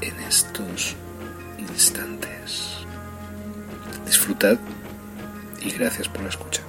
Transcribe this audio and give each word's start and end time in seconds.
en 0.00 0.20
estos 0.20 0.94
instantes. 1.58 2.84
Disfrutad 4.06 4.58
y 5.60 5.70
gracias 5.70 6.08
por 6.08 6.22
la 6.22 6.28
escucha. 6.28 6.62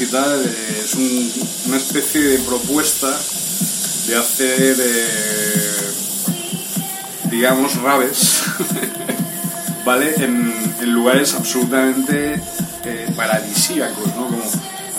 Y 0.00 0.06
tal, 0.06 0.44
es 0.84 0.94
un- 0.94 1.32
una 1.66 1.76
especie 1.76 2.20
de 2.22 2.38
propuesta 2.40 3.08
de 4.06 4.16
hacer, 4.16 4.76
eh, 4.80 5.90
digamos, 7.30 7.76
raves, 7.82 8.42
¿vale? 9.84 10.14
En, 10.16 10.52
en 10.80 10.90
lugares 10.92 11.34
absolutamente 11.34 12.40
eh, 12.84 13.12
paradisíacos, 13.16 14.06
¿no? 14.16 14.26
Como 14.26 14.42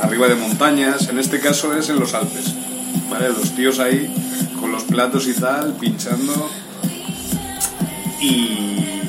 arriba 0.01 0.27
de 0.27 0.35
montañas, 0.35 1.07
en 1.09 1.19
este 1.19 1.39
caso 1.39 1.75
es 1.77 1.89
en 1.89 1.99
los 1.99 2.13
Alpes, 2.13 2.45
¿vale? 3.09 3.29
Los 3.29 3.51
tíos 3.55 3.79
ahí 3.79 4.13
con 4.59 4.71
los 4.71 4.83
platos 4.83 5.27
y 5.27 5.33
tal, 5.33 5.73
pinchando 5.79 6.49
y, 8.21 9.01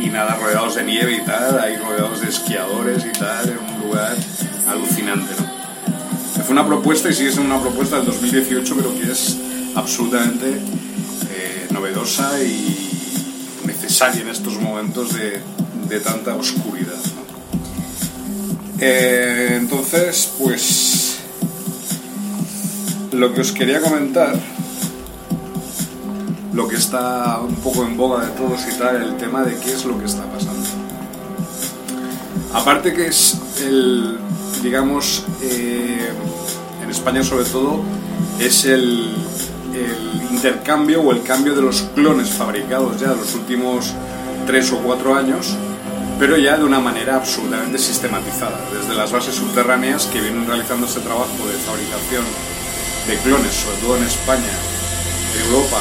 y 0.00 0.08
nada, 0.12 0.36
rodeados 0.36 0.76
de 0.76 0.84
nieve 0.84 1.16
y 1.16 1.24
tal, 1.24 1.58
ahí 1.58 1.76
rodeados 1.76 2.20
de 2.20 2.28
esquiadores 2.28 3.04
y 3.04 3.12
tal, 3.18 3.48
en 3.48 3.58
un 3.58 3.80
lugar 3.88 4.14
alucinante, 4.66 5.34
¿no? 5.38 5.54
Fue 6.44 6.52
una 6.52 6.66
propuesta 6.66 7.08
y 7.08 7.14
sigue 7.14 7.32
siendo 7.32 7.54
una 7.54 7.62
propuesta 7.62 7.96
del 7.96 8.06
2018, 8.06 8.76
pero 8.76 8.94
que 8.94 9.10
es 9.10 9.38
absolutamente 9.74 10.50
eh, 10.50 11.68
novedosa 11.70 12.42
y 12.42 13.62
necesaria 13.64 14.20
en 14.20 14.28
estos 14.28 14.60
momentos 14.60 15.14
de, 15.14 15.40
tanta 16.00 16.34
oscuridad. 16.34 16.92
¿no? 16.96 17.22
Eh, 18.80 19.56
entonces, 19.56 20.32
pues 20.38 21.20
lo 23.12 23.32
que 23.32 23.40
os 23.40 23.52
quería 23.52 23.80
comentar, 23.80 24.34
lo 26.52 26.68
que 26.68 26.76
está 26.76 27.38
un 27.40 27.54
poco 27.56 27.84
en 27.84 27.96
boga 27.96 28.26
de 28.26 28.32
todos 28.32 28.60
y 28.68 28.78
tal, 28.78 29.02
el 29.02 29.16
tema 29.16 29.44
de 29.44 29.56
qué 29.56 29.72
es 29.72 29.84
lo 29.84 29.98
que 29.98 30.04
está 30.04 30.24
pasando. 30.24 30.68
Aparte 32.52 32.92
que 32.92 33.06
es 33.06 33.38
el, 33.60 34.18
digamos, 34.64 35.24
eh, 35.42 36.08
en 36.82 36.90
España 36.90 37.22
sobre 37.22 37.44
todo, 37.44 37.80
es 38.40 38.64
el, 38.64 39.14
intercambio 40.30 41.00
o 41.00 41.12
el 41.12 41.22
cambio 41.22 41.54
de 41.54 41.62
los 41.62 41.82
clones 41.94 42.28
fabricados 42.30 43.00
ya 43.00 43.10
de 43.10 43.16
los 43.16 43.34
últimos 43.34 43.92
tres 44.46 44.70
o 44.72 44.78
cuatro 44.78 45.14
años, 45.14 45.56
pero 46.18 46.36
ya 46.36 46.56
de 46.56 46.64
una 46.64 46.80
manera 46.80 47.16
absolutamente 47.16 47.78
sistematizada, 47.78 48.60
desde 48.72 48.94
las 48.94 49.10
bases 49.10 49.34
subterráneas 49.34 50.06
que 50.06 50.20
vienen 50.20 50.46
realizando 50.46 50.86
este 50.86 51.00
trabajo 51.00 51.28
de 51.50 51.54
fabricación 51.58 52.24
de 53.08 53.16
clones, 53.18 53.52
sobre 53.52 53.76
todo 53.78 53.96
en 53.96 54.04
España, 54.04 54.52
Europa 55.46 55.80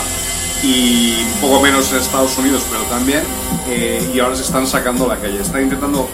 y 0.64 1.16
un 1.36 1.42
poco 1.42 1.62
menos 1.62 1.92
en 1.92 2.00
Estados 2.00 2.38
Unidos, 2.38 2.66
pero 2.72 2.84
también, 2.84 3.24
eh, 3.68 4.12
y 4.14 4.20
ahora 4.20 4.36
se 4.36 4.44
están 4.44 4.66
sacando 4.66 5.06
a 5.06 5.16
la 5.16 5.18
calle. 5.18 5.42
Están 5.42 5.64
intentando 5.64 6.08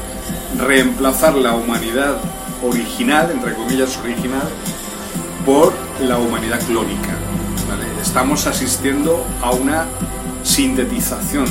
reemplazar 0.57 1.35
la 1.35 1.53
humanidad 1.53 2.17
original, 2.63 3.31
entre 3.31 3.53
comillas 3.53 3.97
original, 3.97 4.47
por 5.45 5.73
la 6.01 6.17
humanidad 6.17 6.59
clónica. 6.65 7.17
Estamos 8.01 8.47
asistiendo 8.47 9.25
a 9.41 9.51
una 9.51 9.85
sintetización 10.43 11.45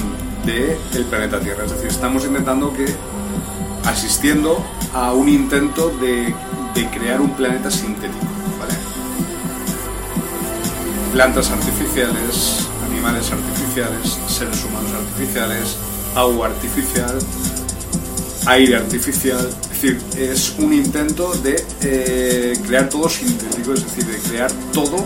del 0.44 1.04
planeta 1.04 1.38
Tierra, 1.40 1.64
es 1.64 1.72
decir, 1.72 1.88
estamos 1.88 2.24
intentando 2.24 2.72
que, 2.72 2.86
asistiendo 3.84 4.64
a 4.94 5.12
un 5.12 5.28
intento 5.28 5.90
de, 5.90 6.34
de 6.74 6.90
crear 6.90 7.20
un 7.20 7.30
planeta 7.30 7.70
sintético. 7.70 8.26
plantas 11.12 11.50
artificiales, 11.50 12.68
animales 12.86 13.32
artificiales, 13.32 14.18
seres 14.28 14.64
humanos 14.64 14.92
artificiales, 14.92 15.76
agua 16.14 16.46
artificial, 16.46 17.18
aire 18.46 18.76
artificial. 18.76 19.50
Es 19.78 19.82
decir, 19.82 20.02
es 20.18 20.54
un 20.58 20.72
intento 20.72 21.32
de 21.34 21.64
eh, 21.82 22.58
crear 22.66 22.88
todo 22.88 23.08
sintético, 23.08 23.74
es 23.74 23.84
decir, 23.84 24.06
de 24.06 24.18
crear 24.28 24.50
todo 24.72 25.04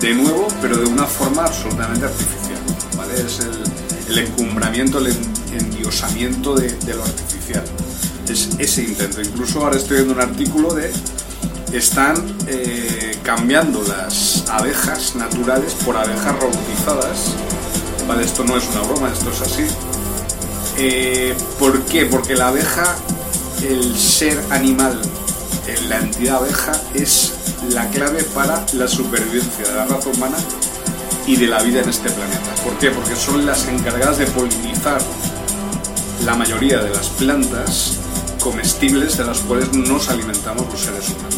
de 0.00 0.14
nuevo, 0.14 0.48
pero 0.62 0.78
de 0.78 0.86
una 0.86 1.04
forma 1.04 1.42
absolutamente 1.44 2.06
artificial. 2.06 2.60
¿vale? 2.96 3.14
Es 3.20 3.40
el, 4.08 4.18
encumbramiento, 4.18 4.98
el 5.00 5.08
en- 5.08 5.34
endiosamiento 5.60 6.54
de, 6.54 6.68
de 6.72 6.94
lo 6.94 7.02
artificial. 7.04 7.62
Es 8.26 8.48
ese 8.58 8.84
intento. 8.84 9.20
Incluso 9.20 9.60
ahora 9.62 9.76
estoy 9.76 9.96
viendo 9.98 10.14
un 10.14 10.20
artículo 10.22 10.72
de 10.72 10.90
están 11.74 12.16
eh, 12.46 13.18
cambiando 13.22 13.82
las 13.82 14.44
abejas 14.48 15.14
naturales 15.16 15.74
por 15.84 15.94
abejas 15.96 16.34
robotizadas. 16.40 17.32
Vale, 18.08 18.24
esto 18.24 18.44
no 18.44 18.56
es 18.56 18.64
una 18.68 18.80
broma, 18.80 19.10
esto 19.12 19.30
es 19.30 19.42
así. 19.42 19.64
Eh, 20.78 21.34
¿Por 21.58 21.82
qué? 21.82 22.06
Porque 22.06 22.34
la 22.34 22.48
abeja, 22.48 22.96
el 23.64 23.96
ser 23.96 24.42
animal, 24.50 25.00
la 25.88 25.98
entidad 25.98 26.36
abeja, 26.36 26.72
es 26.94 27.32
la 27.70 27.88
clave 27.88 28.22
para 28.24 28.64
la 28.74 28.86
supervivencia 28.86 29.66
de 29.66 29.74
la 29.74 29.86
raza 29.86 30.08
humana 30.10 30.36
y 31.26 31.36
de 31.36 31.46
la 31.46 31.62
vida 31.62 31.80
en 31.80 31.88
este 31.88 32.10
planeta. 32.10 32.54
¿Por 32.62 32.78
qué? 32.78 32.90
Porque 32.90 33.16
son 33.16 33.46
las 33.46 33.66
encargadas 33.68 34.18
de 34.18 34.26
polinizar 34.26 35.00
la 36.24 36.34
mayoría 36.34 36.78
de 36.78 36.90
las 36.90 37.08
plantas 37.08 37.98
comestibles 38.40 39.16
de 39.16 39.24
las 39.24 39.38
cuales 39.40 39.72
nos 39.72 40.08
alimentamos 40.10 40.66
los 40.70 40.80
seres 40.80 41.08
humanos. 41.08 41.34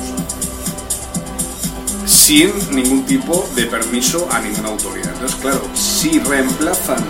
Sin 2.04 2.52
ningún 2.74 3.04
tipo 3.06 3.48
de 3.54 3.66
permiso 3.66 4.28
a 4.32 4.40
ninguna 4.40 4.70
autoridad. 4.70 5.12
Entonces, 5.12 5.38
claro, 5.40 5.62
si 5.74 6.18
reemplazan 6.18 7.04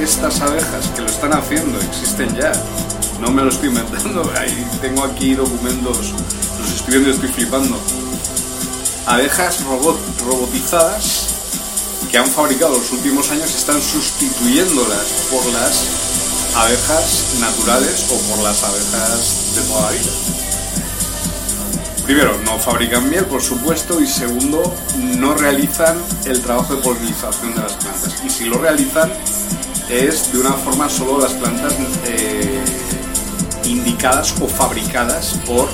estas 0.00 0.40
abejas 0.40 0.88
que 0.94 1.02
lo 1.02 1.08
están 1.08 1.32
haciendo, 1.32 1.78
existen 1.80 2.34
ya, 2.34 2.52
no 3.20 3.30
me 3.30 3.42
lo 3.42 3.48
estoy 3.48 3.68
inventando, 3.68 4.30
tengo 4.80 5.04
aquí 5.04 5.34
documentos, 5.34 6.12
los 6.60 6.72
estoy 6.72 6.94
viendo 6.94 7.10
y 7.10 7.12
estoy 7.12 7.28
flipando. 7.28 7.78
Abejas 9.06 9.64
robot, 9.64 9.98
robotizadas 10.26 11.26
que 12.10 12.18
han 12.18 12.26
fabricado 12.26 12.76
los 12.76 12.92
últimos 12.92 13.30
años 13.30 13.54
están 13.54 13.80
sustituyéndolas 13.80 15.06
por 15.30 15.44
las 15.52 15.84
abejas 16.56 17.36
naturales 17.40 18.06
o 18.10 18.18
por 18.30 18.42
las 18.42 18.62
abejas 18.62 19.54
de 19.54 19.62
toda 19.62 19.82
la 19.82 19.90
vida. 19.92 20.10
Primero, 22.04 22.38
no 22.44 22.58
fabrican 22.58 23.10
miel, 23.10 23.24
por 23.24 23.42
supuesto, 23.42 24.00
y 24.00 24.06
segundo, 24.06 24.72
no 25.18 25.34
realizan 25.34 25.98
el 26.24 26.40
trabajo 26.40 26.76
de 26.76 26.82
polinización 26.82 27.54
de 27.54 27.62
las 27.62 27.72
plantas. 27.72 28.14
Y 28.24 28.30
si 28.30 28.44
lo 28.44 28.58
realizan, 28.58 29.12
es 29.88 30.32
de 30.32 30.38
una 30.38 30.52
forma 30.52 30.88
solo 30.88 31.20
las 31.20 31.32
plantas 31.32 31.74
eh, 32.06 32.62
indicadas 33.66 34.34
o 34.40 34.46
fabricadas 34.46 35.34
por 35.46 35.68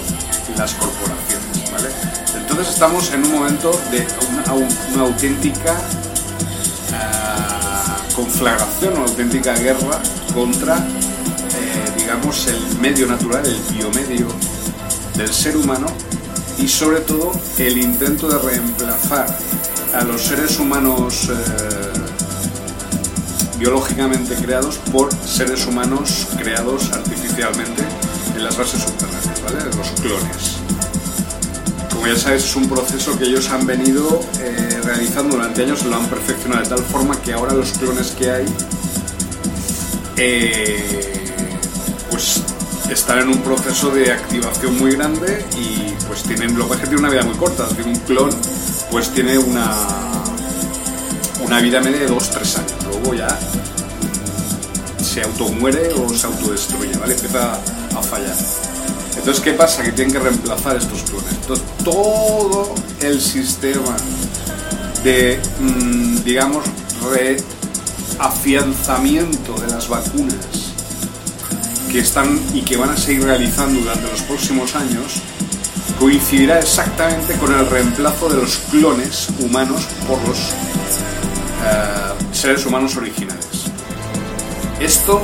las 0.57 0.75
corporaciones. 0.75 1.73
¿vale? 1.73 1.89
Entonces 2.37 2.69
estamos 2.69 3.13
en 3.13 3.25
un 3.25 3.33
momento 3.33 3.71
de 3.91 4.07
una, 4.95 5.03
auténtica 5.03 5.75
uh, 6.91 8.15
conflagración, 8.15 8.95
una 8.95 9.05
auténtica 9.05 9.55
guerra 9.55 10.01
contra, 10.35 10.77
eh, 10.77 11.93
digamos, 11.97 12.47
el 12.49 12.79
medio 12.79 13.07
natural, 13.07 13.45
el 13.47 13.61
biomedio 13.75 14.29
del 15.15 15.33
ser 15.33 15.57
humano 15.57 15.87
y 16.59 16.69
sobre 16.69 17.01
todo 17.01 17.33
el 17.59 17.79
intento 17.79 18.29
de 18.29 18.39
reemplazar 18.39 19.27
a 19.95 20.05
los 20.05 20.23
seres 20.23 20.59
humanos 20.59 21.29
eh, 21.31 21.92
biológicamente 23.63 24.35
creados 24.35 24.79
por 24.91 25.09
seres 25.25 25.67
humanos 25.67 26.27
creados 26.37 26.91
artificialmente 26.91 27.85
en 28.35 28.43
las 28.43 28.59
bases 28.59 28.83
subterráneas, 28.83 29.41
¿vale? 29.41 29.77
Los 29.77 29.89
clones. 30.01 30.57
Como 31.93 32.09
ya 32.09 32.17
sabes, 32.17 32.43
es 32.43 32.57
un 32.57 32.69
proceso 32.69 33.17
que 33.17 33.27
ellos 33.27 33.49
han 33.51 33.65
venido 33.65 34.21
eh, 34.41 34.81
realizando 34.83 35.37
durante 35.37 35.63
años, 35.63 35.85
lo 35.85 35.95
han 35.95 36.07
perfeccionado 36.07 36.65
de 36.65 36.71
tal 36.71 36.83
forma 36.83 37.23
que 37.23 37.35
ahora 37.35 37.55
los 37.55 37.71
clones 37.79 38.11
que 38.19 38.33
hay, 38.33 38.47
eh, 40.17 41.33
pues 42.11 42.43
están 42.91 43.21
en 43.21 43.29
un 43.29 43.43
proceso 43.43 43.91
de 43.91 44.11
activación 44.11 44.77
muy 44.77 44.91
grande 44.97 45.47
y 45.57 45.93
pues 46.09 46.25
tienen, 46.25 46.59
lo 46.59 46.67
que 46.67 46.75
es 46.75 46.81
que 46.81 46.87
tiene 46.87 46.99
una 46.99 47.11
vida 47.11 47.23
muy 47.23 47.37
corta, 47.37 47.69
un 47.85 47.95
clon 48.01 48.31
pues 48.91 49.11
tiene 49.11 49.39
una, 49.39 49.73
una 51.45 51.61
vida 51.61 51.81
media 51.81 52.01
de 52.01 52.11
2-3 52.11 52.59
años, 52.59 52.72
luego 53.03 53.15
ya 53.15 53.39
se 55.03 55.23
automuere 55.23 55.93
o 55.93 56.09
se 56.09 56.27
autodestruye, 56.27 56.97
¿vale? 56.97 57.15
Empieza 57.15 57.55
a 57.55 58.03
fallar. 58.03 58.37
Entonces, 59.17 59.43
¿qué 59.43 59.53
pasa? 59.53 59.83
Que 59.83 59.93
tienen 59.93 60.13
que 60.13 60.21
reemplazar 60.21 60.77
estos 60.77 61.03
clones. 61.03 61.33
Entonces, 61.33 61.65
todo 61.85 62.75
el 63.01 63.21
sistema 63.21 63.97
de, 65.05 65.39
mm, 65.61 66.25
digamos, 66.25 66.65
reafianzamiento 68.19 69.55
de 69.61 69.69
las 69.69 69.89
vacunas 69.89 70.73
que 71.91 71.99
están 71.99 72.41
y 72.55 72.63
que 72.63 72.77
van 72.77 72.91
a 72.91 72.97
seguir 72.97 73.25
realizando 73.25 73.81
durante 73.81 74.11
los 74.11 74.23
próximos 74.23 74.75
años 74.75 75.21
coincidirá 75.99 76.59
exactamente 76.59 77.35
con 77.35 77.53
el 77.53 77.67
reemplazo 77.69 78.31
de 78.31 78.37
los 78.37 78.57
clones 78.71 79.29
humanos 79.41 79.83
por 80.09 80.27
los 80.27 80.39
eh, 81.65 82.33
seres 82.33 82.67
humanos 82.67 82.97
originales. 82.97 83.47
Esto 84.81 85.23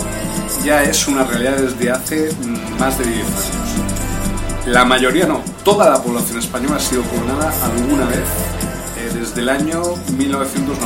ya 0.65 0.83
es 0.83 1.09
una 1.09 1.25
realidad 1.25 1.57
desde 1.57 1.91
hace 1.91 2.31
más 2.79 2.99
de 2.99 3.05
10 3.05 3.25
años. 3.25 4.67
La 4.67 4.85
mayoría 4.85 5.27
no, 5.27 5.43
toda 5.65 5.91
la 5.91 6.03
población 6.03 6.39
española 6.39 6.77
ha 6.77 6.81
sido 6.81 7.03
clonada 7.03 7.53
alguna 7.65 8.05
vez 8.07 8.29
eh, 8.99 9.11
desde 9.15 9.41
el 9.41 9.49
año 9.49 9.83
1992. 10.17 10.79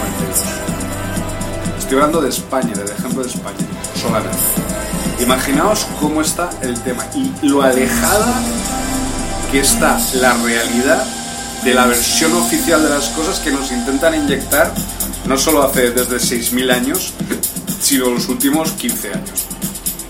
Estoy 1.79 1.97
hablando 1.97 2.21
de 2.23 2.29
España, 2.31 2.73
del 2.75 2.89
ejemplo 2.91 3.23
de 3.23 3.29
España, 3.29 3.67
solamente. 4.01 4.39
Imaginaos 5.21 5.87
cómo 6.01 6.21
está 6.21 6.51
el 6.63 6.81
tema 6.81 7.05
y 7.15 7.47
lo 7.47 7.63
alejada 7.63 8.35
que 9.51 9.61
está 9.61 10.01
la 10.15 10.33
realidad 10.35 11.05
de 11.65 11.75
la 11.75 11.87
versión 11.87 12.33
oficial 12.35 12.83
de 12.83 12.89
las 12.89 13.09
cosas 13.11 13.39
que 13.41 13.51
nos 13.51 13.71
intentan 13.71 14.15
inyectar 14.15 14.73
no 15.27 15.39
solo 15.39 15.63
hace 15.63 15.93
desde 15.93 16.17
6.000 16.17 16.73
años, 16.73 17.13
sino 17.81 18.11
los 18.11 18.29
últimos 18.29 18.73
15 18.73 19.09
años. 19.13 19.47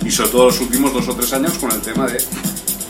Y 0.05 0.11
sobre 0.11 0.31
todo 0.31 0.47
los 0.47 0.61
últimos 0.61 0.93
2 0.95 1.09
o 1.09 1.15
3 1.15 1.33
años 1.35 1.53
con 1.59 1.71
el 1.71 1.81
tema 1.81 2.07
de, 2.07 2.25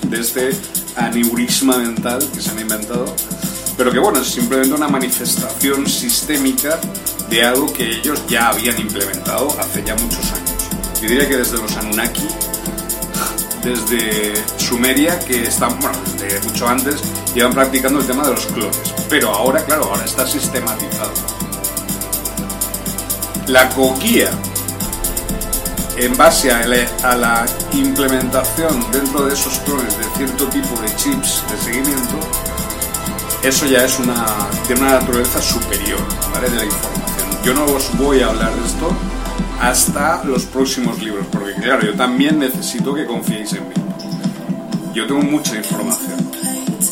de 0.08 0.20
este 0.20 0.50
aneurisma 0.96 1.76
mental 1.78 2.26
que 2.32 2.40
se 2.40 2.50
han 2.50 2.60
inventado. 2.60 3.14
Pero 3.76 3.90
que 3.90 3.98
bueno, 3.98 4.20
es 4.20 4.28
simplemente 4.28 4.75
una 4.75 4.88
manifestación 4.88 5.87
sistémica 5.88 6.78
de 7.28 7.44
algo 7.44 7.72
que 7.72 7.98
ellos 7.98 8.22
ya 8.28 8.50
habían 8.50 8.78
implementado 8.78 9.48
hace 9.58 9.82
ya 9.84 9.96
muchos 9.96 10.25
años. 10.32 10.52
Yo 11.02 11.08
diría 11.08 11.28
que 11.28 11.38
desde 11.38 11.58
los 11.58 11.76
Anunnaki, 11.76 12.28
desde 13.62 14.35
Sumeria, 14.57 15.19
que 15.21 15.45
están, 15.45 15.78
bueno, 15.81 15.99
desde 16.19 16.40
mucho 16.49 16.69
antes, 16.69 17.00
llevan 17.35 17.52
practicando 17.52 18.00
el 18.00 18.07
tema 18.07 18.25
de 18.25 18.33
los 18.33 18.47
clones. 18.47 18.95
Pero 19.09 19.31
ahora, 19.31 19.64
claro, 19.64 19.85
ahora 19.85 20.04
está 20.04 20.26
sistematizado. 20.26 21.12
La 23.47 23.69
coquía 23.71 24.31
en 25.97 26.16
base 26.16 26.50
a 26.50 27.16
la, 27.16 27.47
implementación 27.73 28.85
dentro 28.90 29.26
de 29.26 29.35
esos 29.35 29.59
clones 29.61 29.97
de 29.99 30.04
cierto 30.16 30.47
tipo 30.49 30.81
de 30.81 30.95
chips 30.97 31.42
de 31.50 31.57
seguimiento, 31.59 32.19
eso 33.42 33.66
ya 33.66 33.85
es 33.85 33.99
una, 33.99 34.26
de 34.69 34.75
una 34.75 34.90
naturaleza 35.00 35.40
superior 35.40 36.00
¿vale? 36.35 36.50
de 36.50 36.57
la 36.57 36.64
información. 36.64 37.28
Yo 37.45 37.54
no 37.54 37.64
os 37.66 37.97
voy 37.97 38.21
a 38.21 38.28
hablar 38.28 38.54
de 38.54 38.66
esto 38.66 38.92
hasta 39.62 40.25
los 40.25 40.45
próximos 40.47 41.00
libros, 41.00 41.25
porque 41.31 41.54
claro, 41.54 41.87
yo 41.87 41.95
también 41.95 42.40
necesito 42.40 42.92
que 42.92 43.07
confiéis 43.07 43.52
en 43.52 43.69
mí. 43.69 43.75
Yo 44.92 45.07
tengo 45.07 45.23
mucha 45.23 45.57
información 45.57 46.19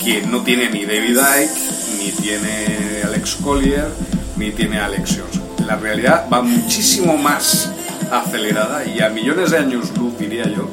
que 0.03 0.23
no 0.23 0.43
tiene 0.43 0.71
ni 0.71 0.87
David 0.87 1.19
Icke, 1.19 1.99
ni 1.99 2.11
tiene 2.13 3.03
Alex 3.05 3.35
Collier, 3.43 3.89
ni 4.37 4.53
tiene 4.53 4.79
Alex 4.79 5.19
Jones. 5.19 5.67
La 5.67 5.77
realidad 5.77 6.29
va 6.33 6.43
muchísimo 6.43 7.19
más 7.19 7.73
acelerada 8.13 8.85
y 8.87 9.01
a 9.01 9.09
millones 9.09 9.51
de 9.51 9.59
años 9.59 9.91
luz, 9.99 10.17
diría 10.17 10.45
yo, 10.45 10.71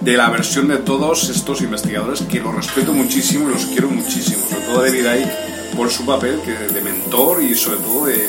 de 0.00 0.16
la 0.16 0.30
versión 0.30 0.68
de 0.68 0.76
todos 0.76 1.30
estos 1.30 1.60
investigadores 1.62 2.22
que 2.22 2.38
los 2.38 2.54
respeto 2.54 2.92
muchísimo 2.92 3.48
y 3.48 3.54
los 3.54 3.66
quiero 3.66 3.90
muchísimo, 3.90 4.44
sobre 4.48 4.64
todo 4.66 4.82
David 4.82 5.22
Icke 5.22 5.48
por 5.76 5.90
su 5.90 6.04
papel 6.04 6.40
que 6.44 6.52
de 6.52 6.80
mentor 6.80 7.42
y 7.42 7.54
sobre 7.54 7.78
todo 7.78 8.06
de, 8.06 8.28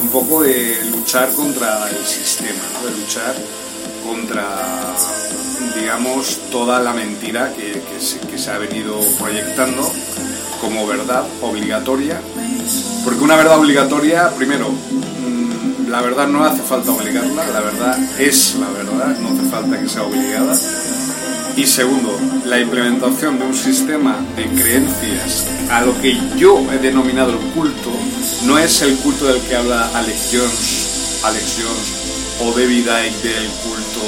un 0.00 0.08
poco 0.08 0.42
de 0.42 0.84
luchar 0.90 1.30
contra 1.32 1.88
el 1.90 2.04
sistema, 2.04 2.62
de 2.84 3.00
luchar 3.00 3.34
contra, 4.06 4.94
digamos, 5.78 6.40
toda 6.50 6.80
la 6.80 6.92
mentira 6.92 7.52
que, 7.54 7.82
que 8.30 8.38
se 8.38 8.50
ha 8.50 8.58
venido 8.58 8.98
proyectando 9.18 9.90
como 10.60 10.86
verdad 10.86 11.24
obligatoria, 11.40 12.20
porque 13.04 13.24
una 13.24 13.36
verdad 13.36 13.58
obligatoria, 13.58 14.30
primero, 14.30 14.70
la 15.88 16.00
verdad 16.00 16.26
no 16.26 16.44
hace 16.44 16.62
falta 16.62 16.90
obligarla, 16.90 17.46
la 17.48 17.60
verdad 17.60 17.98
es 18.18 18.54
la 18.54 18.68
verdad, 18.70 19.18
no 19.18 19.28
hace 19.28 19.50
falta 19.50 19.78
que 19.78 19.88
sea 19.88 20.04
obligada. 20.04 20.56
Y 21.54 21.66
segundo, 21.66 22.18
la 22.46 22.58
implementación 22.60 23.38
de 23.38 23.44
un 23.44 23.54
sistema 23.54 24.16
de 24.36 24.44
creencias 24.46 25.46
a 25.70 25.82
lo 25.82 26.00
que 26.00 26.16
yo 26.38 26.64
he 26.72 26.78
denominado 26.78 27.38
culto, 27.54 27.90
no 28.44 28.58
es 28.58 28.82
el 28.82 28.96
culto 28.96 29.26
del 29.26 29.40
que 29.42 29.56
habla 29.56 29.90
Alex 29.94 30.28
Jones, 30.32 31.20
Alex 31.22 31.56
Jones 31.62 32.02
o 32.40 32.52
David 32.52 32.86
Icke 32.86 33.28
del 33.28 33.48
culto 33.48 34.00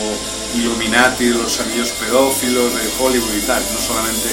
Illuminati, 0.54 1.26
de 1.26 1.34
los 1.34 1.60
anillos 1.60 1.90
pedófilos, 1.90 2.74
de 2.74 2.90
Hollywood 2.98 3.34
y 3.36 3.46
tal, 3.46 3.62
no 3.72 3.78
solamente 3.80 4.28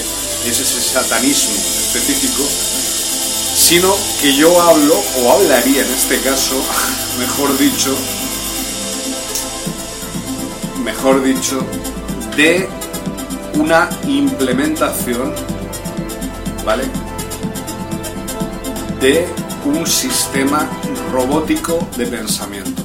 es 0.45 0.59
ese 0.59 0.81
satanismo 0.81 1.53
específico, 1.55 2.43
sino 3.55 3.95
que 4.21 4.35
yo 4.35 4.61
hablo, 4.61 4.95
o 5.19 5.31
hablaría 5.33 5.81
en 5.81 5.91
este 5.91 6.19
caso, 6.19 6.55
mejor 7.19 7.57
dicho, 7.57 7.95
mejor 10.83 11.23
dicho, 11.23 11.65
de 12.35 12.69
una 13.55 13.89
implementación, 14.07 15.33
¿vale? 16.65 16.83
De 18.99 19.27
un 19.65 19.85
sistema 19.85 20.67
robótico 21.11 21.87
de 21.97 22.07
pensamiento, 22.07 22.83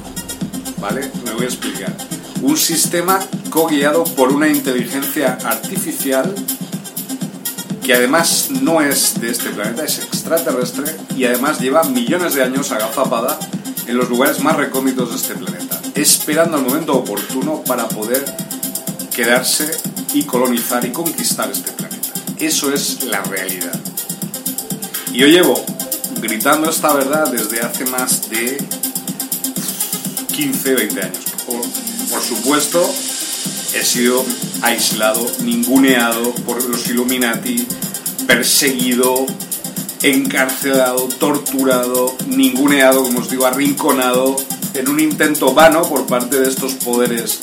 ¿vale? 0.80 1.10
Me 1.24 1.32
voy 1.32 1.44
a 1.44 1.48
explicar. 1.48 1.96
Un 2.42 2.56
sistema 2.56 3.18
co-guiado 3.50 4.04
por 4.04 4.32
una 4.32 4.48
inteligencia 4.48 5.38
artificial 5.44 6.34
que 7.82 7.94
además 7.94 8.48
no 8.50 8.80
es 8.80 9.20
de 9.20 9.30
este 9.30 9.50
planeta, 9.50 9.84
es 9.84 10.00
extraterrestre 10.00 10.96
y 11.16 11.24
además 11.24 11.60
lleva 11.60 11.84
millones 11.84 12.34
de 12.34 12.42
años 12.42 12.72
agazapada 12.72 13.38
en 13.86 13.96
los 13.96 14.08
lugares 14.08 14.40
más 14.40 14.56
recónditos 14.56 15.10
de 15.10 15.16
este 15.16 15.34
planeta, 15.34 15.80
esperando 15.94 16.56
el 16.56 16.64
momento 16.64 16.94
oportuno 16.94 17.62
para 17.62 17.88
poder 17.88 18.24
quedarse 19.14 19.70
y 20.12 20.24
colonizar 20.24 20.84
y 20.84 20.90
conquistar 20.90 21.50
este 21.50 21.70
planeta. 21.72 22.08
Eso 22.38 22.72
es 22.72 23.04
la 23.04 23.22
realidad. 23.22 23.80
Y 25.12 25.18
yo 25.18 25.26
llevo 25.28 25.64
gritando 26.26 26.68
esta 26.68 26.92
verdad 26.92 27.30
desde 27.30 27.60
hace 27.60 27.84
más 27.86 28.28
de 28.28 28.58
15, 30.34 30.74
20 30.74 31.00
años. 31.00 31.24
Por, 31.46 31.60
por 32.10 32.20
supuesto, 32.20 32.94
he 33.74 33.84
sido 33.84 34.24
aislado, 34.62 35.24
ninguneado 35.44 36.32
por 36.44 36.62
los 36.64 36.88
Illuminati, 36.88 37.66
perseguido, 38.26 39.26
encarcelado, 40.02 41.06
torturado, 41.18 42.16
ninguneado, 42.26 43.04
como 43.04 43.20
os 43.20 43.30
digo, 43.30 43.46
arrinconado, 43.46 44.36
en 44.74 44.88
un 44.88 44.98
intento 44.98 45.54
vano 45.54 45.82
por 45.82 46.06
parte 46.06 46.40
de 46.40 46.48
estos 46.48 46.74
poderes, 46.74 47.38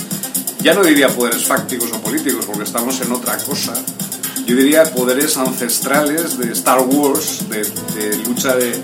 ya 0.62 0.74
no 0.74 0.84
diría 0.84 1.08
poderes 1.08 1.46
fácticos 1.46 1.90
o 1.94 2.02
políticos, 2.02 2.46
porque 2.46 2.63
estamos 2.63 3.00
en 3.02 3.12
otra 3.13 3.38
cosa, 3.38 3.74
yo 4.45 4.55
diría 4.55 4.83
poderes 4.93 5.38
ancestrales 5.38 6.38
de 6.38 6.51
Star 6.51 6.81
Wars, 6.81 7.45
de, 7.50 8.17
lucha 8.25 8.55
de 8.55 8.75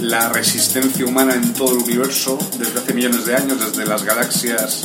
la 0.00 0.28
resistencia 0.28 1.06
humana 1.06 1.34
en 1.34 1.54
todo 1.54 1.72
el 1.72 1.78
universo, 1.78 2.38
desde 2.58 2.78
hace 2.80 2.92
millones 2.92 3.24
de 3.24 3.36
años, 3.36 3.58
desde 3.60 3.86
las 3.86 4.04
galaxias 4.04 4.84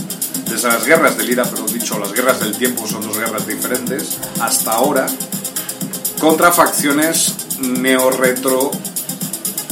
desde 0.52 0.68
las 0.68 0.86
guerras 0.86 1.18
del 1.18 1.30
IRA, 1.30 1.46
pero 1.46 1.66
dicho, 1.66 1.98
las 1.98 2.12
guerras 2.12 2.40
del 2.42 2.56
tiempo 2.56 2.86
son 2.86 3.04
dos 3.04 3.18
guerras 3.18 3.48
diferentes, 3.48 4.18
hasta 4.40 4.72
ahora, 4.72 5.08
contra 6.20 6.52
facciones 6.52 7.36
neo-retro, 7.60 8.72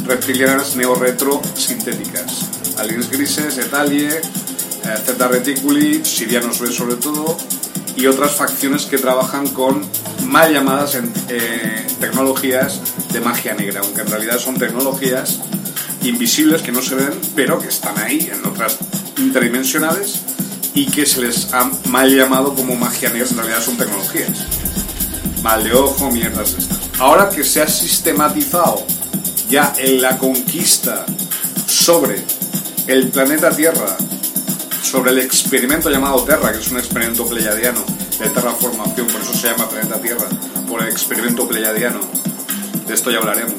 reptilianas 0.06 0.76
neo-retro 0.76 1.42
sintéticas. 1.54 2.46
Aliens 2.78 3.10
grises, 3.10 3.58
Etalie, 3.58 4.08
eh, 4.10 4.98
Z 5.06 5.28
Reticuli, 5.28 6.04
Sirianos 6.06 6.58
sobre 6.58 6.96
todo, 6.96 7.38
y 7.96 8.08
otras 8.08 8.32
facciones 8.32 8.86
que 8.86 8.98
trabajan 8.98 9.48
con 9.48 9.82
mal 10.26 10.54
llamadas 10.54 10.98
eh, 11.30 11.88
tecnologías 12.00 12.80
de 13.12 13.20
magia 13.22 13.54
negra, 13.54 13.82
aunque 13.84 14.02
en 14.02 14.08
realidad 14.08 14.40
son 14.40 14.56
tecnologías 14.56 15.40
invisibles 16.04 16.62
que 16.62 16.72
no 16.72 16.82
se 16.82 16.96
ven, 16.96 17.20
pero 17.36 17.60
que 17.60 17.68
están 17.68 17.98
ahí 18.00 18.30
en 18.32 18.46
otras 18.46 18.78
interdimensionales 19.18 20.20
y 20.74 20.86
que 20.86 21.06
se 21.06 21.22
les 21.22 21.54
ha 21.54 21.70
mal 21.86 22.16
llamado 22.16 22.54
como 22.54 22.76
magia 22.76 23.10
negra, 23.10 23.28
en 23.30 23.38
realidad 23.38 23.62
son 23.62 23.78
tecnologías. 23.78 24.46
Mal 25.44 25.64
de 25.64 25.74
ojo, 25.74 26.12
mierdas 26.12 26.54
estas. 26.58 26.80
Ahora 27.00 27.30
que 27.30 27.44
se 27.44 27.62
ha 27.62 27.68
sistematizado 27.68 28.84
ya 29.50 29.74
en 29.78 30.02
la 30.02 30.18
conquista 30.18 31.06
sobre 31.66 32.24
el 32.88 33.10
planeta 33.10 33.50
Tierra, 33.56 33.98
sobre 34.82 35.12
el 35.12 35.20
experimento 35.20 35.90
llamado 35.90 36.24
Terra, 36.24 36.52
que 36.52 36.60
es 36.60 36.72
un 36.72 36.78
experimento 36.78 37.26
pleiadiano 37.26 37.84
de 38.20 38.30
terraformación, 38.30 39.08
por 39.08 39.22
eso 39.22 39.34
se 39.34 39.48
llama 39.48 39.70
planeta 39.70 40.00
Tierra, 40.02 40.28
por 40.68 40.82
el 40.82 40.90
experimento 40.90 41.48
pleiadiano. 41.48 42.00
De 42.88 42.94
esto 42.94 43.12
ya 43.12 43.20
hablaremos. 43.20 43.54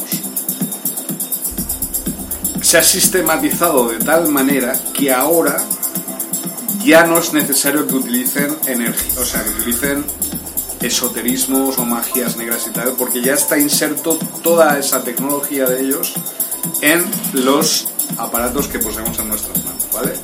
Se 2.62 2.78
ha 2.78 2.82
sistematizado 2.82 3.88
de 3.88 3.98
tal 3.98 4.28
manera 4.28 4.78
que 4.92 5.12
ahora 5.12 5.64
ya 6.84 7.06
no 7.06 7.18
es 7.18 7.32
necesario 7.32 7.86
que 7.86 7.94
utilicen 7.94 8.56
energía, 8.66 9.20
o 9.20 9.24
sea, 9.24 9.42
que 9.42 9.50
utilicen 9.50 10.04
esoterismos 10.80 11.78
o 11.78 11.84
magias 11.84 12.36
negras 12.36 12.66
y 12.66 12.70
tal, 12.70 12.92
porque 12.92 13.22
ya 13.22 13.34
está 13.34 13.58
inserto 13.58 14.18
toda 14.42 14.78
esa 14.78 15.02
tecnología 15.04 15.66
de 15.66 15.82
ellos 15.82 16.14
en 16.80 17.04
los 17.32 17.88
aparatos 18.16 18.68
que 18.68 18.78
poseemos 18.78 19.18
en 19.18 19.28
nuestras 19.28 19.64
manos, 19.64 19.84
¿vale? 19.92 20.14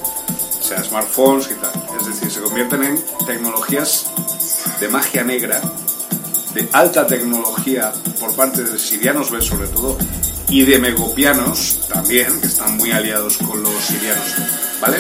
Sea, 0.66 0.82
smartphones 0.82 1.49
y 1.52 1.54
tal. 1.54 1.70
Es 2.00 2.06
decir, 2.06 2.28
se 2.28 2.40
convierten 2.40 2.82
en 2.82 3.04
tecnologías 3.25 4.06
de 4.80 4.88
magia 4.88 5.23
negra, 5.23 5.61
de 6.54 6.68
alta 6.73 7.06
tecnología 7.06 7.92
por 8.18 8.35
parte 8.35 8.64
de 8.64 8.76
sirianos 8.76 9.30
B 9.30 9.40
sobre 9.40 9.68
todo, 9.68 9.96
y 10.49 10.64
de 10.64 10.80
megopianos 10.80 11.87
también, 11.87 12.40
que 12.40 12.49
están 12.49 12.76
muy 12.76 12.90
aliados 12.90 13.37
con 13.37 13.62
los 13.62 13.75
sirianos, 13.80 14.26
¿vale? 14.80 14.99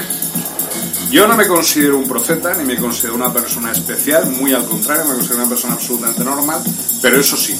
Yo 1.10 1.26
no 1.26 1.36
me 1.36 1.48
considero 1.48 1.98
un 1.98 2.06
profeta, 2.06 2.54
ni 2.54 2.64
me 2.64 2.76
considero 2.76 3.16
una 3.16 3.32
persona 3.32 3.72
especial, 3.72 4.30
muy 4.30 4.54
al 4.54 4.66
contrario, 4.66 5.04
me 5.06 5.14
considero 5.14 5.40
una 5.40 5.48
persona 5.48 5.74
absolutamente 5.74 6.22
normal, 6.22 6.62
pero 7.02 7.18
eso 7.18 7.36
sí, 7.36 7.58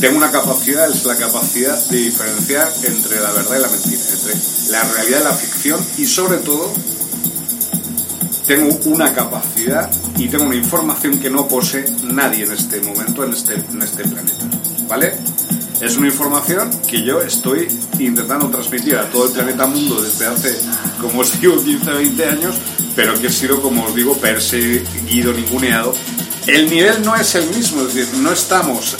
tengo 0.00 0.18
una 0.18 0.30
capacidad, 0.30 0.88
es 0.88 1.04
la 1.04 1.16
capacidad 1.16 1.76
de 1.86 1.98
diferenciar 1.98 2.72
entre 2.84 3.18
la 3.18 3.32
verdad 3.32 3.56
y 3.58 3.62
la 3.62 3.68
mentira, 3.68 4.02
entre 4.08 4.34
la 4.70 4.84
realidad 4.84 5.20
y 5.20 5.24
la 5.24 5.32
ficción, 5.32 5.84
y 5.98 6.06
sobre 6.06 6.38
todo, 6.38 6.72
tengo 8.50 8.76
una 8.86 9.14
capacidad 9.14 9.88
y 10.18 10.26
tengo 10.26 10.42
una 10.42 10.56
información 10.56 11.20
que 11.20 11.30
no 11.30 11.46
posee 11.46 11.84
nadie 12.02 12.44
en 12.44 12.50
este 12.50 12.80
momento, 12.80 13.22
en 13.22 13.32
este, 13.32 13.54
en 13.54 13.80
este 13.80 14.02
planeta, 14.02 14.44
¿vale? 14.88 15.14
Es 15.80 15.96
una 15.96 16.08
información 16.08 16.68
que 16.88 17.00
yo 17.04 17.22
estoy 17.22 17.68
intentando 18.00 18.48
transmitir 18.48 18.96
a 18.96 19.08
todo 19.08 19.26
el 19.26 19.32
planeta 19.32 19.68
mundo 19.68 20.02
desde 20.02 20.26
hace, 20.26 20.58
como 21.00 21.20
os 21.20 21.40
digo, 21.40 21.62
15 21.62 21.92
20 21.92 22.24
años, 22.26 22.56
pero 22.96 23.14
que 23.20 23.28
he 23.28 23.30
sido, 23.30 23.62
como 23.62 23.84
os 23.84 23.94
digo, 23.94 24.16
perseguido, 24.16 25.32
ninguneado. 25.32 25.94
El 26.48 26.68
nivel 26.68 27.04
no 27.04 27.14
es 27.14 27.32
el 27.36 27.48
mismo, 27.50 27.82
es 27.82 27.94
decir, 27.94 28.18
no 28.18 28.32
estamos, 28.32 28.96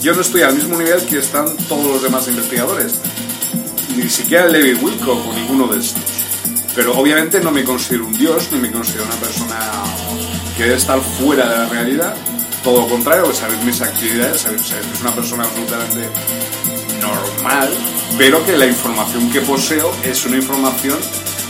yo 0.00 0.14
no 0.14 0.22
estoy 0.22 0.40
al 0.40 0.54
mismo 0.54 0.78
nivel 0.78 1.02
que 1.04 1.18
están 1.18 1.54
todos 1.68 1.84
los 1.84 2.02
demás 2.02 2.26
investigadores, 2.28 2.94
ni 3.94 4.08
siquiera 4.08 4.48
Levi 4.48 4.72
Wilcock 4.82 5.28
o 5.28 5.32
ninguno 5.34 5.66
de 5.66 5.80
estos. 5.80 6.13
Pero 6.74 6.96
obviamente 6.98 7.40
no 7.40 7.50
me 7.50 7.64
considero 7.64 8.06
un 8.06 8.16
dios, 8.16 8.48
ni 8.50 8.58
me 8.58 8.70
considero 8.70 9.04
una 9.04 9.14
persona 9.16 9.56
que 10.56 10.64
debe 10.64 10.76
estar 10.76 11.00
fuera 11.00 11.48
de 11.48 11.58
la 11.58 11.66
realidad, 11.66 12.14
todo 12.62 12.82
lo 12.82 12.88
contrario, 12.88 13.32
saber 13.34 13.58
mis 13.58 13.80
actividades, 13.80 14.40
saber, 14.40 14.58
que 14.58 14.94
es 14.94 15.00
una 15.00 15.14
persona 15.14 15.44
absolutamente 15.44 16.08
normal, 17.00 17.68
pero 18.16 18.44
que 18.44 18.56
la 18.56 18.66
información 18.66 19.30
que 19.30 19.40
poseo 19.42 19.92
es 20.02 20.24
una 20.24 20.36
información 20.36 20.98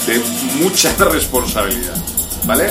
de 0.06 0.20
mucha 0.62 0.92
responsabilidad, 0.98 1.96
¿vale? 2.44 2.70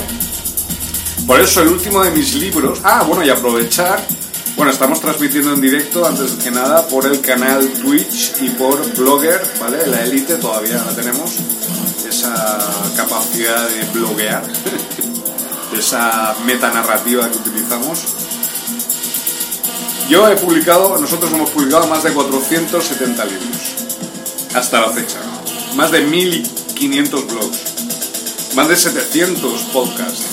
Por 1.25 1.39
eso 1.39 1.61
el 1.61 1.69
último 1.69 2.03
de 2.03 2.11
mis 2.11 2.35
libros, 2.35 2.79
ah, 2.83 3.03
bueno, 3.07 3.23
y 3.23 3.29
aprovechar, 3.29 4.05
bueno, 4.57 4.71
estamos 4.71 4.99
transmitiendo 4.99 5.53
en 5.53 5.61
directo, 5.61 6.05
antes 6.05 6.31
que 6.33 6.51
nada, 6.51 6.85
por 6.87 7.05
el 7.05 7.21
canal 7.21 7.67
Twitch 7.81 8.33
y 8.41 8.49
por 8.49 8.93
Blogger, 8.97 9.41
¿vale? 9.59 9.87
La 9.87 10.03
élite 10.03 10.35
todavía 10.35 10.83
la 10.83 10.93
tenemos, 10.93 11.37
esa 12.07 12.57
capacidad 12.95 13.67
de 13.69 13.83
bloguear, 13.91 14.43
esa 15.77 16.35
metanarrativa 16.45 17.29
que 17.29 17.37
utilizamos. 17.37 17.99
Yo 20.09 20.27
he 20.27 20.35
publicado, 20.35 20.97
nosotros 20.97 21.31
hemos 21.31 21.49
publicado 21.49 21.87
más 21.87 22.03
de 22.03 22.11
470 22.11 23.25
libros, 23.25 23.57
hasta 24.53 24.81
la 24.81 24.89
fecha, 24.89 25.19
más 25.75 25.91
de 25.91 26.01
1500 26.01 27.27
blogs, 27.27 28.53
más 28.55 28.67
de 28.67 28.75
700 28.75 29.61
podcasts, 29.73 30.25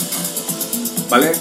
¿vale? 1.09 1.33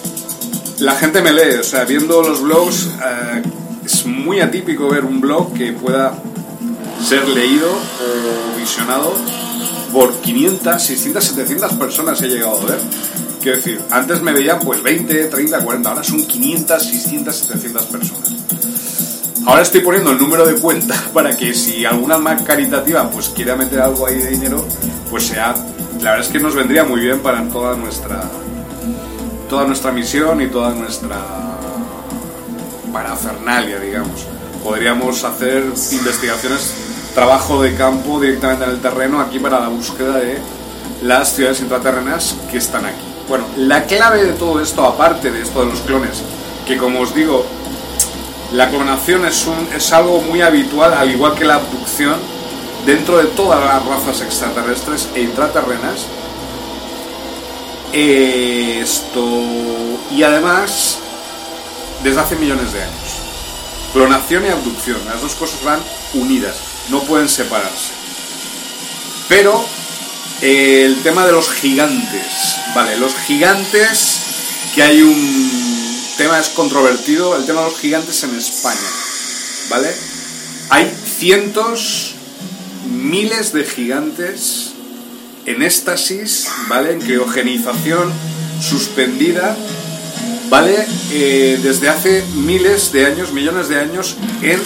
La 0.80 0.96
gente 0.96 1.22
me 1.22 1.34
lee, 1.34 1.58
o 1.60 1.64
sea, 1.64 1.84
viendo 1.84 2.22
los 2.22 2.42
blogs 2.42 2.88
eh, 3.04 3.44
es 3.84 4.06
muy 4.06 4.40
atípico 4.40 4.88
ver 4.90 5.04
un 5.04 5.20
blog 5.20 5.54
que 5.54 5.74
pueda 5.74 6.14
ser 7.04 7.28
leído 7.28 7.70
o 7.70 8.58
visionado 8.58 9.14
por 9.92 10.14
500, 10.22 10.82
600, 10.82 11.24
700 11.24 11.74
personas 11.74 12.22
he 12.22 12.28
llegado 12.28 12.60
a 12.60 12.66
ver. 12.66 12.80
Quiero 13.42 13.58
decir, 13.58 13.82
antes 13.90 14.22
me 14.22 14.34
veían 14.34 14.60
pues 14.60 14.84
20, 14.84 15.26
30, 15.26 15.60
40, 15.64 15.90
ahora 15.90 16.04
son 16.04 16.26
500, 16.26 16.84
600, 16.84 17.36
700 17.36 17.86
personas. 17.86 18.30
Ahora 19.46 19.62
estoy 19.62 19.82
poniendo 19.82 20.12
el 20.12 20.18
número 20.18 20.46
de 20.46 20.56
cuenta 20.56 20.96
para 21.14 21.36
que 21.36 21.54
si 21.54 21.86
alguna 21.86 22.18
más 22.18 22.42
caritativa 22.44 23.10
pues 23.10 23.30
quiera 23.30 23.56
meter 23.56 23.80
algo 23.80 24.08
ahí 24.08 24.18
de 24.18 24.30
dinero, 24.30 24.66
pues 25.10 25.28
sea... 25.28 25.56
La 26.02 26.12
verdad 26.12 26.28
es 26.28 26.32
que 26.32 26.40
nos 26.40 26.56
vendría 26.56 26.86
muy 26.86 27.02
bien 27.02 27.20
para 27.20 27.44
toda 27.50 27.76
nuestra 27.76 28.24
toda 29.50 29.66
nuestra 29.66 29.92
misión 29.92 30.42
y 30.42 30.48
toda 30.48 30.74
nuestra 30.74 31.18
parafernalia, 32.94 33.80
digamos. 33.80 34.26
Podríamos 34.64 35.24
hacer 35.24 35.64
investigaciones, 35.64 36.74
trabajo 37.14 37.62
de 37.62 37.76
campo 37.76 38.20
directamente 38.20 38.66
en 38.66 38.72
el 38.72 38.82
terreno 38.82 39.20
aquí 39.20 39.40
para 39.40 39.60
la 39.60 39.68
búsqueda 39.70 40.18
de 40.18 40.40
las 41.02 41.34
ciudades 41.34 41.62
intraterrenas 41.62 42.36
que 42.52 42.58
están 42.58 42.86
aquí. 42.86 43.02
Bueno, 43.28 43.46
la 43.58 43.84
clave 43.84 44.24
de 44.24 44.34
todo 44.34 44.60
esto, 44.62 44.84
aparte 44.84 45.32
de 45.32 45.42
esto 45.42 45.62
de 45.62 45.68
los 45.68 45.80
clones, 45.82 46.24
que 46.66 46.78
como 46.78 47.02
os 47.02 47.14
digo, 47.14 47.46
la 48.54 48.70
clonación 48.70 49.26
es, 49.26 49.46
un, 49.46 49.68
es 49.76 49.94
algo 49.94 50.22
muy 50.22 50.42
habitual, 50.42 50.94
al 50.94 51.12
igual 51.12 51.36
que 51.36 51.46
la 51.46 51.56
abducción, 51.56 52.16
dentro 52.86 53.18
de 53.18 53.26
todas 53.26 53.64
las 53.64 53.86
razas 53.86 54.22
extraterrestres 54.22 55.10
e 55.14 55.22
intraterrenas. 55.22 56.06
Esto. 57.92 59.24
Y 60.12 60.24
además, 60.24 60.98
desde 62.04 62.20
hace 62.20 62.36
millones 62.36 62.74
de 62.74 62.82
años. 62.82 63.20
Clonación 63.94 64.46
y 64.46 64.50
abducción, 64.50 64.98
las 65.06 65.22
dos 65.22 65.34
cosas 65.34 65.64
van 65.64 65.80
unidas, 66.14 66.58
no 66.90 67.04
pueden 67.04 67.30
separarse. 67.30 67.94
Pero 69.28 69.66
el 70.42 71.02
tema 71.04 71.26
de 71.26 71.32
los 71.32 71.50
gigantes, 71.52 72.58
vale, 72.74 72.98
los 72.98 73.14
gigantes 73.16 74.22
que 74.74 74.84
hay 74.84 75.02
un 75.02 76.00
tema 76.18 76.40
es 76.40 76.50
controvertido, 76.50 77.36
el 77.36 77.46
tema 77.46 77.62
de 77.62 77.70
los 77.70 77.80
gigantes 77.80 78.24
en 78.24 78.36
España, 78.36 78.80
¿vale? 79.70 79.90
Hay 80.70 80.92
cientos, 81.18 82.16
miles 82.90 83.54
de 83.54 83.66
gigantes 83.66 84.72
en 85.46 85.62
éxtasis, 85.62 86.48
¿vale? 86.68 86.94
En 86.94 87.02
criogenización 87.02 88.12
suspendida, 88.62 89.56
¿vale? 90.50 90.86
Eh, 91.12 91.60
desde 91.62 91.90
hace 91.90 92.24
miles 92.36 92.92
de 92.92 93.06
años, 93.06 93.32
millones 93.32 93.70
de 93.70 93.80
años, 93.80 94.16
en 94.42 94.62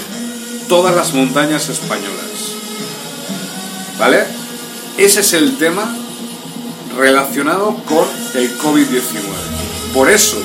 todas 0.73 0.95
las 0.95 1.13
montañas 1.13 1.69
españolas. 1.69 2.31
¿Vale? 3.99 4.23
Ese 4.97 5.19
es 5.19 5.33
el 5.33 5.55
tema 5.59 5.85
relacionado 6.97 7.75
con 7.85 8.07
el 8.33 8.57
COVID-19. 8.57 9.93
Por 9.93 10.09
eso 10.09 10.41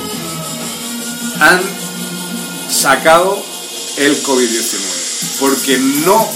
han 1.39 1.59
sacado 2.69 3.43
el 3.97 4.21
COVID-19. 4.21 5.39
Porque 5.39 5.79
no 6.05 6.29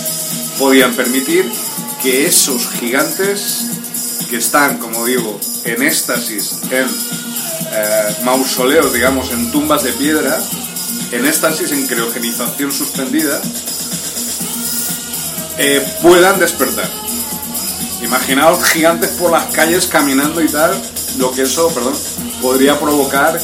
podían 0.57 0.95
permitir 0.95 1.47
que 2.01 2.25
esos 2.25 2.69
gigantes 2.69 3.65
que 4.27 4.37
están, 4.37 4.79
como 4.79 5.05
digo, 5.05 5.39
en 5.65 5.83
éxtasis, 5.83 6.61
en 6.71 6.87
eh, 6.87 8.15
mausoleos, 8.23 8.91
digamos, 8.91 9.29
en 9.29 9.51
tumbas 9.51 9.83
de 9.83 9.93
piedra, 9.93 10.41
en 11.13 11.25
éxtasis, 11.25 11.71
en 11.71 11.85
criogenización 11.85 12.71
suspendida, 12.71 13.39
eh, 15.57 15.85
puedan 16.01 16.39
despertar. 16.39 16.89
Imaginaos 18.01 18.63
gigantes 18.63 19.11
por 19.11 19.31
las 19.31 19.45
calles 19.53 19.87
caminando 19.87 20.41
y 20.41 20.47
tal, 20.47 20.71
lo 21.19 21.31
que 21.31 21.43
eso, 21.43 21.69
perdón, 21.73 21.93
podría 22.41 22.79
provocar 22.79 23.39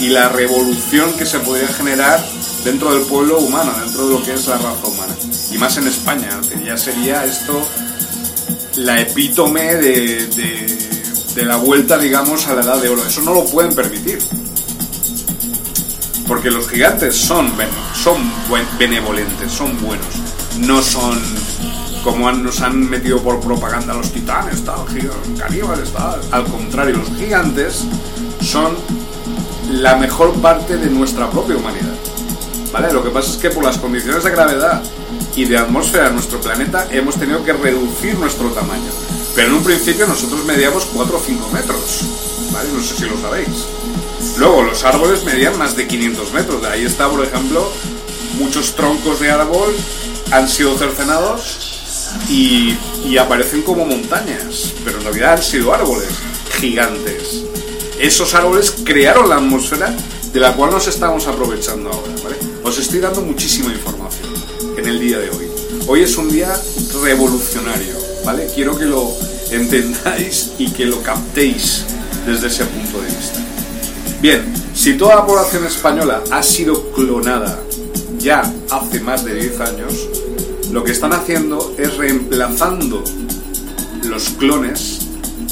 y 0.00 0.08
la 0.08 0.28
revolución 0.28 1.12
que 1.14 1.24
se 1.24 1.38
podría 1.40 1.68
generar 1.68 2.22
dentro 2.62 2.92
del 2.94 3.04
pueblo 3.04 3.38
humano, 3.38 3.72
dentro 3.82 4.06
de 4.06 4.14
lo 4.14 4.22
que 4.22 4.34
es 4.34 4.46
la 4.46 4.58
raza 4.58 4.86
humana. 4.86 5.14
Y 5.50 5.58
más 5.58 5.76
en 5.78 5.86
España, 5.86 6.28
que 6.48 6.62
ya 6.64 6.76
sería 6.76 7.24
esto 7.24 7.66
la 8.76 9.00
epítome 9.00 9.76
de, 9.76 10.26
de, 11.34 11.44
la 11.44 11.56
vuelta, 11.56 11.98
digamos, 11.98 12.46
a 12.46 12.54
la 12.54 12.62
edad 12.62 12.80
de 12.80 12.88
oro. 12.88 13.04
Eso 13.06 13.22
no 13.22 13.34
lo 13.34 13.44
pueden 13.44 13.74
permitir. 13.74 14.18
Porque 16.26 16.50
los 16.50 16.68
gigantes 16.68 17.16
son, 17.16 17.52
son 17.94 18.16
benevolentes, 18.78 19.52
son 19.52 19.78
buenos. 19.80 20.06
No 20.58 20.80
son 20.82 21.20
como 22.04 22.30
nos 22.30 22.60
han 22.60 22.78
metido 22.88 23.18
por 23.22 23.40
propaganda 23.40 23.94
los 23.94 24.12
titanes, 24.12 24.62
tal, 24.62 24.84
caníbales, 25.38 25.90
tal. 25.90 26.20
Al 26.30 26.44
contrario, 26.44 26.98
los 26.98 27.08
gigantes 27.16 27.84
son 28.42 28.76
la 29.72 29.96
mejor 29.96 30.34
parte 30.34 30.76
de 30.76 30.90
nuestra 30.90 31.30
propia 31.30 31.56
humanidad. 31.56 31.94
¿Vale? 32.72 32.92
Lo 32.92 33.02
que 33.02 33.10
pasa 33.10 33.30
es 33.30 33.36
que 33.38 33.50
por 33.50 33.64
las 33.64 33.78
condiciones 33.78 34.22
de 34.22 34.30
gravedad 34.30 34.82
y 35.34 35.46
de 35.46 35.56
atmósfera 35.56 36.08
de 36.08 36.14
nuestro 36.14 36.40
planeta 36.40 36.86
hemos 36.90 37.16
tenido 37.16 37.42
que 37.42 37.54
reducir 37.54 38.18
nuestro 38.18 38.48
tamaño. 38.50 38.90
Pero 39.34 39.48
en 39.48 39.54
un 39.54 39.64
principio 39.64 40.06
nosotros 40.06 40.44
medíamos 40.44 40.84
4 40.92 41.16
o 41.16 41.20
5 41.20 41.48
metros. 41.52 42.02
¿Vale? 42.52 42.68
No 42.72 42.82
sé 42.82 42.96
si 42.96 43.04
lo 43.04 43.18
sabéis. 43.18 43.48
Luego, 44.36 44.62
los 44.62 44.84
árboles 44.84 45.24
medían 45.24 45.56
más 45.58 45.76
de 45.76 45.86
500 45.86 46.32
metros. 46.32 46.64
Ahí 46.64 46.84
está, 46.84 47.08
por 47.08 47.24
ejemplo, 47.24 47.70
muchos 48.38 48.74
troncos 48.74 49.20
de 49.20 49.30
árbol 49.30 49.74
han 50.30 50.48
sido 50.48 50.76
cercenados 50.76 51.74
y, 52.28 52.76
aparecen 53.16 53.62
como 53.62 53.86
montañas, 53.86 54.74
pero 54.84 54.98
en 54.98 55.04
realidad 55.04 55.34
han 55.34 55.42
sido 55.42 55.72
árboles 55.72 56.08
gigantes. 56.58 57.44
Esos 58.00 58.34
árboles 58.34 58.74
crearon 58.84 59.28
la 59.28 59.36
atmósfera 59.36 59.94
de 60.32 60.40
la 60.40 60.52
cual 60.54 60.72
nos 60.72 60.88
estamos 60.88 61.26
aprovechando 61.28 61.90
ahora. 61.90 62.12
Os 62.64 62.78
estoy 62.78 62.98
dando 62.98 63.20
muchísima 63.20 63.72
información 63.72 64.32
en 64.76 64.86
el 64.86 64.98
día 64.98 65.18
de 65.18 65.30
hoy. 65.30 65.46
Hoy 65.86 66.02
es 66.02 66.16
un 66.16 66.28
día 66.28 66.52
revolucionario, 67.02 67.94
¿vale? 68.24 68.48
Quiero 68.52 68.76
que 68.76 68.86
lo 68.86 69.12
entendáis 69.50 70.52
y 70.58 70.70
que 70.72 70.86
lo 70.86 71.02
captéis 71.02 71.84
desde 72.26 72.48
ese 72.48 72.64
punto 72.64 73.00
de 73.00 73.06
vista. 73.06 73.43
Bien, 74.24 74.42
si 74.72 74.94
toda 74.94 75.16
la 75.16 75.26
población 75.26 75.66
española 75.66 76.22
ha 76.30 76.42
sido 76.42 76.90
clonada 76.92 77.60
ya 78.16 78.50
hace 78.70 79.00
más 79.00 79.22
de 79.22 79.34
10 79.34 79.60
años, 79.60 80.08
lo 80.72 80.82
que 80.82 80.92
están 80.92 81.12
haciendo 81.12 81.74
es 81.76 81.98
reemplazando 81.98 83.04
los 84.04 84.30
clones 84.30 85.08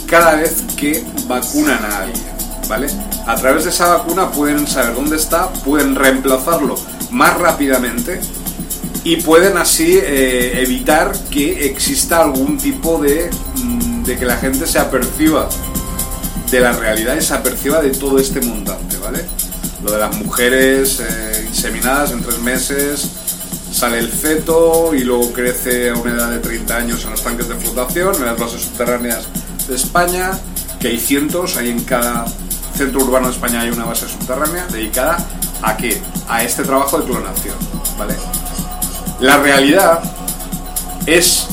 cada 0.06 0.36
vez 0.36 0.64
que 0.74 1.04
vacunan 1.28 1.84
a 1.84 1.98
alguien, 1.98 2.24
¿vale? 2.66 2.86
A 3.26 3.34
través 3.34 3.64
de 3.64 3.70
esa 3.72 3.88
vacuna 3.88 4.30
pueden 4.30 4.66
saber 4.66 4.94
dónde 4.94 5.16
está, 5.16 5.52
pueden 5.52 5.94
reemplazarlo 5.94 6.74
más 7.10 7.38
rápidamente 7.38 8.20
y 9.04 9.16
pueden 9.16 9.58
así 9.58 9.98
eh, 10.02 10.62
evitar 10.62 11.12
que 11.30 11.66
exista 11.66 12.22
algún 12.22 12.56
tipo 12.56 12.96
de, 13.02 13.28
mm, 13.56 14.04
de 14.04 14.16
que 14.16 14.24
la 14.24 14.38
gente 14.38 14.66
se 14.66 14.78
aperciba 14.78 15.46
de 16.52 16.60
la 16.60 16.72
realidad 16.72 17.16
y 17.16 17.22
se 17.22 17.32
aperciba 17.32 17.80
de 17.80 17.90
todo 17.90 18.18
este 18.18 18.42
montante, 18.42 18.98
¿vale? 18.98 19.24
Lo 19.82 19.90
de 19.90 19.98
las 19.98 20.14
mujeres 20.16 21.00
eh, 21.00 21.46
inseminadas 21.48 22.12
en 22.12 22.22
tres 22.22 22.38
meses, 22.40 23.08
sale 23.72 23.98
el 23.98 24.08
feto 24.08 24.94
y 24.94 25.02
luego 25.02 25.32
crece 25.32 25.88
a 25.88 25.94
una 25.94 26.12
edad 26.12 26.30
de 26.30 26.40
30 26.40 26.76
años 26.76 27.04
en 27.04 27.12
los 27.12 27.22
tanques 27.22 27.48
de 27.48 27.54
flotación, 27.54 28.14
en 28.16 28.26
las 28.26 28.38
bases 28.38 28.60
subterráneas 28.60 29.24
de 29.66 29.76
España, 29.76 30.38
que 30.78 30.88
hay 30.88 31.00
cientos, 31.00 31.56
hay 31.56 31.70
en 31.70 31.84
cada 31.84 32.26
centro 32.76 33.00
urbano 33.02 33.28
de 33.28 33.32
España 33.32 33.62
hay 33.62 33.70
una 33.70 33.86
base 33.86 34.06
subterránea 34.06 34.66
dedicada 34.66 35.16
a 35.62 35.74
qué? 35.78 36.02
A 36.28 36.44
este 36.44 36.64
trabajo 36.64 36.98
de 36.98 37.06
clonación, 37.06 37.56
¿vale? 37.96 38.14
La 39.20 39.38
realidad 39.38 40.02
es 41.06 41.46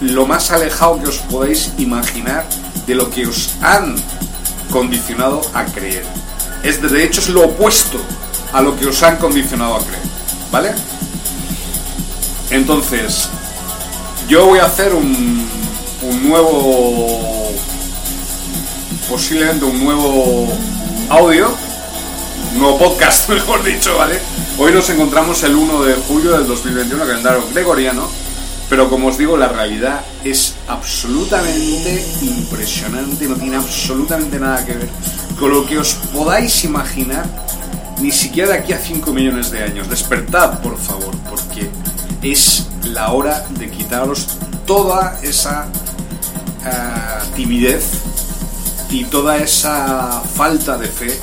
lo 0.00 0.26
más 0.26 0.52
alejado 0.52 1.00
que 1.00 1.08
os 1.08 1.18
podéis 1.18 1.72
imaginar 1.78 2.46
de 2.86 2.94
lo 2.94 3.10
que 3.10 3.26
os 3.26 3.50
han 3.60 3.96
condicionado 4.70 5.40
a 5.54 5.64
creer. 5.64 6.04
Es 6.62 6.80
de 6.80 7.04
hecho 7.04 7.20
es 7.20 7.28
lo 7.28 7.44
opuesto 7.44 7.98
a 8.52 8.60
lo 8.62 8.76
que 8.76 8.86
os 8.86 9.02
han 9.02 9.16
condicionado 9.16 9.76
a 9.76 9.78
creer, 9.80 10.02
¿vale? 10.50 10.74
Entonces, 12.50 13.28
yo 14.28 14.46
voy 14.46 14.58
a 14.58 14.64
hacer 14.64 14.94
un, 14.94 15.48
un 16.02 16.28
nuevo, 16.28 17.52
posiblemente 19.08 19.64
un 19.64 19.84
nuevo 19.84 20.48
audio, 21.10 21.54
un 22.52 22.58
nuevo 22.58 22.78
podcast, 22.78 23.28
mejor 23.28 23.62
dicho, 23.62 23.96
¿vale? 23.96 24.18
Hoy 24.58 24.72
nos 24.72 24.88
encontramos 24.90 25.42
el 25.44 25.54
1 25.54 25.82
de 25.82 25.94
julio 25.94 26.32
del 26.32 26.46
2021, 26.46 27.06
calendario 27.06 27.44
gregoriano, 27.52 28.08
pero 28.68 28.90
como 28.90 29.08
os 29.08 29.16
digo, 29.16 29.36
la 29.36 29.48
realidad 29.48 30.04
es 30.24 30.54
absolutamente 30.66 32.04
impresionante, 32.20 33.26
no 33.26 33.36
tiene 33.36 33.56
absolutamente 33.56 34.38
nada 34.38 34.64
que 34.64 34.74
ver 34.74 34.88
con 35.38 35.50
lo 35.50 35.64
que 35.64 35.78
os 35.78 35.94
podáis 36.12 36.64
imaginar, 36.64 37.24
ni 38.00 38.10
siquiera 38.10 38.52
de 38.52 38.58
aquí 38.58 38.72
a 38.72 38.78
5 38.78 39.12
millones 39.12 39.50
de 39.50 39.62
años. 39.62 39.88
Despertad, 39.88 40.60
por 40.60 40.76
favor, 40.78 41.16
porque 41.30 41.70
es 42.22 42.66
la 42.84 43.12
hora 43.12 43.46
de 43.50 43.70
quitaros 43.70 44.26
toda 44.66 45.18
esa 45.22 45.66
eh, 46.64 47.30
timidez 47.36 47.84
y 48.90 49.04
toda 49.04 49.38
esa 49.38 50.22
falta 50.34 50.76
de 50.76 50.88
fe 50.88 51.20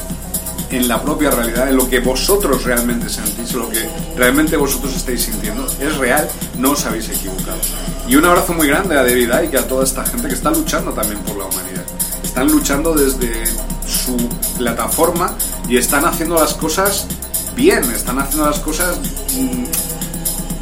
en 0.70 0.88
la 0.88 1.02
propia 1.02 1.32
realidad, 1.32 1.70
en 1.70 1.78
lo 1.78 1.90
que 1.90 2.00
vosotros 2.00 2.64
realmente 2.64 3.10
sentís, 3.10 3.54
lo 3.54 3.70
que 3.70 3.88
realmente 4.16 4.58
vosotros 4.58 4.96
estáis 4.96 5.24
sintiendo, 5.24 5.66
es 5.80 5.98
real, 5.98 6.28
no 6.58 6.72
os 6.72 6.86
habéis 6.86 7.10
equivocado. 7.10 7.58
Y 8.08 8.16
un 8.16 8.26
abrazo 8.26 8.54
muy 8.54 8.68
grande 8.68 8.98
a 8.98 9.04
David 9.04 9.30
y 9.52 9.56
a 9.56 9.68
toda 9.68 9.84
esta 9.84 10.06
gente 10.06 10.28
que 10.28 10.34
está 10.34 10.52
luchando 10.52 10.92
también 10.92 11.20
por 11.22 11.38
la 11.38 11.46
humanidad. 11.46 11.84
Están 12.24 12.52
luchando 12.52 12.94
desde 12.94 13.44
su 13.88 14.18
plataforma 14.58 15.36
y 15.68 15.78
están 15.78 16.06
haciendo 16.06 16.36
las 16.36 16.54
cosas 16.54 17.08
bien, 17.56 17.84
están 17.92 18.20
haciendo 18.20 18.50
las 18.50 18.60
cosas 18.60 18.98
mm, 19.36 19.64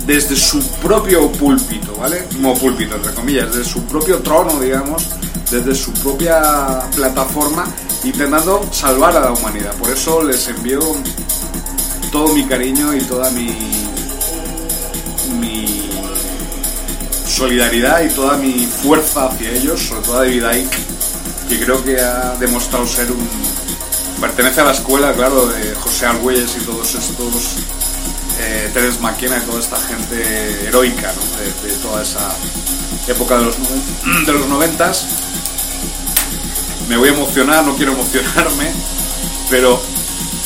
desde 0.05 0.35
su 0.35 0.61
propio 0.81 1.31
púlpito, 1.31 1.95
¿vale? 1.97 2.27
No 2.39 2.53
púlpito, 2.53 2.95
entre 2.95 3.13
comillas, 3.13 3.53
desde 3.53 3.69
su 3.69 3.83
propio 3.85 4.19
trono, 4.19 4.59
digamos, 4.59 5.07
desde 5.49 5.75
su 5.75 5.91
propia 5.93 6.81
plataforma, 6.95 7.65
intentando 8.03 8.61
salvar 8.71 9.15
a 9.17 9.21
la 9.21 9.31
humanidad. 9.31 9.73
Por 9.75 9.89
eso 9.89 10.23
les 10.23 10.47
envío 10.47 10.79
todo 12.11 12.33
mi 12.33 12.45
cariño 12.45 12.93
y 12.95 13.01
toda 13.01 13.29
mi, 13.31 13.73
solidaridad 17.27 18.03
y 18.03 18.09
toda 18.09 18.37
mi 18.37 18.67
fuerza 18.67 19.25
hacia 19.25 19.49
ellos, 19.51 19.81
sobre 19.81 20.01
todo 20.03 20.17
a 20.19 20.25
David 20.25 20.67
que 21.49 21.59
creo 21.59 21.83
que 21.83 21.99
ha 21.99 22.35
demostrado 22.39 22.85
ser 22.87 23.11
un... 23.11 23.27
Pertenece 24.21 24.61
a 24.61 24.65
la 24.65 24.71
escuela, 24.71 25.11
claro, 25.13 25.47
de 25.47 25.73
José 25.75 26.05
Argüelles 26.05 26.55
y 26.61 26.63
todos 26.63 26.95
estos 26.95 27.55
eh, 28.39 28.69
Teres 28.73 28.99
Maquena 29.01 29.37
y 29.37 29.41
toda 29.41 29.59
esta 29.59 29.77
gente 29.77 30.67
heroica 30.67 31.11
de, 31.63 31.73
toda 31.81 32.03
esa 32.03 32.33
época 33.07 33.37
de 33.37 33.45
los, 33.45 33.55
de 34.25 34.31
los 34.31 34.47
noventas. 34.47 35.05
Me 36.87 36.97
voy 36.97 37.09
a 37.09 37.13
emocionar, 37.13 37.63
no 37.63 37.75
quiero 37.75 37.93
emocionarme, 37.93 38.71
Pero 39.49 39.81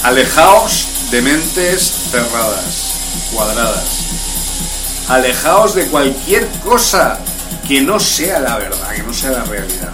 alejaos 0.04 0.88
de 1.12 1.22
mentes 1.22 2.10
cerradas, 2.12 3.30
cuadradas. 3.34 4.06
Alejaos 5.08 5.74
de 5.74 5.88
cualquier 5.88 6.48
cosa 6.64 7.20
que 7.68 7.82
no 7.82 8.00
sea 8.00 8.40
la 8.40 8.58
verdad, 8.58 8.92
que 8.96 9.04
no 9.04 9.14
sea 9.14 9.32
la 9.32 9.44
realidad. 9.46 9.92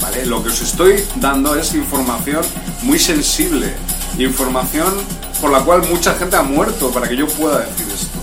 ¿Vale? 0.00 0.26
Lo 0.26 0.42
que 0.42 0.48
os 0.48 0.60
estoy 0.60 1.04
dando 1.16 1.54
es 1.54 1.74
información 1.74 2.42
muy 2.82 2.98
sensible, 2.98 3.72
información 4.18 4.92
por 5.40 5.50
la 5.50 5.60
cual 5.60 5.82
mucha 5.88 6.14
gente 6.14 6.36
ha 6.36 6.42
muerto 6.42 6.90
para 6.90 7.08
que 7.08 7.16
yo 7.16 7.26
pueda 7.26 7.60
decir 7.60 7.86
esto. 7.94 8.18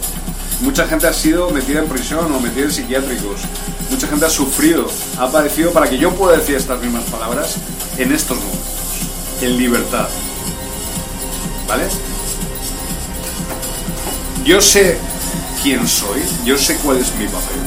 Mucha 0.61 0.87
gente 0.87 1.07
ha 1.07 1.13
sido 1.13 1.49
metida 1.51 1.79
en 1.79 1.87
prisión 1.87 2.33
o 2.33 2.39
metida 2.39 2.65
en 2.65 2.71
psiquiátricos. 2.71 3.41
Mucha 3.89 4.07
gente 4.07 4.25
ha 4.25 4.29
sufrido, 4.29 4.87
ha 5.17 5.31
padecido 5.31 5.71
para 5.71 5.89
que 5.89 5.97
yo 5.97 6.13
pueda 6.13 6.37
decir 6.37 6.55
estas 6.55 6.79
mismas 6.79 7.03
palabras 7.05 7.57
en 7.97 8.13
estos 8.13 8.37
momentos, 8.37 8.69
en 9.41 9.57
libertad. 9.57 10.07
¿Vale? 11.67 11.87
Yo 14.45 14.61
sé 14.61 14.97
quién 15.61 15.87
soy, 15.87 16.21
yo 16.45 16.57
sé 16.57 16.77
cuál 16.77 16.97
es 16.97 17.13
mi 17.15 17.25
papel. 17.25 17.59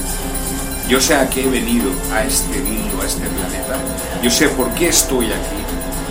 Yo 0.89 1.01
sé 1.01 1.15
a 1.15 1.29
qué 1.29 1.45
he 1.45 1.49
venido 1.49 1.91
a 2.13 2.25
este 2.25 2.59
mundo, 2.61 3.01
a 3.03 3.07
este 3.07 3.27
planeta. 3.27 3.77
Yo 4.23 4.31
sé 4.31 4.49
por 4.49 4.73
qué 4.75 4.89
estoy 4.89 5.27
aquí. 5.27 5.63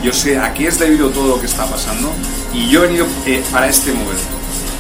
Yo 0.04 0.14
sé 0.14 0.40
a 0.40 0.54
qué 0.54 0.68
es 0.68 0.80
debido 0.80 1.10
todo 1.10 1.36
lo 1.36 1.40
que 1.40 1.46
está 1.46 1.66
pasando. 1.66 2.12
Y 2.54 2.70
yo 2.70 2.84
he 2.84 2.88
venido 2.88 3.06
eh, 3.26 3.44
para 3.52 3.68
este 3.68 3.92
momento. 3.92 4.24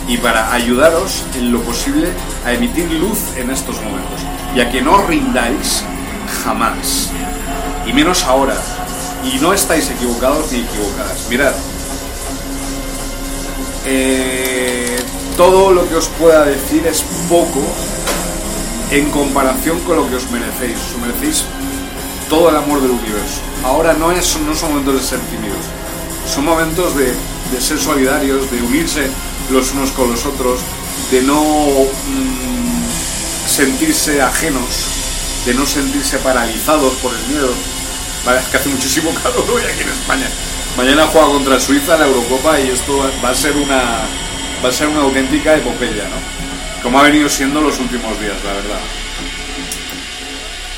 Y 0.08 0.18
para 0.18 0.54
ayudaros 0.54 1.24
en 1.36 1.52
lo 1.52 1.62
posible 1.62 2.08
a 2.46 2.54
emitir 2.54 2.90
luz 2.92 3.20
en 3.38 3.52
estos 3.52 3.76
momentos. 3.82 4.20
Y 4.56 4.60
a 4.60 4.70
que 4.70 4.82
no 4.82 4.98
rindáis 5.06 5.84
jamás. 6.44 7.10
Y 7.86 7.94
menos 7.94 8.24
ahora. 8.24 8.56
Y 9.24 9.40
no 9.40 9.54
estáis 9.54 9.90
equivocados 9.90 10.52
ni 10.52 10.60
equivocadas. 10.60 11.28
Mirad. 11.30 11.54
Eh, 13.86 14.98
todo 15.38 15.72
lo 15.74 15.88
que 15.88 15.96
os 15.96 16.08
pueda 16.08 16.46
decir 16.46 16.86
es 16.86 17.04
poco 17.30 17.62
en 18.92 19.10
comparación 19.10 19.80
con 19.82 19.98
lo 19.98 20.10
que 20.10 20.16
os 20.16 20.30
merecéis. 20.30 20.78
Os 20.78 20.98
merecéis 21.00 21.46
todo 22.32 22.50
el 22.50 22.56
amor 22.56 22.82
del 22.82 22.92
universo. 22.92 23.42
Ahora 23.62 23.94
no, 23.94 24.10
es, 24.10 24.40
no 24.48 24.56
son 24.56 24.70
momentos 24.70 24.96
de 24.96 25.02
ser 25.02 25.20
tímidos, 25.20 25.60
son 26.26 26.46
momentos 26.46 26.96
de, 26.96 27.14
ser 27.60 27.78
solidarios, 27.78 28.50
de 28.50 28.62
unirse 28.62 29.10
los 29.52 29.74
unos 29.74 29.92
con 29.92 30.10
los 30.10 30.26
otros, 30.26 30.62
de 31.12 31.22
no 31.24 31.42
mm, 31.42 32.71
sentirse 33.46 34.22
ajenos, 34.22 34.70
de 35.46 35.54
no 35.54 35.66
sentirse 35.66 36.18
paralizados 36.20 36.94
por 36.96 37.14
el 37.14 37.28
miedo. 37.28 37.54
Vale, 38.26 38.42
que 38.52 38.58
hace 38.58 38.70
muchísimo 38.70 39.14
calor 39.24 39.50
hoy 39.50 39.64
aquí 39.64 39.84
en 39.84 39.90
España. 39.90 40.30
Mañana 40.78 41.08
juega 41.08 41.28
contra 41.28 41.60
Suiza 41.60 41.98
la 41.98 42.08
Eurocopa 42.08 42.60
y 42.60 42.70
esto 42.70 43.12
va 43.24 43.30
a 43.30 43.36
ser 43.36 43.56
una 43.58 44.08
va 44.64 44.70
a 44.70 44.72
ser 44.72 44.88
una 44.88 45.02
auténtica 45.02 45.56
epopeya, 45.56 46.04
¿no? 46.04 46.42
como 46.84 47.00
ha 47.00 47.04
venido 47.04 47.30
siendo 47.30 47.62
los 47.62 47.80
últimos 47.80 48.20
días, 48.20 48.36
la 48.44 48.54
verdad. 48.54 48.80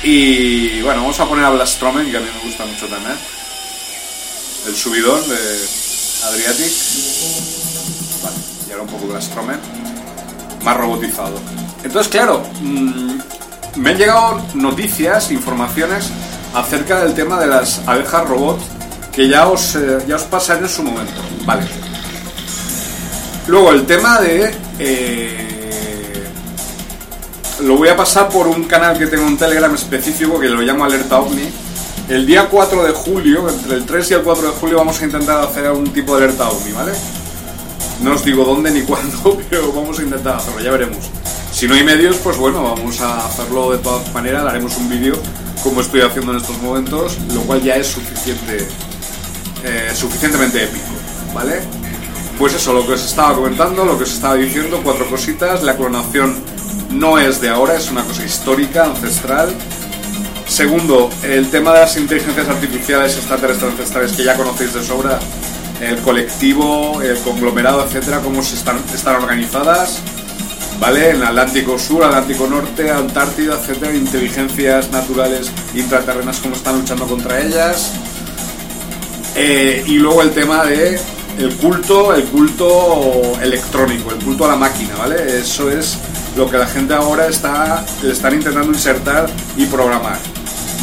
Y 0.02 0.82
bueno, 0.82 1.00
vamos 1.00 1.18
a 1.18 1.26
poner 1.26 1.44
a 1.44 1.50
Blastromen, 1.50 2.10
que 2.10 2.16
a 2.16 2.20
mí 2.20 2.28
me 2.34 2.46
gusta 2.46 2.66
mucho 2.66 2.86
también. 2.88 3.16
El 4.66 4.76
subidón 4.76 5.28
de 5.28 5.36
Adriatic. 6.24 6.72
Vale, 8.22 8.36
y 8.68 8.70
ahora 8.72 8.82
un 8.82 8.88
poco 8.88 9.06
Blastromen. 9.06 9.58
Más 10.62 10.76
robotizado. 10.76 11.40
Entonces, 11.84 12.10
claro, 12.10 12.42
mm, 12.60 13.18
me 13.76 13.90
han 13.90 13.98
llegado 13.98 14.42
noticias, 14.54 15.30
informaciones 15.30 16.10
acerca 16.54 17.04
del 17.04 17.14
tema 17.14 17.38
de 17.38 17.46
las 17.46 17.80
abejas 17.86 18.26
robot 18.28 18.58
que 19.12 19.28
ya 19.28 19.48
os, 19.48 19.76
eh, 19.76 19.98
ya 20.08 20.16
os 20.16 20.22
pasaré 20.22 20.60
en 20.60 20.68
su 20.68 20.82
momento. 20.82 21.20
Vale. 21.44 21.62
Luego 23.46 23.72
el 23.72 23.84
tema 23.84 24.20
de 24.20 24.54
eh, 24.78 26.24
lo 27.60 27.76
voy 27.76 27.88
a 27.88 27.96
pasar 27.96 28.28
por 28.28 28.48
un 28.48 28.64
canal 28.64 28.98
que 28.98 29.06
tengo 29.06 29.26
en 29.26 29.36
Telegram 29.36 29.72
específico 29.74 30.40
que 30.40 30.48
lo 30.48 30.62
llamo 30.62 30.84
Alerta 30.84 31.20
OVNI. 31.20 31.48
El 32.08 32.26
día 32.26 32.48
4 32.50 32.84
de 32.84 32.92
julio, 32.92 33.48
entre 33.48 33.76
el 33.76 33.86
3 33.86 34.10
y 34.10 34.14
el 34.14 34.22
4 34.22 34.48
de 34.48 34.52
julio, 34.52 34.76
vamos 34.78 35.00
a 35.00 35.04
intentar 35.04 35.42
hacer 35.42 35.66
algún 35.66 35.90
tipo 35.92 36.16
de 36.16 36.24
alerta 36.24 36.48
OVNI, 36.48 36.72
¿vale? 36.72 36.92
No 38.02 38.12
os 38.12 38.24
digo 38.24 38.44
dónde 38.44 38.70
ni 38.70 38.82
cuándo, 38.86 39.38
pero 39.48 39.72
vamos 39.72 39.98
a 39.98 40.02
intentar 40.02 40.36
hacerlo, 40.36 40.60
ya 40.60 40.70
veremos. 40.70 41.10
Si 41.54 41.68
no 41.68 41.74
hay 41.74 41.84
medios, 41.84 42.16
pues 42.16 42.36
bueno, 42.36 42.64
vamos 42.64 43.00
a 43.00 43.26
hacerlo 43.26 43.70
de 43.70 43.78
todas 43.78 44.12
maneras, 44.12 44.44
haremos 44.44 44.76
un 44.76 44.88
vídeo 44.88 45.14
como 45.62 45.82
estoy 45.82 46.00
haciendo 46.00 46.32
en 46.32 46.38
estos 46.38 46.60
momentos, 46.60 47.16
lo 47.32 47.42
cual 47.42 47.62
ya 47.62 47.76
es 47.76 47.86
suficiente, 47.86 48.66
eh, 49.62 49.92
suficientemente 49.94 50.64
épico, 50.64 50.84
¿vale? 51.32 51.60
Pues 52.40 52.54
eso, 52.54 52.72
lo 52.72 52.84
que 52.84 52.94
os 52.94 53.04
estaba 53.04 53.36
comentando, 53.36 53.84
lo 53.84 53.96
que 53.96 54.02
os 54.02 54.12
estaba 54.12 54.34
diciendo, 54.34 54.80
cuatro 54.82 55.08
cositas, 55.08 55.62
la 55.62 55.76
clonación 55.76 56.34
no 56.90 57.20
es 57.20 57.40
de 57.40 57.50
ahora, 57.50 57.76
es 57.76 57.88
una 57.88 58.02
cosa 58.02 58.24
histórica, 58.24 58.86
ancestral. 58.86 59.54
Segundo, 60.48 61.08
el 61.22 61.50
tema 61.50 61.72
de 61.72 61.80
las 61.80 61.96
inteligencias 61.96 62.48
artificiales 62.48 63.16
extraterrestres 63.16 63.70
ancestrales 63.70 64.12
que 64.14 64.24
ya 64.24 64.36
conocéis 64.36 64.74
de 64.74 64.82
sobra, 64.82 65.20
el 65.80 65.98
colectivo, 65.98 67.00
el 67.00 67.16
conglomerado, 67.18 67.84
etcétera, 67.84 68.20
cómo 68.22 68.42
se 68.42 68.56
están, 68.56 68.82
están 68.92 69.14
organizadas, 69.22 70.02
¿vale? 70.84 71.12
En 71.12 71.22
Atlántico 71.22 71.78
Sur, 71.78 72.04
Atlántico 72.04 72.46
Norte, 72.46 72.90
Antártida, 72.90 73.58
etcétera, 73.58 73.94
inteligencias 73.94 74.90
naturales 74.90 75.50
intraterrenas, 75.74 76.40
cómo 76.40 76.54
están 76.54 76.78
luchando 76.78 77.06
contra 77.06 77.40
ellas. 77.40 77.92
Eh, 79.34 79.82
y 79.86 79.94
luego 79.94 80.20
el 80.20 80.32
tema 80.32 80.62
de 80.66 81.00
el 81.38 81.56
culto, 81.56 82.14
el 82.14 82.24
culto 82.24 83.32
electrónico, 83.40 84.10
el 84.10 84.22
culto 84.22 84.44
a 84.44 84.48
la 84.48 84.56
máquina, 84.56 84.94
¿vale? 84.98 85.38
Eso 85.38 85.70
es 85.70 85.96
lo 86.36 86.50
que 86.50 86.58
la 86.58 86.66
gente 86.66 86.92
ahora 86.92 87.28
está, 87.28 87.82
están 88.02 88.34
intentando 88.34 88.70
insertar 88.70 89.26
y 89.56 89.64
programar. 89.64 90.18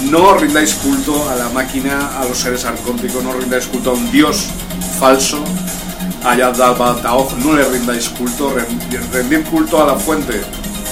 No 0.09 0.35
rindáis 0.35 0.73
culto 0.73 1.29
a 1.29 1.35
la 1.35 1.49
máquina, 1.49 2.19
a 2.19 2.25
los 2.25 2.39
seres 2.39 2.65
arcónticos, 2.65 3.23
no 3.23 3.33
rindáis 3.33 3.67
culto 3.67 3.91
a 3.91 3.93
un 3.93 4.11
dios 4.11 4.47
falso, 4.99 5.43
a 6.23 6.35
Yad 6.35 6.57
no 7.37 7.53
le 7.53 7.63
rindáis 7.65 8.09
culto, 8.09 8.53
rendid 9.11 9.43
culto 9.49 9.81
a 9.81 9.87
la 9.87 9.95
fuente, 9.95 10.41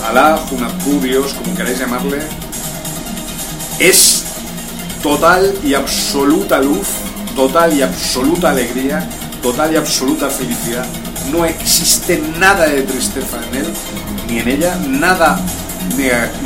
a 0.08 0.14
la 0.14 0.40
Hunapku, 0.50 1.00
Dios, 1.02 1.34
como 1.34 1.56
queráis 1.56 1.80
llamarle. 1.80 2.20
Es 3.80 4.24
total 5.04 5.54
y 5.64 5.74
absoluta 5.74 6.60
luz, 6.60 6.88
total 7.36 7.74
y 7.74 7.82
absoluta 7.82 8.50
alegría, 8.50 9.08
total 9.42 9.74
y 9.74 9.78
absoluta 9.78 10.30
felicidad. 10.30 10.86
No 11.32 11.46
existe 11.46 12.22
nada 12.40 12.66
de 12.66 12.82
tristeza 12.82 13.38
en 13.52 13.58
él, 13.58 13.74
ni 14.28 14.40
en 14.40 14.48
ella 14.48 14.76
nada 14.88 15.40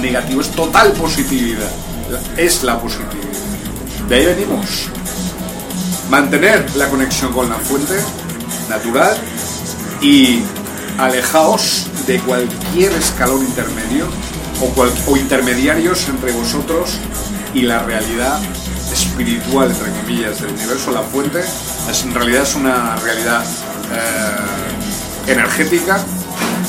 negativo, 0.02 0.42
es 0.42 0.50
total 0.52 0.92
positividad. 0.92 1.70
Es 2.38 2.64
la 2.64 2.80
positividad. 2.80 3.14
De 4.10 4.16
ahí 4.16 4.26
venimos. 4.26 4.90
Mantener 6.10 6.66
la 6.76 6.90
conexión 6.90 7.32
con 7.32 7.50
la 7.50 7.56
fuente 7.56 7.96
natural 8.70 9.16
y 10.02 10.42
alejaos 10.98 11.88
de 12.08 12.20
cualquier 12.20 12.92
escalón 12.94 13.44
intermedio 13.46 14.08
o, 15.08 15.18
intermediarios 15.18 16.08
entre 16.10 16.32
vosotros 16.32 16.98
y 17.54 17.62
la 17.62 17.80
realidad 17.84 18.40
espiritual, 18.92 19.72
entre 19.72 19.92
comillas, 20.02 20.42
del 20.42 20.52
universo, 20.52 20.92
la 20.92 21.02
fuente, 21.02 21.40
es, 21.40 22.04
en 22.04 22.14
realidad 22.14 22.44
es 22.44 22.56
una 22.56 22.96
realidad 22.98 23.44
eh, 23.92 25.32
energética 25.32 26.04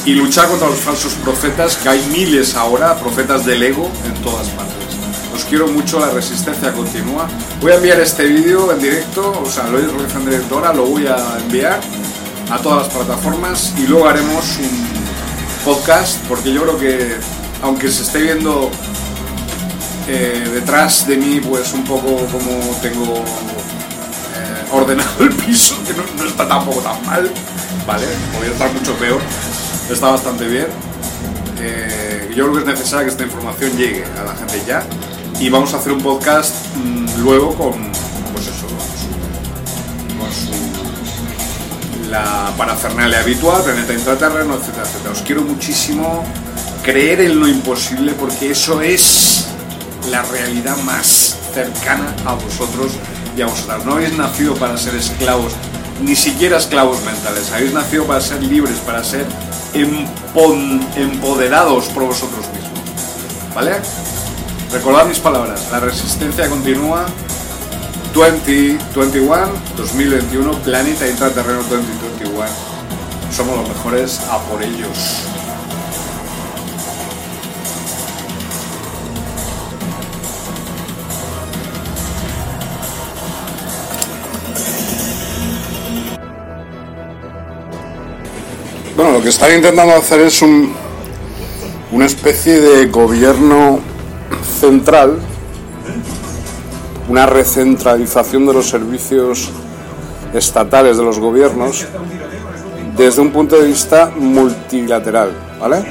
y 0.05 0.14
luchar 0.14 0.49
contra 0.49 0.68
los 0.68 0.79
falsos 0.79 1.14
profetas, 1.14 1.77
que 1.77 1.88
hay 1.88 2.07
miles 2.11 2.55
ahora, 2.55 2.97
profetas 2.97 3.44
del 3.44 3.62
ego 3.62 3.90
en 4.07 4.14
todas 4.23 4.49
partes. 4.49 4.75
Os 5.35 5.44
quiero 5.44 5.66
mucho, 5.68 5.99
la 5.99 6.11
resistencia 6.11 6.73
continúa. 6.73 7.29
Voy 7.61 7.73
a 7.73 7.77
enviar 7.77 8.01
este 8.01 8.25
vídeo 8.25 8.73
en 8.73 8.81
directo, 8.81 9.42
o 9.44 9.51
sea, 9.51 9.64
lo 9.64 9.79
realizando 9.79 10.31
en 10.31 10.31
directo 10.31 10.55
ahora, 10.57 10.73
lo 10.73 10.87
voy 10.87 11.07
a 11.07 11.16
enviar 11.40 11.81
a 12.51 12.59
todas 12.59 12.87
las 12.87 12.94
plataformas 12.94 13.75
y 13.79 13.87
luego 13.87 14.09
haremos 14.09 14.59
un 14.59 14.87
podcast, 15.64 16.18
porque 16.29 16.53
yo 16.53 16.62
creo 16.62 16.79
que, 16.79 17.16
aunque 17.62 17.90
se 17.90 18.03
esté 18.03 18.23
viendo 18.23 18.70
eh, 20.09 20.49
detrás 20.55 21.07
de 21.07 21.16
mí, 21.16 21.40
pues 21.40 21.73
un 21.73 21.85
poco 21.85 22.16
como 22.27 22.77
tengo 22.81 23.14
eh, 23.16 24.64
ordenado 24.73 25.25
el 25.25 25.31
piso, 25.31 25.75
que 25.87 25.94
no, 25.94 26.05
no 26.16 26.29
está 26.29 26.47
tampoco 26.47 26.81
tan 26.81 27.05
mal, 27.07 27.31
¿vale? 27.87 28.07
Podría 28.33 28.53
estar 28.53 28.73
mucho 28.73 28.94
peor 28.94 29.20
está 29.90 30.11
bastante 30.11 30.47
bien. 30.47 30.66
Eh, 31.61 32.33
yo 32.35 32.44
creo 32.44 32.55
que 32.55 32.61
es 32.61 32.79
necesario 32.79 33.07
que 33.07 33.11
esta 33.12 33.25
información 33.25 33.77
llegue 33.77 34.05
a 34.05 34.25
la 34.25 34.35
gente 34.35 34.62
ya. 34.66 34.83
Y 35.40 35.49
vamos 35.51 35.75
a 35.75 35.79
hacer 35.79 35.92
un 35.92 36.01
podcast 36.01 36.55
mm, 36.77 37.23
luego 37.23 37.55
con, 37.55 37.73
pues 38.33 38.47
eso, 38.47 38.66
con 40.18 40.33
su, 40.33 40.64
la 42.11 42.53
parafernalia 42.57 43.20
habitual, 43.20 43.62
planeta 43.62 43.92
intraterreno, 43.92 44.55
etcétera, 44.55 44.85
etcétera. 44.85 45.11
Os 45.11 45.23
quiero 45.23 45.42
muchísimo 45.42 46.25
creer 46.83 47.20
en 47.23 47.40
lo 47.40 47.49
imposible 47.49 48.12
porque 48.12 48.53
eso 48.53 48.81
es 48.81 49.47
la 50.11 50.23
realidad 50.23 50.77
más 50.85 51.37
cercana 51.53 52.14
a 52.25 52.35
vosotros 52.35 52.92
y 53.37 53.42
a 53.42 53.47
vosotras. 53.47 53.85
No 53.85 53.92
habéis 53.94 54.16
nacido 54.16 54.55
para 54.55 54.77
ser 54.77 54.94
esclavos, 54.94 55.55
ni 56.03 56.14
siquiera 56.14 56.59
esclavos 56.59 57.03
mentales. 57.05 57.51
Habéis 57.53 57.73
nacido 57.73 58.05
para 58.05 58.20
ser 58.20 58.42
libres, 58.42 58.77
para 58.79 59.03
ser 59.03 59.27
empoderados 60.97 61.87
por 61.87 62.05
vosotros 62.05 62.47
mismos. 62.53 63.55
¿Vale? 63.55 63.73
Recordad 64.75 65.07
mis 65.07 65.21
palabras, 65.21 65.69
la 65.71 65.79
resistencia 65.79 66.51
continúa 66.51 67.07
2021, 68.13 69.53
2021, 69.77 70.51
Planeta 70.63 71.09
Intraterreno 71.09 71.63
2021. 71.63 72.45
Somos 73.31 73.57
los 73.57 73.69
mejores 73.69 74.19
a 74.29 74.41
por 74.41 74.61
ellos. 74.61 75.29
Bueno, 88.97 89.13
lo 89.13 89.23
que 89.23 89.29
están 89.29 89.55
intentando 89.55 89.95
hacer 89.95 90.21
es 90.23 90.43
un, 90.43 90.75
una 91.93 92.07
especie 92.07 92.61
de 92.61 92.87
gobierno 92.87 93.93
central, 94.64 95.18
una 97.11 97.27
recentralización 97.27 98.46
de 98.46 98.55
los 98.55 98.66
servicios 98.66 99.50
estatales 100.33 100.96
de 100.96 101.05
los 101.05 101.18
gobiernos 101.18 101.85
desde 102.96 103.20
un 103.20 103.31
punto 103.31 103.61
de 103.61 103.66
vista 103.66 104.11
multilateral, 104.16 105.33
¿vale? 105.61 105.85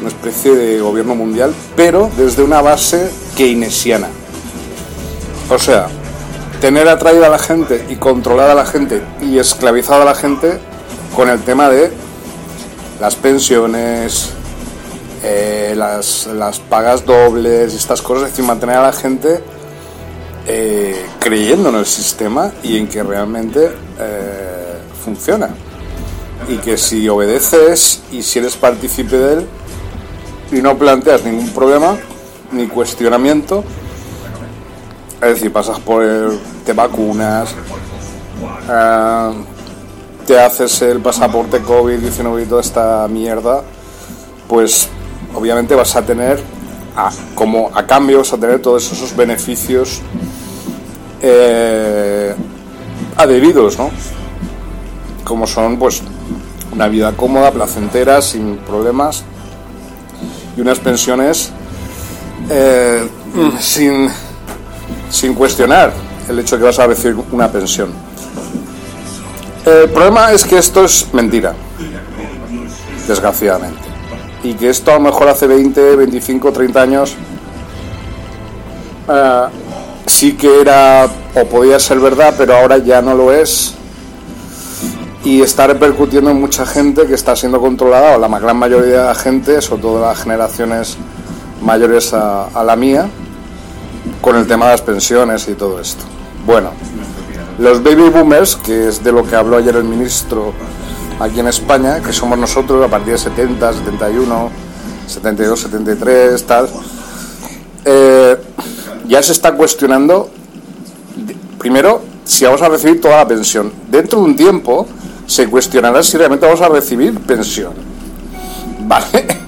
Una 0.00 0.08
especie 0.08 0.54
de 0.54 0.78
gobierno 0.78 1.14
mundial, 1.14 1.54
pero 1.74 2.10
desde 2.18 2.42
una 2.42 2.60
base 2.60 3.10
keynesiana. 3.34 4.08
O 5.48 5.58
sea, 5.58 5.86
tener 6.60 6.86
atraída 6.86 7.28
a 7.28 7.30
la 7.30 7.38
gente 7.38 7.86
y 7.88 7.96
controlada 7.96 8.52
a 8.52 8.56
la 8.56 8.66
gente 8.66 9.02
y 9.22 9.38
esclavizada 9.38 10.02
a 10.02 10.04
la 10.04 10.14
gente 10.14 10.58
con 11.16 11.30
el 11.30 11.40
tema 11.40 11.70
de 11.70 11.90
las 13.00 13.16
pensiones, 13.16 14.33
eh, 15.26 15.74
las, 15.74 16.28
pagas 16.68 17.06
dobles 17.06 17.72
y 17.72 17.76
estas 17.76 18.02
cosas, 18.02 18.24
es 18.24 18.30
decir, 18.32 18.44
mantener 18.44 18.76
a 18.76 18.82
la 18.82 18.92
gente 18.92 19.42
eh, 20.46 21.06
creyendo 21.18 21.70
en 21.70 21.76
el 21.76 21.86
sistema 21.86 22.52
y 22.62 22.76
en 22.76 22.86
que 22.88 23.02
realmente 23.02 23.70
eh, 23.98 24.78
funciona. 25.02 25.48
Y 26.46 26.58
que 26.58 26.76
si 26.76 27.08
obedeces 27.08 28.02
y 28.12 28.22
si 28.22 28.38
eres 28.38 28.56
partícipe 28.56 29.16
de 29.16 29.32
él 29.32 29.46
y 30.52 30.60
no 30.60 30.76
planteas 30.76 31.24
ningún 31.24 31.48
problema 31.54 31.96
ni 32.52 32.66
cuestionamiento, 32.66 33.64
es 35.22 35.28
decir, 35.28 35.50
pasas 35.50 35.80
por 35.80 36.02
el, 36.02 36.38
te 36.66 36.74
vacunas, 36.74 37.54
te 40.26 40.38
haces 40.38 40.82
el 40.82 41.00
pasaporte 41.00 41.62
COVID-19 41.62 42.42
y 42.42 42.46
toda 42.46 42.60
esta 42.60 43.08
mierda, 43.08 43.62
pues 44.46 44.90
obviamente 45.34 45.74
vas 45.74 45.94
a 45.96 46.02
tener, 46.02 46.40
a, 46.96 47.10
como 47.34 47.70
a 47.74 47.86
cambio, 47.86 48.18
vas 48.18 48.32
a 48.32 48.38
tener 48.38 48.60
todos 48.60 48.90
esos 48.90 49.14
beneficios 49.16 50.00
eh, 51.20 52.34
adheridos, 53.16 53.78
¿no? 53.78 53.90
Como 55.24 55.46
son, 55.46 55.78
pues, 55.78 56.02
una 56.72 56.88
vida 56.88 57.12
cómoda, 57.12 57.50
placentera, 57.50 58.20
sin 58.20 58.56
problemas 58.58 59.22
y 60.56 60.60
unas 60.60 60.78
pensiones 60.78 61.50
eh, 62.50 63.08
sin, 63.60 64.08
sin 65.10 65.34
cuestionar 65.34 65.92
el 66.28 66.38
hecho 66.38 66.56
de 66.56 66.60
que 66.60 66.66
vas 66.66 66.78
a 66.78 66.86
recibir 66.86 67.16
una 67.32 67.50
pensión. 67.50 67.92
El 69.64 69.88
problema 69.90 70.32
es 70.32 70.44
que 70.44 70.58
esto 70.58 70.84
es 70.84 71.08
mentira, 71.14 71.54
desgraciadamente. 73.08 73.83
Y 74.44 74.54
que 74.54 74.68
esto 74.68 74.92
a 74.92 74.94
lo 74.94 75.00
mejor 75.00 75.28
hace 75.28 75.48
20, 75.48 75.96
25, 75.96 76.52
30 76.52 76.82
años 76.82 77.16
eh, 79.08 79.44
sí 80.06 80.34
que 80.34 80.60
era 80.60 81.06
o 81.34 81.44
podía 81.46 81.78
ser 81.78 81.98
verdad, 81.98 82.34
pero 82.36 82.56
ahora 82.56 82.78
ya 82.78 83.02
no 83.02 83.14
lo 83.14 83.32
es. 83.32 83.74
Y 85.24 85.40
está 85.40 85.66
repercutiendo 85.66 86.30
en 86.30 86.40
mucha 86.40 86.66
gente 86.66 87.06
que 87.06 87.14
está 87.14 87.34
siendo 87.34 87.60
controlada, 87.60 88.16
o 88.16 88.20
la 88.20 88.28
gran 88.38 88.58
mayoría 88.58 89.00
de 89.00 89.04
la 89.06 89.14
gente, 89.14 89.60
sobre 89.62 89.82
todo 89.82 90.00
las 90.00 90.22
generaciones 90.22 90.98
mayores 91.62 92.12
a, 92.12 92.48
a 92.48 92.62
la 92.62 92.76
mía, 92.76 93.08
con 94.20 94.36
el 94.36 94.46
tema 94.46 94.66
de 94.66 94.72
las 94.72 94.82
pensiones 94.82 95.48
y 95.48 95.54
todo 95.54 95.80
esto. 95.80 96.04
Bueno, 96.46 96.70
los 97.58 97.82
baby 97.82 98.10
boomers, 98.10 98.56
que 98.56 98.88
es 98.88 99.02
de 99.02 99.12
lo 99.12 99.24
que 99.24 99.34
habló 99.34 99.56
ayer 99.56 99.76
el 99.76 99.84
ministro 99.84 100.52
aquí 101.20 101.40
en 101.40 101.48
España, 101.48 102.00
que 102.00 102.12
somos 102.12 102.38
nosotros 102.38 102.84
a 102.84 102.88
partir 102.88 103.12
de 103.12 103.18
70, 103.18 103.72
71, 103.72 104.50
72, 105.06 105.60
73, 105.60 106.44
tal, 106.44 106.68
eh, 107.84 108.36
ya 109.06 109.22
se 109.22 109.32
está 109.32 109.52
cuestionando, 109.52 110.30
primero, 111.58 112.02
si 112.24 112.44
vamos 112.44 112.62
a 112.62 112.68
recibir 112.68 113.00
toda 113.00 113.18
la 113.18 113.28
pensión. 113.28 113.72
Dentro 113.90 114.20
de 114.20 114.24
un 114.24 114.36
tiempo 114.36 114.86
se 115.26 115.48
cuestionará 115.48 116.02
si 116.02 116.16
realmente 116.16 116.46
vamos 116.46 116.60
a 116.60 116.68
recibir 116.68 117.18
pensión. 117.20 117.72
¿Vale? 118.80 119.26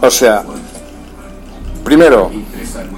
O 0.00 0.10
sea, 0.10 0.44
primero, 1.82 2.30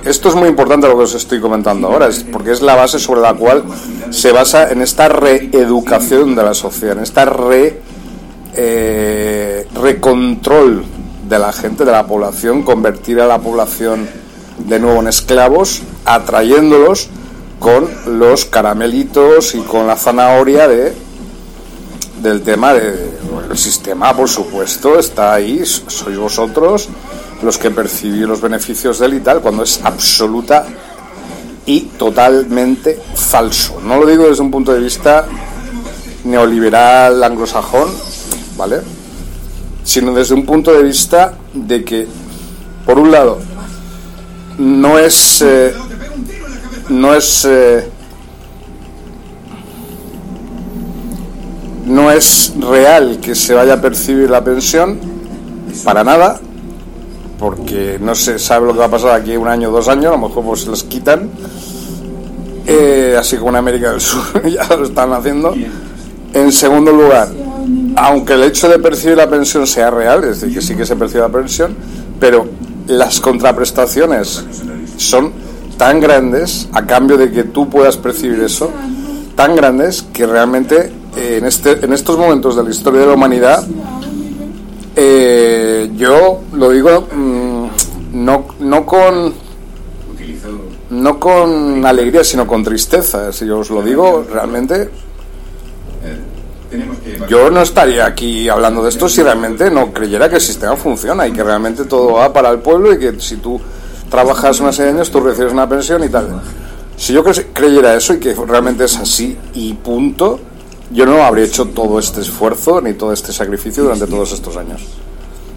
esto 0.05 0.29
es 0.29 0.35
muy 0.35 0.49
importante 0.49 0.89
lo 0.89 0.97
que 0.97 1.05
os 1.05 1.15
estoy 1.15 1.41
comentando 1.41 1.89
ahora, 1.89 2.09
es 2.09 2.25
porque 2.25 2.53
es 2.53 2.63
la 2.63 2.75
base 2.75 2.99
sobre 2.99 3.21
la 3.21 3.35
cual 3.35 3.65
se 4.11 4.33
basa 4.33 4.71
en 4.71 4.83
esta 4.83 5.09
reeducación 5.09 6.35
de 6.35 6.43
la 6.43 6.55
sociedad, 6.55 6.97
en 6.97 7.03
esta 7.03 7.25
re, 7.25 7.81
eh, 8.55 9.67
recontrol 9.75 10.85
de 11.29 11.39
la 11.39 11.53
gente, 11.53 11.85
de 11.85 11.93
la 11.93 12.07
población, 12.07 12.63
convertir 12.63 13.21
a 13.21 13.27
la 13.27 13.39
población 13.39 14.09
de 14.59 14.79
nuevo 14.79 15.01
en 15.01 15.09
esclavos, 15.09 15.83
atrayéndolos 16.05 17.09
con 17.59 17.89
los 18.19 18.47
caramelitos 18.47 19.55
y 19.55 19.61
con 19.61 19.87
la 19.87 19.97
zanahoria 19.97 20.67
de 20.67 21.11
del 22.23 22.43
tema 22.43 22.75
del 22.75 23.57
sistema, 23.57 24.15
por 24.15 24.29
supuesto, 24.29 24.99
está 24.99 25.33
ahí, 25.33 25.65
sois 25.65 26.19
vosotros 26.19 26.89
los 27.43 27.59
que 27.59 27.71
percibís 27.71 28.23
los 28.23 28.41
beneficios 28.41 28.99
de 28.99 29.07
él 29.07 29.15
y 29.15 29.21
tal, 29.21 29.41
cuando 29.41 29.63
es 29.63 29.81
absoluta 29.83 30.67
y 31.67 31.81
totalmente 31.99 33.01
falso. 33.15 33.81
No 33.83 33.99
lo 33.99 34.07
digo 34.07 34.27
desde 34.29 34.43
un 34.43 34.51
punto 34.51 34.73
de 34.73 34.81
vista 34.81 35.27
neoliberal 36.25 37.23
anglosajón, 37.23 37.89
¿vale? 38.57 38.81
Sino 39.85 40.13
desde 40.13 40.35
un 40.35 40.45
punto 40.45 40.73
de 40.73 40.83
vista 40.83 41.35
de 41.55 41.85
que, 41.85 42.07
por 42.85 42.99
un 42.99 43.11
lado, 43.11 43.39
no 44.59 44.99
es. 44.99 45.43
Eh, 45.43 45.75
no 46.91 47.15
es. 47.15 47.45
Eh, 47.45 47.89
no 51.87 52.11
es 52.11 52.53
real 52.61 53.19
que 53.21 53.35
se 53.35 53.53
vaya 53.53 53.75
a 53.75 53.81
percibir 53.81 54.31
la 54.31 54.45
pensión, 54.45 55.01
para 55.83 56.05
nada, 56.05 56.41
porque 57.41 57.99
no 57.99 58.15
se 58.15 58.39
sabe 58.39 58.67
lo 58.67 58.75
que 58.75 58.81
va 58.81 58.85
a 58.85 58.91
pasar 58.91 59.19
aquí 59.19 59.35
un 59.35 59.49
año 59.49 59.71
o 59.71 59.73
dos 59.73 59.89
años, 59.89 60.07
a 60.07 60.11
lo 60.11 60.29
mejor 60.29 60.45
pues 60.45 60.67
les 60.67 60.85
quitan, 60.85 61.31
eh, 62.67 63.17
así 63.19 63.37
como 63.39 63.49
en 63.49 63.57
América 63.57 63.91
del 63.93 64.01
Sur 64.01 64.47
ya 64.49 64.77
lo 64.77 64.85
están 64.85 65.11
haciendo. 65.15 65.55
En 66.35 66.53
segundo 66.53 66.93
lugar, 66.93 67.29
aunque 67.97 68.35
el 68.35 68.45
hecho 68.45 68.69
de 68.69 68.79
percibir 68.79 69.17
la 69.17 69.29
pensión 69.29 69.67
sea 69.67 69.91
real, 69.91 70.23
es 70.25 70.43
decir, 70.43 70.55
que 70.55 70.63
sí 70.63 70.77
que 70.77 70.85
se 70.85 70.95
percibe 70.97 71.23
la 71.23 71.31
pensión, 71.31 71.75
pero 72.21 72.47
las 72.87 73.21
contraprestaciones 73.21 74.45
son 74.99 75.33
tan 75.79 75.99
grandes 75.99 76.69
a 76.73 76.85
cambio 76.85 77.17
de 77.17 77.33
que 77.33 77.45
tú 77.45 77.71
puedas 77.71 77.97
percibir 77.97 78.41
eso, 78.41 78.71
tan 79.35 79.57
grandes 79.57 80.05
que 80.13 80.27
realmente 80.27 80.93
eh, 81.17 81.39
en, 81.39 81.47
este, 81.47 81.83
en 81.85 81.95
estos 81.95 82.19
momentos 82.19 82.55
de 82.55 82.65
la 82.65 82.71
historia 82.71 83.01
de 83.01 83.07
la 83.07 83.15
humanidad 83.15 83.67
eh, 84.95 85.50
yo 86.01 86.41
lo 86.55 86.71
digo 86.71 87.07
mm, 87.13 87.67
no, 88.15 88.47
no 88.59 88.87
con 88.87 89.35
no 90.89 91.21
con 91.21 91.85
alegría 91.85 92.25
sino 92.25 92.47
con 92.47 92.65
tristeza. 92.65 93.33
Si 93.33 93.49
os 93.49 93.71
lo 93.71 93.83
digo 93.83 94.25
realmente 94.29 94.89
yo 97.29 97.51
no 97.51 97.61
estaría 97.61 98.07
aquí 98.07 98.49
hablando 98.49 98.83
de 98.83 98.89
esto 98.89 99.09
si 99.09 99.23
realmente 99.23 99.71
no 99.71 99.93
creyera 99.93 100.29
que 100.29 100.37
el 100.37 100.41
sistema 100.41 100.75
funciona 100.75 101.27
y 101.27 101.33
que 101.33 101.45
realmente 101.45 101.85
todo 101.85 102.15
va 102.15 102.33
para 102.33 102.49
el 102.51 102.61
pueblo 102.61 102.95
y 102.95 102.99
que 102.99 103.21
si 103.21 103.37
tú 103.37 103.61
trabajas 104.09 104.59
una 104.61 104.73
serie 104.73 104.93
de 104.93 104.99
años 104.99 105.11
tú 105.11 105.21
recibes 105.21 105.53
una 105.53 105.69
pensión 105.69 106.03
y 106.03 106.09
tal. 106.09 106.41
Si 106.97 107.13
yo 107.13 107.23
creyera 107.53 107.95
eso 107.95 108.15
y 108.15 108.21
que 108.21 108.35
realmente 108.35 108.85
es 108.85 108.97
así 108.97 109.37
y 109.53 109.75
punto 109.75 110.41
yo 110.91 111.05
no 111.05 111.23
habría 111.23 111.45
hecho 111.45 111.67
todo 111.67 111.99
este 111.99 112.23
esfuerzo 112.23 112.81
ni 112.81 112.95
todo 112.95 113.13
este 113.13 113.33
sacrificio 113.33 113.83
durante 113.83 114.07
todos 114.07 114.33
estos 114.33 114.57
años. 114.57 114.81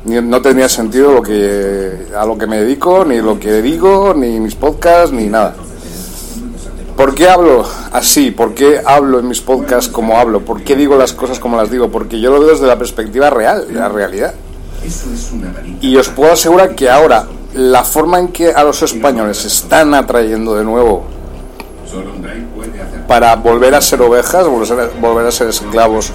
No 0.06 0.42
tendría 0.42 0.68
sentido 0.68 1.14
lo 1.14 1.22
que, 1.22 2.08
a 2.16 2.26
lo 2.26 2.38
que 2.38 2.48
me 2.48 2.60
dedico, 2.60 3.06
ni 3.06 3.22
lo 3.22 3.40
que 3.40 3.62
digo, 3.62 4.14
ni 4.14 4.40
mis 4.40 4.56
podcasts, 4.56 5.14
ni 5.14 5.28
nada. 5.28 5.56
¿Por 6.98 7.16
qué 7.16 7.30
hablo 7.30 7.66
así? 7.92 8.32
¿Por 8.32 8.54
qué 8.54 8.82
hablo 8.86 9.20
en 9.20 9.28
mis 9.28 9.42
podcasts 9.42 9.92
como 9.92 10.18
hablo? 10.18 10.42
¿Por 10.42 10.62
qué 10.62 10.76
digo 10.76 10.96
las 10.96 11.14
cosas 11.14 11.40
como 11.40 11.58
las 11.58 11.72
digo? 11.72 11.90
Porque 11.90 12.20
yo 12.20 12.32
lo 12.32 12.40
veo 12.40 12.50
desde 12.50 12.68
la 12.68 12.78
perspectiva 12.78 13.30
real, 13.30 13.68
la 13.72 13.90
realidad. 13.90 14.34
Y 15.82 15.96
os 15.96 16.10
puedo 16.10 16.34
asegurar 16.34 16.76
que 16.76 16.90
ahora 16.90 17.26
la 17.56 17.84
forma 17.84 18.20
en 18.20 18.28
que 18.28 18.52
a 18.52 18.64
los 18.64 18.82
españoles 18.82 19.46
están 19.46 19.94
atrayendo 19.94 20.56
de 20.56 20.64
nuevo 20.64 21.06
para 23.08 23.36
volver 23.36 23.76
a 23.76 23.82
ser 23.82 24.02
ovejas, 24.02 24.48
volver 24.48 25.28
a 25.28 25.32
ser 25.32 25.48
esclavos 25.48 26.12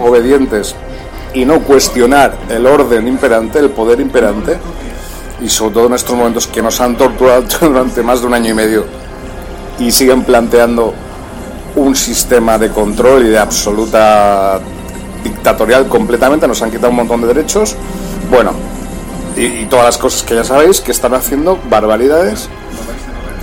obedientes 0.00 0.74
y 1.34 1.44
no 1.44 1.60
cuestionar 1.60 2.36
el 2.48 2.66
orden 2.66 3.06
imperante, 3.08 3.58
el 3.58 3.70
poder 3.70 4.00
imperante, 4.00 4.56
y 5.42 5.48
sobre 5.48 5.74
todo 5.74 5.86
en 5.86 5.94
estos 5.94 6.16
momentos 6.16 6.46
que 6.46 6.62
nos 6.62 6.80
han 6.80 6.96
torturado 6.96 7.44
durante 7.60 8.02
más 8.02 8.20
de 8.20 8.26
un 8.26 8.34
año 8.34 8.50
y 8.50 8.54
medio 8.54 8.86
y 9.78 9.90
siguen 9.90 10.22
planteando 10.22 10.94
un 11.76 11.96
sistema 11.96 12.56
de 12.56 12.70
control 12.70 13.26
y 13.26 13.30
de 13.30 13.38
absoluta 13.38 14.60
dictatorial 15.24 15.88
completamente, 15.88 16.46
nos 16.46 16.62
han 16.62 16.70
quitado 16.70 16.90
un 16.90 16.96
montón 16.96 17.22
de 17.22 17.28
derechos, 17.28 17.74
bueno, 18.30 18.52
y, 19.36 19.64
todas 19.66 19.86
las 19.86 19.98
cosas 19.98 20.22
que 20.22 20.34
ya 20.36 20.44
sabéis 20.44 20.80
que 20.80 20.92
están 20.92 21.14
haciendo 21.14 21.58
barbaridades 21.68 22.48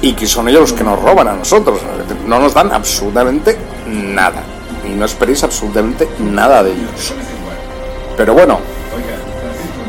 y 0.01 0.13
que 0.13 0.25
son 0.27 0.47
ellos 0.47 0.61
los 0.61 0.73
que 0.73 0.83
nos 0.83 1.01
roban 1.01 1.27
a 1.27 1.33
nosotros, 1.33 1.81
no 2.25 2.39
nos 2.39 2.53
dan 2.53 2.71
absolutamente 2.71 3.57
nada 3.87 4.43
y 4.89 4.95
no 4.95 5.05
esperéis 5.05 5.43
absolutamente 5.43 6.07
nada 6.19 6.63
de 6.63 6.71
ellos. 6.71 7.13
Pero 8.21 8.35
bueno, 8.35 8.59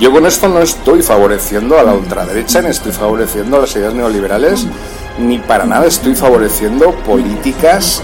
yo 0.01 0.11
con 0.11 0.25
esto 0.25 0.49
no 0.49 0.61
estoy 0.61 1.03
favoreciendo 1.03 1.79
a 1.79 1.83
la 1.83 1.93
ultraderecha, 1.93 2.63
ni 2.63 2.71
estoy 2.71 2.91
favoreciendo 2.91 3.59
a 3.59 3.61
las 3.61 3.77
ideas 3.77 3.93
neoliberales, 3.93 4.67
ni 5.19 5.39
para 5.39 5.67
nada 5.67 5.85
estoy 5.85 6.15
favoreciendo 6.15 6.93
políticas 7.05 8.03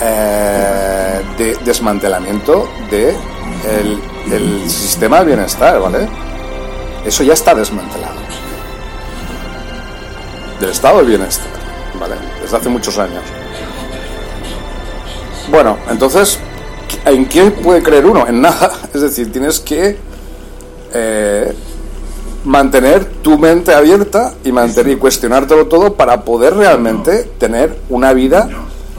eh, 0.00 1.20
de 1.36 1.54
desmantelamiento 1.66 2.66
de 2.90 3.14
el, 4.30 4.70
sistema 4.70 5.18
de 5.18 5.26
bienestar, 5.26 5.78
¿vale? 5.78 6.08
Eso 7.04 7.22
ya 7.22 7.34
está 7.34 7.54
desmantelado. 7.54 8.20
Del 10.60 10.70
estado 10.70 11.00
de 11.00 11.04
bienestar, 11.04 11.46
¿vale? 12.00 12.14
Desde 12.40 12.56
hace 12.56 12.70
muchos 12.70 12.96
años. 12.96 13.22
Bueno, 15.50 15.76
entonces, 15.90 16.38
¿en 17.10 17.26
qué 17.26 17.50
puede 17.50 17.82
creer 17.82 18.06
uno? 18.06 18.26
En 18.26 18.40
nada. 18.40 18.72
Es 18.94 19.00
decir, 19.00 19.30
tienes 19.32 19.60
que 19.60 19.96
eh, 20.94 21.52
mantener 22.44 23.04
tu 23.04 23.38
mente 23.38 23.74
abierta 23.74 24.34
y 24.44 24.52
mantener 24.52 24.92
y 24.92 24.96
cuestionártelo 24.96 25.66
todo 25.66 25.94
para 25.94 26.22
poder 26.22 26.54
realmente 26.54 27.24
tener 27.38 27.76
una 27.88 28.12
vida 28.12 28.48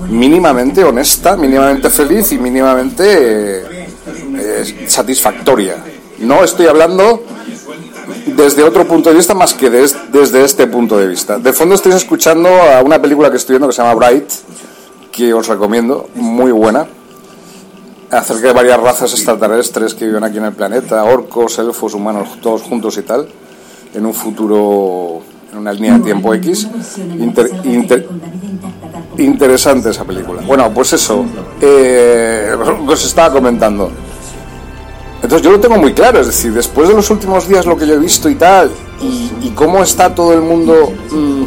mínimamente 0.09 0.83
honesta, 0.83 1.35
mínimamente 1.35 1.89
feliz 1.89 2.31
y 2.31 2.37
mínimamente 2.37 3.63
eh, 3.63 4.85
satisfactoria. 4.87 5.77
No 6.19 6.43
estoy 6.43 6.67
hablando 6.67 7.23
desde 8.25 8.63
otro 8.63 8.87
punto 8.87 9.09
de 9.09 9.15
vista 9.15 9.33
más 9.33 9.53
que 9.53 9.69
desde 9.69 10.43
este 10.43 10.67
punto 10.67 10.97
de 10.97 11.07
vista. 11.07 11.39
De 11.39 11.51
fondo 11.51 11.75
estoy 11.75 11.93
escuchando 11.93 12.49
a 12.49 12.81
una 12.81 13.01
película 13.01 13.29
que 13.29 13.37
estoy 13.37 13.53
viendo 13.53 13.67
que 13.67 13.73
se 13.73 13.81
llama 13.81 13.95
Bright, 13.95 14.29
que 15.11 15.33
os 15.33 15.47
recomiendo, 15.47 16.07
muy 16.15 16.51
buena 16.51 16.87
acerca 18.11 18.47
de 18.47 18.53
varias 18.53 18.79
razas 18.79 19.13
extraterrestres 19.13 19.93
que 19.93 20.05
viven 20.05 20.23
aquí 20.23 20.37
en 20.37 20.45
el 20.45 20.53
planeta, 20.53 21.03
orcos, 21.03 21.59
elfos, 21.59 21.93
humanos, 21.93 22.39
todos 22.41 22.63
juntos 22.63 22.97
y 22.97 23.03
tal, 23.03 23.27
en 23.93 24.05
un 24.05 24.13
futuro, 24.13 25.21
en 25.51 25.57
una 25.59 25.73
línea 25.73 25.97
de 25.97 26.03
tiempo 26.03 26.33
X. 26.33 26.67
interesante 29.17 29.89
esa 29.89 30.05
película. 30.05 30.41
Bueno, 30.45 30.71
pues 30.73 30.93
eso, 30.93 31.25
eh, 31.61 32.55
os 32.87 33.05
estaba 33.05 33.33
comentando. 33.33 33.91
Entonces 35.21 35.41
yo 35.41 35.51
lo 35.51 35.59
tengo 35.59 35.77
muy 35.77 35.93
claro, 35.93 36.21
es 36.21 36.27
decir, 36.27 36.53
después 36.53 36.87
de 36.87 36.95
los 36.95 37.09
últimos 37.09 37.47
días 37.47 37.65
lo 37.65 37.75
que 37.75 37.85
yo 37.85 37.95
he 37.95 37.99
visto 37.99 38.29
y 38.29 38.35
tal, 38.35 38.71
y, 39.01 39.49
cómo 39.49 39.83
está 39.83 40.15
todo 40.15 40.33
el 40.33 40.41
mundo 40.41 40.93
mm, 41.11 41.43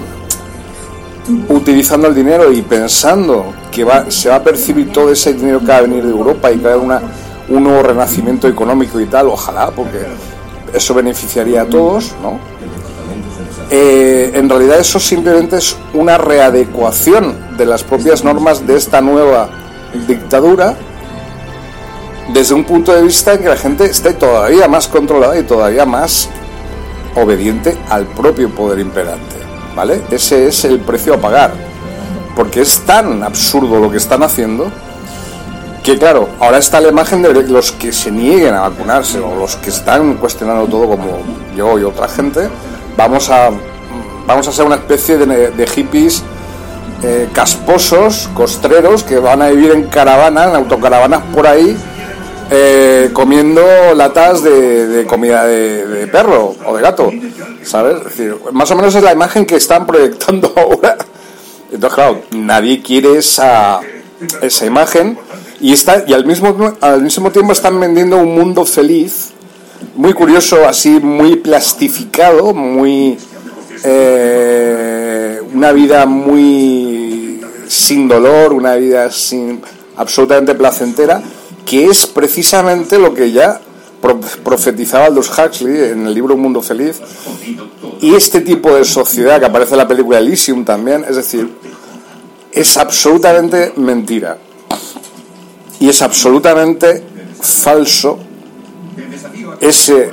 utilizando 1.49 2.09
el 2.09 2.15
dinero 2.15 2.53
y 2.53 2.61
pensando 2.61 3.47
que 3.73 3.83
va, 3.83 4.11
se 4.11 4.29
va 4.29 4.37
a 4.37 4.43
percibir 4.45 4.93
todo 4.93 5.11
ese 5.11 5.33
dinero 5.33 5.59
que 5.59 5.67
va 5.67 5.79
a 5.79 5.83
venir 5.83 6.05
de 6.05 6.11
Europa 6.11 6.53
y 6.53 6.59
que 6.59 6.69
una, 6.69 7.01
un 7.49 7.65
nuevo 7.65 7.83
renacimiento 7.83 8.47
económico 8.47 9.01
y 9.01 9.07
tal, 9.07 9.29
ojalá, 9.29 9.71
porque 9.71 10.07
eso 10.73 10.95
beneficiaría 10.95 11.63
a 11.63 11.65
todos, 11.65 12.15
¿no? 12.23 12.39
Eh, 13.71 14.33
en 14.35 14.51
realidad 14.51 14.79
eso 14.79 15.01
simplemente 15.01 15.57
es 15.57 15.77
una 15.95 16.19
readecuación 16.19 17.57
de 17.57 17.65
las 17.65 17.83
propias 17.83 18.23
normas 18.23 18.67
de 18.67 18.77
esta 18.77 19.01
nueva 19.01 19.49
dictadura 20.07 20.77
desde 22.35 22.55
un 22.55 22.65
punto 22.65 22.93
de 22.93 23.03
vista 23.03 23.33
en 23.33 23.43
que 23.43 23.49
la 23.49 23.57
gente 23.57 23.85
esté 23.87 24.13
todavía 24.13 24.69
más 24.69 24.89
controlada 24.89 25.39
y 25.39 25.45
todavía 25.45 25.87
más 25.87 26.29
obediente 27.17 27.77
al 27.89 28.05
propio 28.07 28.51
poder 28.51 28.79
imperante, 28.79 29.37
¿vale? 29.75 30.03
Ese 30.11 30.49
es 30.49 30.65
el 30.67 30.81
precio 30.81 31.15
a 31.15 31.19
pagar 31.19 31.72
porque 32.35 32.63
es 32.63 32.81
tan 32.81 33.23
absurdo 33.23 33.79
lo 33.79 33.91
que 33.91 33.99
están 33.99 34.23
haciendo 34.23 34.71
que 35.83 35.99
claro, 35.99 36.29
ahora 36.39 36.59
está 36.59 36.81
la 36.81 36.89
imagen 36.89 37.23
de 37.23 37.43
los 37.43 37.73
que 37.73 37.93
se 37.93 38.11
nieguen 38.11 38.55
a 38.55 38.69
vacunarse 38.69 39.19
o 39.19 39.35
los 39.35 39.57
que 39.57 39.71
están 39.71 40.15
cuestionando 40.15 40.67
todo 40.67 40.91
como 40.91 41.19
yo 41.57 41.79
y 41.79 41.83
otra 41.83 42.09
gente, 42.09 42.49
vamos 42.97 43.29
a, 43.31 43.51
vamos 44.27 44.47
a 44.47 44.53
ser 44.53 44.65
una 44.65 44.77
especie 44.77 45.19
de, 45.19 45.67
hippies 45.67 46.23
eh, 47.03 47.29
casposos, 47.33 48.31
costreros, 48.33 49.03
que 49.03 49.19
van 49.19 49.43
a 49.43 49.49
vivir 49.49 49.73
en 49.73 49.85
caravanas, 49.85 50.51
en 50.51 50.57
autocaravanas 50.57 51.23
por 51.35 51.49
ahí, 51.49 51.77
eh, 52.51 53.11
comiendo 53.13 53.63
latas 53.97 54.45
de, 54.45 55.05
comida 55.09 55.45
de, 55.47 56.07
perro 56.13 56.55
o 56.65 56.77
de 56.77 56.83
gato, 56.83 57.11
¿sabes? 57.65 57.97
Más 58.53 58.71
o 58.71 58.77
menos 58.77 58.95
es 58.95 59.03
la 59.03 59.13
imagen 59.13 59.47
que 59.47 59.57
están 59.57 59.85
proyectando 59.85 60.53
ahora 60.57 60.97
entonces, 61.73 61.95
claro, 61.95 62.23
nadie 62.33 62.83
quiere 62.83 63.17
esa, 63.19 63.81
esa 64.43 64.67
imagen 64.67 65.19
y, 65.61 65.73
está, 65.73 66.05
y 66.07 66.13
al, 66.13 66.27
mismo, 66.27 66.77
al 66.81 67.03
mismo 67.03 67.31
tiempo 67.31 67.53
están 67.53 67.81
vendiendo 67.81 68.19
un 68.19 68.35
mundo 68.35 68.65
feliz, 68.67 69.31
muy 69.95 70.13
curioso, 70.13 70.67
así, 70.69 70.91
muy 71.01 71.37
plastificado, 71.37 72.53
muy. 72.55 73.19
Eh, 73.85 75.41
una 75.53 75.73
vida 75.73 76.07
muy 76.07 77.41
sin 77.67 78.09
dolor, 78.09 78.53
una 78.53 78.75
vida 78.75 79.11
sin, 79.11 79.61
absolutamente 79.97 80.55
placentera, 80.55 81.23
que 81.65 81.87
es 81.87 82.07
precisamente 82.07 82.99
lo 82.99 83.15
que 83.15 83.33
ya 83.33 83.61
profetizaba 84.43 85.07
Aldous 85.07 85.31
Huxley 85.31 85.93
en 85.93 86.07
el 86.07 86.15
libro 86.15 86.35
Un 86.35 86.41
Mundo 86.41 86.63
Feliz. 86.63 87.01
Y 88.01 88.15
este 88.15 88.41
tipo 88.41 88.75
de 88.75 88.85
sociedad 88.85 89.39
que 89.39 89.47
aparece 89.47 89.75
en 89.75 89.79
la 89.79 89.89
película 89.89 90.19
Elysium 90.19 90.65
también, 90.65 91.05
es 91.09 91.17
decir, 91.17 91.49
es 92.53 92.77
absolutamente 92.77 93.73
mentira. 93.77 94.39
Y 95.81 95.89
es 95.89 96.03
absolutamente 96.03 97.03
falso 97.41 98.19
ese, 99.61 100.11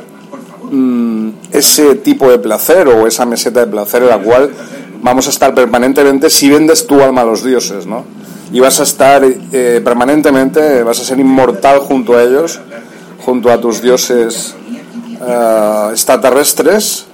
mm, 0.72 1.30
ese 1.52 1.96
tipo 1.96 2.30
de 2.30 2.40
placer 2.40 2.88
o 2.88 3.06
esa 3.06 3.26
meseta 3.26 3.60
de 3.60 3.68
placer 3.68 4.04
en 4.04 4.10
la 4.10 4.20
cual 4.20 4.52
vamos 5.02 5.28
a 5.28 5.30
estar 5.30 5.54
permanentemente 5.54 6.30
si 6.30 6.50
vendes 6.50 6.88
tu 6.88 7.02
alma 7.02 7.22
a 7.22 7.26
los 7.26 7.44
dioses, 7.44 7.86
¿no? 7.86 8.06
Y 8.52 8.60
vas 8.60 8.80
a 8.80 8.84
estar 8.84 9.24
eh, 9.24 9.82
permanentemente, 9.84 10.82
vas 10.82 11.00
a 11.00 11.04
ser 11.04 11.20
inmortal 11.20 11.80
junto 11.80 12.18
a 12.18 12.24
ellos, 12.24 12.60
junto 13.24 13.52
a 13.52 13.62
tus 13.62 13.82
dioses 13.82 14.56
uh, 15.22 15.92
extraterrestres 15.92 17.06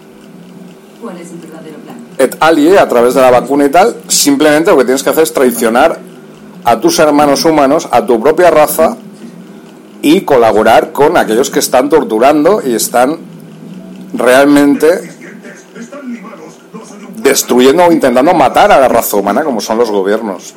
et 2.18 2.36
alie 2.40 2.78
a 2.78 2.88
través 2.88 3.14
de 3.14 3.22
la 3.22 3.32
vacuna 3.32 3.66
y 3.66 3.70
tal, 3.70 3.96
simplemente 4.08 4.72
lo 4.72 4.78
que 4.78 4.86
tienes 4.86 5.04
que 5.04 5.10
hacer 5.10 5.24
es 5.24 5.34
traicionar 5.34 6.00
a 6.64 6.80
tus 6.80 7.00
hermanos 7.00 7.46
humanos, 7.46 7.88
a 7.92 8.06
tu 8.06 8.20
propia 8.22 8.50
raza 8.50 8.98
y 10.02 10.22
colaborar 10.22 10.92
con 10.92 11.18
aquellos 11.18 11.50
que 11.50 11.60
están 11.60 11.90
torturando 11.90 12.62
y 12.66 12.74
están 12.74 13.18
realmente 14.14 15.12
destruyendo 17.18 17.86
o 17.86 17.92
intentando 17.92 18.34
matar 18.34 18.72
a 18.72 18.80
la 18.80 18.88
raza 18.88 19.18
humana, 19.18 19.44
como 19.44 19.60
son 19.60 19.78
los 19.78 19.90
gobiernos 19.92 20.54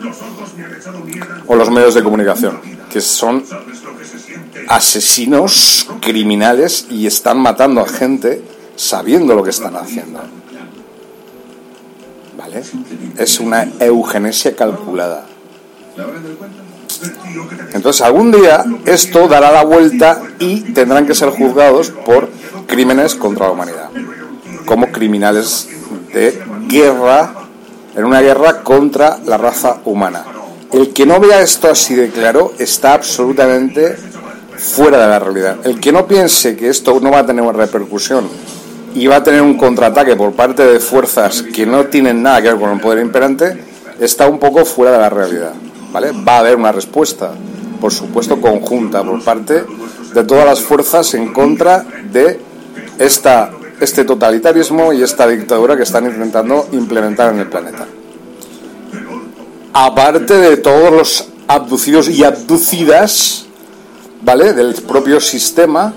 o 1.47 1.57
los 1.57 1.71
medios 1.71 1.95
de 1.95 2.03
comunicación, 2.03 2.61
que 2.91 3.01
son 3.01 3.43
asesinos 4.69 5.89
criminales 6.01 6.87
y 6.91 7.07
están 7.07 7.39
matando 7.39 7.81
a 7.81 7.89
gente 7.89 8.43
sabiendo 8.77 9.35
lo 9.35 9.43
que 9.43 9.51
están 9.51 9.77
haciendo. 9.77 10.38
Es 13.17 13.41
una 13.41 13.69
eugenesia 13.81 14.55
calculada. 14.55 15.27
Entonces 17.73 18.03
algún 18.03 18.31
día 18.31 18.65
esto 18.85 19.29
dará 19.29 19.51
la 19.53 19.65
vuelta 19.65 20.23
y 20.39 20.61
tendrán 20.73 21.07
que 21.07 21.15
ser 21.15 21.31
juzgados 21.31 21.91
por 21.91 22.29
crímenes 22.67 23.15
contra 23.15 23.47
la 23.47 23.53
humanidad, 23.53 23.91
como 24.65 24.91
criminales 24.91 25.69
de 26.13 26.43
guerra 26.69 27.35
en 27.95 28.05
una 28.05 28.21
guerra 28.21 28.63
contra 28.63 29.19
la 29.27 29.37
raza 29.37 29.79
humana. 29.85 30.25
El 30.73 30.93
que 30.93 31.07
no 31.07 31.19
vea 31.19 31.41
esto 31.41 31.71
así 31.71 31.95
de 31.95 32.11
claro 32.11 32.53
está 32.59 32.95
absolutamente 32.95 33.97
fuera 34.57 34.99
de 34.99 35.07
la 35.09 35.19
realidad. 35.19 35.57
El 35.65 35.81
que 35.81 35.93
no 35.93 36.07
piense 36.07 36.57
que 36.57 36.69
esto 36.69 36.99
no 37.01 37.11
va 37.11 37.21
a 37.21 37.27
tener 37.27 37.43
una 37.43 37.53
repercusión 37.53 38.29
y 38.99 39.07
va 39.07 39.17
a 39.17 39.23
tener 39.23 39.43
un 39.43 39.57
contraataque 39.57 40.17
por 40.17 40.33
parte 40.33 40.67
de 40.67 40.81
fuerzas 40.81 41.43
que 41.43 41.65
no 41.65 41.87
tienen 41.87 42.21
nada 42.21 42.43
que 42.43 42.49
ver 42.49 42.59
con 42.59 42.73
el 42.73 42.81
poder 42.81 42.99
imperante, 42.99 43.57
está 44.01 44.27
un 44.27 44.41
poco 44.41 44.65
fuera 44.65 44.91
de 44.93 44.99
la 44.99 45.09
realidad. 45.09 45.53
¿vale? 45.93 46.11
Va 46.11 46.37
a 46.37 46.39
haber 46.41 46.57
una 46.57 46.73
respuesta, 46.73 47.31
por 47.81 47.93
supuesto, 47.93 48.41
conjunta 48.41 49.05
por 49.05 49.23
parte 49.23 49.65
de 50.13 50.25
todas 50.25 50.45
las 50.45 50.61
fuerzas 50.61 51.15
en 51.15 51.33
contra 51.33 51.85
de 52.11 52.41
esta, 52.99 53.53
este 53.81 54.05
totalitarismo 54.05 54.93
y 54.93 55.03
esta 55.03 55.29
dictadura 55.29 55.77
que 55.77 55.85
están 55.85 56.07
intentando 56.07 56.67
implementar 56.73 57.33
en 57.33 57.39
el 57.39 57.47
planeta. 57.47 57.87
Aparte 59.75 60.35
de 60.39 60.57
todos 60.57 60.91
los 60.91 61.29
abducidos 61.47 62.09
y 62.09 62.25
abducidas, 62.25 63.47
¿vale? 64.23 64.55
Del 64.55 64.75
propio 64.75 65.21
sistema 65.21 65.95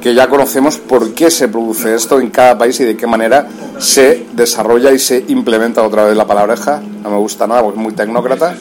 que 0.00 0.14
ya 0.14 0.28
conocemos 0.28 0.78
por 0.78 1.12
qué 1.12 1.30
se 1.30 1.48
produce 1.48 1.94
esto 1.94 2.20
en 2.20 2.30
cada 2.30 2.56
país 2.56 2.80
y 2.80 2.84
de 2.84 2.96
qué 2.96 3.06
manera 3.06 3.48
se 3.78 4.26
desarrolla 4.32 4.92
y 4.92 4.98
se 4.98 5.24
implementa 5.28 5.82
otra 5.82 6.04
vez 6.04 6.16
la 6.16 6.26
palabreja, 6.26 6.82
no 7.02 7.10
me 7.10 7.16
gusta 7.18 7.46
nada 7.46 7.62
porque 7.62 7.78
es 7.78 7.82
muy 7.82 7.92
tecnócrata, 7.92 8.56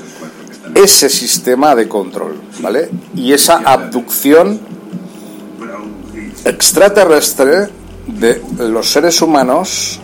ese 0.75 1.09
sistema 1.09 1.75
de 1.75 1.87
control, 1.87 2.41
¿vale? 2.61 2.89
Y 3.15 3.33
esa 3.33 3.57
abducción 3.65 4.59
extraterrestre 6.45 7.69
de 8.07 8.41
los 8.59 8.89
seres 8.89 9.21
humanos 9.21 9.99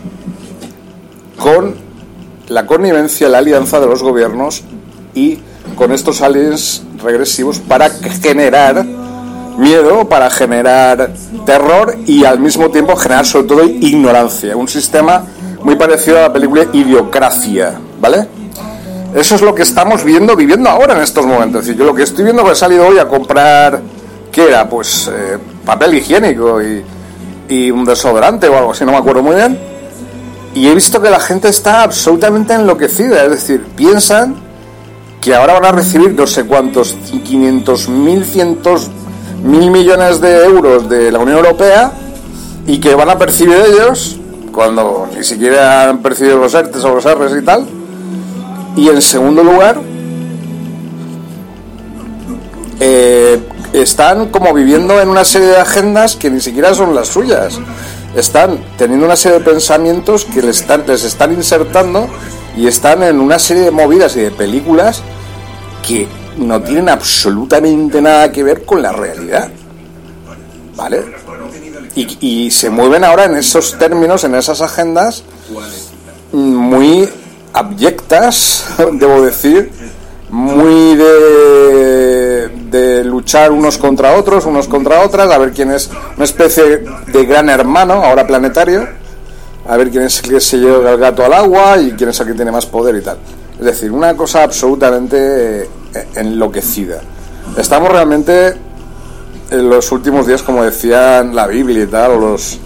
con 1.38 1.76
la 2.48 2.66
connivencia, 2.66 3.28
la 3.30 3.40
alianza 3.40 3.80
de 3.80 3.88
los 3.88 4.02
gobiernos 4.02 4.64
y 5.14 5.40
con 5.76 5.92
estos 5.92 6.22
aliens 6.22 6.84
regresivos 7.04 7.60
para 7.60 7.90
generar 7.90 8.86
miedo, 9.58 10.08
para 10.08 10.30
generar 10.30 11.14
terror 11.46 11.96
y 12.06 12.26
al 12.26 12.40
mismo 12.40 12.70
tiempo 12.70 12.96
generar 12.96 13.26
sobre 13.26 13.48
todo 13.48 13.64
ignorancia. 13.64 14.56
Un 14.56 14.68
sistema 14.68 15.26
muy 15.64 15.76
parecido 15.76 16.20
a 16.20 16.22
la 16.24 16.34
película 16.34 16.66
Idiocracia, 16.72 17.80
¿vale? 18.00 18.28
Eso 19.16 19.36
es 19.36 19.42
lo 19.42 19.56
que 19.56 19.62
estamos 19.64 20.04
viendo, 20.04 20.36
viviendo 20.36 20.70
ahora 20.70 20.96
en 20.96 21.02
estos 21.02 21.26
momentos. 21.26 21.66
yo 21.66 21.86
lo 21.86 21.96
que 21.96 22.04
estoy 22.04 22.24
viendo 22.26 22.44
que 22.44 22.52
he 22.52 22.56
salido 22.56 22.88
hoy 22.88 23.00
a 23.00 23.08
comprar, 23.08 23.82
¿qué 24.32 24.50
era? 24.50 24.68
Pues 24.70 25.10
eh, 25.14 25.38
papel 25.66 25.96
higiénico 25.96 26.62
y, 26.62 26.84
y 27.48 27.72
un 27.72 27.86
desodorante 27.86 28.48
o 28.50 28.58
algo 28.58 28.72
así, 28.72 28.84
no 28.84 28.92
me 28.92 28.98
acuerdo 28.98 29.24
muy 29.24 29.36
bien. 29.36 29.58
Y 30.54 30.68
he 30.68 30.76
visto 30.76 31.02
que 31.02 31.10
la 31.10 31.20
gente 31.20 31.50
está 31.50 31.84
absolutamente 31.84 32.54
enloquecida, 32.54 33.24
es 33.26 33.32
decir, 33.32 33.66
piensan 33.76 34.36
que 35.22 35.34
ahora 35.34 35.54
van 35.54 35.66
a 35.66 35.72
recibir 35.72 36.14
no 36.14 36.28
sé 36.28 36.46
cuántos, 36.46 36.96
500 37.10 37.90
mil, 37.90 38.24
cientos 38.24 38.92
mil 39.44 39.72
millones 39.72 40.22
de 40.22 40.46
euros 40.46 40.90
de 40.90 41.12
la 41.12 41.20
Unión 41.20 41.38
Europea 41.38 41.92
y 42.68 42.80
que 42.80 42.96
van 42.96 43.10
a 43.10 43.18
percibir 43.18 43.58
ellos, 43.58 44.18
cuando 44.52 45.08
ni 45.16 45.24
siquiera 45.24 45.90
han 45.90 46.00
percibido 46.00 46.38
los 46.38 46.54
ERTES 46.54 46.84
o 46.84 46.96
los 46.96 47.04
Rs 47.06 47.38
y 47.42 47.46
tal. 47.46 47.68
Y 48.76 48.90
en 48.90 49.02
segundo 49.02 49.44
lugar, 49.44 49.80
eh, 52.80 53.40
están 53.74 54.30
como 54.30 54.54
viviendo 54.54 55.00
en 55.02 55.10
una 55.10 55.26
serie 55.26 55.50
de 55.50 55.58
agendas 55.58 56.16
que 56.16 56.30
ni 56.30 56.42
siquiera 56.42 56.74
son 56.74 56.96
las 56.96 57.08
suyas. 57.08 57.60
Están 58.16 58.60
teniendo 58.78 59.06
una 59.06 59.16
serie 59.16 59.40
de 59.40 59.46
pensamientos 59.46 60.26
que 60.26 60.42
les 60.42 60.62
están, 60.62 60.84
les 60.88 61.04
están 61.04 61.34
insertando 61.34 62.08
y 62.58 62.68
están 62.68 63.04
en 63.04 63.20
una 63.20 63.40
serie 63.40 63.64
de 63.64 63.72
movidas 63.72 64.16
y 64.16 64.22
de 64.22 64.32
películas 64.32 65.02
que 65.86 66.08
no 66.38 66.62
tienen 66.62 66.90
absolutamente 66.90 68.02
nada 68.02 68.32
que 68.32 68.44
ver 68.44 68.66
con 68.66 68.82
la 68.82 68.92
realidad. 68.92 69.50
¿Vale? 70.76 71.04
Y, 71.96 72.52
se 72.52 72.70
mueven 72.70 73.06
ahora 73.06 73.26
en 73.26 73.36
esos 73.36 73.78
términos, 73.78 74.26
en 74.26 74.36
esas 74.36 74.60
agendas 74.60 75.24
muy 76.34 77.10
abyectas, 77.54 78.66
debo 78.94 79.22
decir, 79.22 79.72
muy 80.30 80.96
de, 80.96 82.50
de, 82.70 83.04
luchar 83.06 83.54
unos 83.54 83.78
contra 83.78 84.18
otros, 84.18 84.46
unos 84.46 84.68
contra 84.68 85.04
otras, 85.04 85.32
a 85.32 85.38
ver 85.38 85.54
quién 85.54 85.72
es 85.72 85.90
una 86.18 86.26
especie 86.26 86.84
de 87.08 87.26
gran 87.26 87.50
hermano, 87.50 87.94
ahora 87.94 88.28
planetario, 88.28 88.86
a 89.66 89.78
ver 89.78 89.90
quién 89.90 90.04
es 90.04 90.22
el 90.22 90.32
que 90.32 90.42
se 90.42 90.58
lleva 90.58 90.92
el 90.92 91.00
gato 91.00 91.24
al 91.24 91.32
agua 91.32 91.78
y 91.78 91.92
quién 91.92 92.10
es 92.10 92.20
el 92.20 92.28
que 92.28 92.34
tiene 92.34 92.52
más 92.52 92.66
poder 92.66 92.98
y 92.98 93.02
tal. 93.02 93.18
Es 93.58 93.66
decir, 93.66 93.92
una 93.92 94.16
cosa 94.18 94.44
absolutamente 94.44 95.70
enloquecida. 96.16 97.02
Estamos 97.58 97.92
realmente 97.92 98.56
en 99.50 99.70
los 99.70 99.92
últimos 99.92 100.28
días, 100.28 100.42
como 100.42 100.64
decían 100.64 101.36
la 101.36 101.48
Biblia 101.48 101.84
y 101.84 101.88
tal, 101.88 102.12
o 102.12 102.20
los 102.20 102.60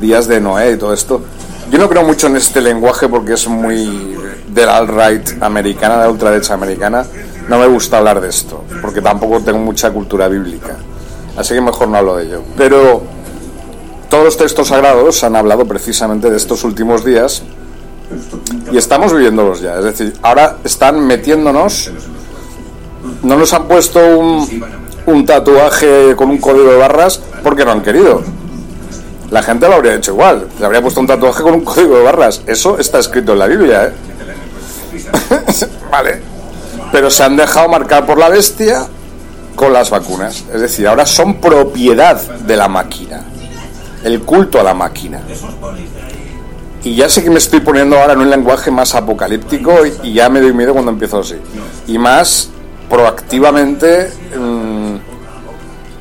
días 0.00 0.26
de 0.26 0.40
Noé 0.40 0.72
y 0.72 0.76
todo 0.76 0.94
esto. 0.94 1.22
Yo 1.70 1.78
no 1.78 1.88
creo 1.88 2.02
mucho 2.02 2.26
en 2.26 2.36
este 2.36 2.60
lenguaje 2.60 3.08
porque 3.08 3.34
es 3.34 3.46
muy 3.46 4.16
del 4.48 4.68
alt-right 4.68 5.42
americana, 5.42 5.98
de 5.98 6.04
la 6.04 6.10
ultraderecha 6.10 6.54
americana. 6.54 7.04
No 7.48 7.58
me 7.58 7.66
gusta 7.66 7.98
hablar 7.98 8.20
de 8.20 8.28
esto, 8.28 8.64
porque 8.80 9.00
tampoco 9.00 9.40
tengo 9.40 9.58
mucha 9.58 9.90
cultura 9.90 10.28
bíblica. 10.28 10.76
Así 11.36 11.54
que 11.54 11.60
mejor 11.60 11.88
no 11.88 11.98
hablo 11.98 12.16
de 12.16 12.24
ello. 12.24 12.42
Pero 12.56 13.02
todos 14.08 14.24
los 14.24 14.36
textos 14.36 14.68
sagrados 14.68 15.22
han 15.22 15.36
hablado 15.36 15.64
precisamente 15.66 16.30
de 16.30 16.36
estos 16.36 16.64
últimos 16.64 17.04
días 17.04 17.42
y 18.72 18.76
estamos 18.76 19.12
viviéndolos 19.12 19.60
ya. 19.60 19.78
Es 19.78 19.84
decir, 19.84 20.12
ahora 20.22 20.58
están 20.64 21.06
metiéndonos 21.06 21.92
no 23.22 23.36
nos 23.36 23.52
han 23.52 23.64
puesto 23.68 24.00
un, 24.18 25.26
tatuaje 25.26 26.14
con 26.16 26.30
un 26.30 26.38
código 26.38 26.70
de 26.70 26.76
barras 26.76 27.20
porque 27.42 27.64
no 27.64 27.72
han 27.72 27.82
querido. 27.82 28.22
La 29.30 29.42
gente 29.42 29.68
lo 29.68 29.74
habría 29.74 29.94
hecho 29.94 30.12
igual. 30.12 30.48
Le 30.58 30.66
habría 30.66 30.82
puesto 30.82 31.00
un 31.00 31.06
tatuaje 31.06 31.42
con 31.42 31.54
un 31.54 31.64
código 31.64 31.98
de 31.98 32.02
barras. 32.02 32.42
Eso 32.46 32.78
está 32.78 32.98
escrito 32.98 33.32
en 33.32 33.38
la 33.38 33.46
Biblia, 33.46 33.86
¿eh? 33.86 33.92
vale. 35.90 36.20
Pero 36.92 37.10
se 37.10 37.22
han 37.22 37.36
dejado 37.36 37.68
marcar 37.68 38.06
por 38.06 38.18
la 38.18 38.28
bestia 38.28 38.86
con 39.54 39.72
las 39.72 39.90
vacunas. 39.90 40.44
Es 40.52 40.60
decir, 40.60 40.88
ahora 40.88 41.06
son 41.06 41.40
propiedad 41.40 42.20
de 42.20 42.56
la 42.56 42.68
máquina. 42.68 43.24
El 44.02 44.22
culto 44.22 44.58
a 44.58 44.62
la 44.62 44.74
máquina. 44.74 45.20
Y 46.82 46.94
ya 46.94 47.08
sé 47.08 47.22
que 47.22 47.30
me 47.30 47.38
estoy 47.38 47.60
poniendo 47.60 47.98
ahora 47.98 48.14
en 48.14 48.20
un 48.20 48.30
lenguaje 48.30 48.70
más 48.70 48.94
apocalíptico 48.94 49.74
y 50.02 50.14
ya 50.14 50.30
me 50.30 50.40
doy 50.40 50.54
miedo 50.54 50.72
cuando 50.72 50.90
empiezo 50.90 51.20
así. 51.20 51.36
Y 51.86 51.98
más 51.98 52.48
proactivamente, 52.90 54.10
mm, 54.36 54.96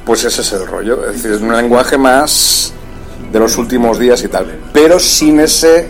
pues 0.03 0.23
ese 0.25 0.41
es 0.41 0.51
el 0.53 0.65
rollo. 0.65 1.05
Es 1.05 1.13
decir, 1.13 1.31
es 1.31 1.41
un 1.41 1.55
lenguaje 1.55 1.97
más 1.97 2.73
de 3.31 3.39
los 3.39 3.55
últimos 3.57 3.99
días 3.99 4.23
y 4.23 4.27
tal, 4.27 4.59
pero 4.73 4.99
sin 4.99 5.39
ese 5.39 5.87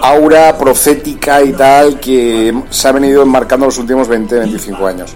aura 0.00 0.56
profética 0.56 1.42
y 1.42 1.52
tal 1.52 2.00
que 2.00 2.54
se 2.70 2.88
ha 2.88 2.92
venido 2.92 3.22
enmarcando 3.22 3.66
los 3.66 3.76
últimos 3.76 4.08
20, 4.08 4.38
25 4.38 4.86
años. 4.86 5.14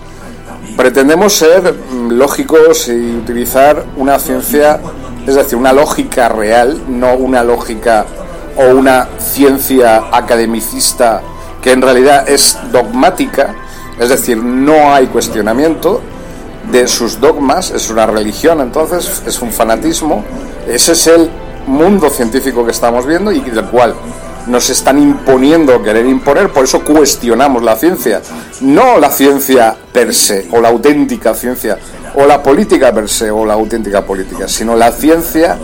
Pretendemos 0.77 1.33
ser 1.33 1.73
mm, 1.73 2.13
lógicos 2.13 2.89
y 2.89 3.17
utilizar 3.17 3.83
una 3.97 4.19
ciencia, 4.19 4.79
es 5.27 5.35
decir, 5.35 5.57
una 5.57 5.73
lógica 5.73 6.29
real, 6.29 6.79
no 6.89 7.15
una 7.15 7.43
lógica 7.43 8.05
o 8.59 8.75
una 8.75 9.09
ciencia 9.19 10.05
academicista 10.13 11.23
que 11.63 11.73
en 11.73 11.81
realidad 11.83 12.29
es 12.29 12.59
dogmática, 12.71 13.55
es 13.99 14.09
decir, 14.09 14.37
no 14.37 14.93
hay 14.93 15.07
cuestionamiento 15.07 16.01
de 16.71 16.89
sus 16.89 17.21
dogmas, 17.21 17.71
es 17.71 17.91
una 17.91 18.07
religión 18.07 18.61
entonces, 18.61 19.23
es 19.27 19.41
un 19.41 19.53
fanatismo. 19.53 20.25
Ese 20.69 20.93
es 20.93 21.07
el 21.07 21.31
mundo 21.67 22.11
científico 22.11 22.65
que 22.65 22.73
estamos 22.73 23.07
viendo 23.07 23.33
y 23.33 23.41
del 23.41 23.65
cual 23.67 23.95
nos 24.47 24.71
están 24.71 24.99
imponiendo, 24.99 25.83
querer 25.83 26.07
imponer, 26.07 26.51
por 26.51 26.65
eso 26.65 26.85
cuestionamos 26.85 27.63
la 27.63 27.77
ciencia. 27.77 28.23
No 28.61 28.99
la 28.99 29.11
ciencia 29.11 29.77
per 29.93 30.15
se, 30.15 30.47
o 30.53 30.61
la 30.61 30.69
auténtica 30.69 31.35
ciencia, 31.35 31.79
o 32.15 32.27
la 32.27 32.43
política 32.43 32.93
per 32.93 33.09
se, 33.09 33.31
o 33.31 33.45
la 33.45 33.55
auténtica 33.55 34.05
política, 34.05 34.47
sino 34.47 34.77
la 34.77 34.93
ciencia 34.93 35.59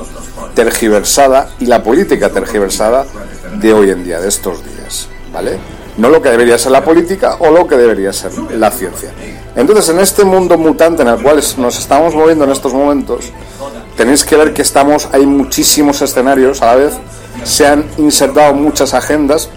tergiversada 0.55 1.51
y 1.61 1.67
la 1.67 1.83
política 1.83 2.31
tergiversada 2.31 3.07
de 3.61 3.73
hoy 3.73 3.91
en 3.91 4.05
día, 4.05 4.21
de 4.21 4.29
estos 4.29 4.65
días. 4.65 5.09
¿Vale? 5.33 5.59
No 5.97 6.09
lo 6.09 6.23
que 6.23 6.31
debería 6.31 6.59
ser 6.59 6.73
la 6.73 6.85
política 6.85 7.37
o 7.39 7.51
lo 7.51 7.67
que 7.67 7.77
debería 7.77 8.13
ser 8.13 8.33
la 8.53 8.71
ciencia. 8.71 9.11
Entonces, 9.55 9.89
en 9.91 10.01
este 10.01 10.25
mundo 10.25 10.57
mutante 10.57 11.03
en 11.03 11.09
el 11.09 11.23
cual 11.23 11.43
nos 11.59 11.79
estamos 11.79 12.15
moviendo 12.15 12.45
en 12.45 12.51
estos 12.51 12.73
momentos, 12.73 13.31
tenéis 13.97 14.25
que 14.25 14.37
ver 14.37 14.55
que 14.55 14.63
estamos, 14.63 15.09
hay 15.13 15.27
muchísimos 15.27 16.01
escenarios 16.01 16.63
a 16.63 16.67
la 16.67 16.77
vez, 16.77 16.95
se 17.45 17.67
han 17.67 17.85
insertado 17.99 18.55
muchas 18.55 18.95
agendas, 18.95 19.51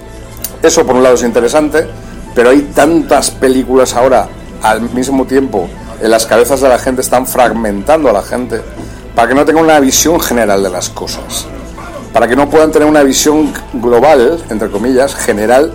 eso 0.62 0.86
por 0.86 0.96
un 0.96 1.04
lado 1.04 1.16
es 1.16 1.24
interesante, 1.24 1.88
pero 2.34 2.50
hay 2.50 2.62
tantas 2.76 3.32
películas 3.32 3.96
ahora 3.96 4.28
al 4.62 4.82
mismo 4.90 5.26
tiempo 5.26 5.70
en 6.02 6.12
las 6.12 6.26
cabezas 6.26 6.60
de 6.60 6.68
la 6.68 6.78
gente, 6.78 7.02
están 7.02 7.26
fragmentando 7.26 8.10
a 8.10 8.14
la 8.14 8.22
gente 8.22 8.62
para 9.16 9.30
que 9.30 9.36
no 9.36 9.46
tenga 9.46 9.62
una 9.62 9.80
visión 9.80 10.20
general 10.20 10.62
de 10.62 10.70
las 10.70 10.90
cosas, 10.90 11.48
para 12.12 12.28
que 12.28 12.36
no 12.36 12.50
puedan 12.50 12.72
tener 12.72 12.88
una 12.88 13.04
visión 13.04 13.54
global, 13.74 14.44
entre 14.50 14.70
comillas, 14.70 15.16
general 15.16 15.72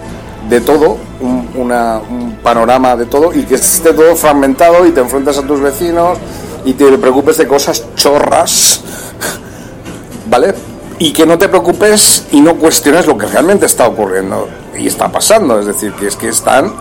de 0.48 0.60
todo, 0.60 0.96
un, 1.20 1.48
un 1.54 2.38
panorama 2.42 2.96
de 2.96 3.06
todo 3.06 3.32
y 3.32 3.44
que 3.44 3.56
esté 3.56 3.92
todo 3.92 4.16
fragmentado 4.16 4.86
y 4.86 4.92
te 4.92 5.00
enfrentas 5.00 5.38
a 5.38 5.42
tus 5.42 5.60
vecinos 5.60 6.18
y 6.64 6.72
te 6.74 6.96
preocupes 6.98 7.36
de 7.38 7.46
cosas 7.46 7.84
chorras, 7.94 8.80
¿vale? 10.28 10.54
Y 10.98 11.12
que 11.12 11.26
no 11.26 11.38
te 11.38 11.48
preocupes 11.48 12.26
y 12.32 12.40
no 12.40 12.56
cuestiones 12.56 13.06
lo 13.06 13.16
que 13.16 13.26
realmente 13.26 13.66
está 13.66 13.88
ocurriendo 13.88 14.48
y 14.76 14.86
está 14.86 15.10
pasando, 15.10 15.58
es 15.58 15.66
decir, 15.66 15.92
que 15.92 16.06
es 16.06 16.16
que 16.16 16.28
están 16.28 16.72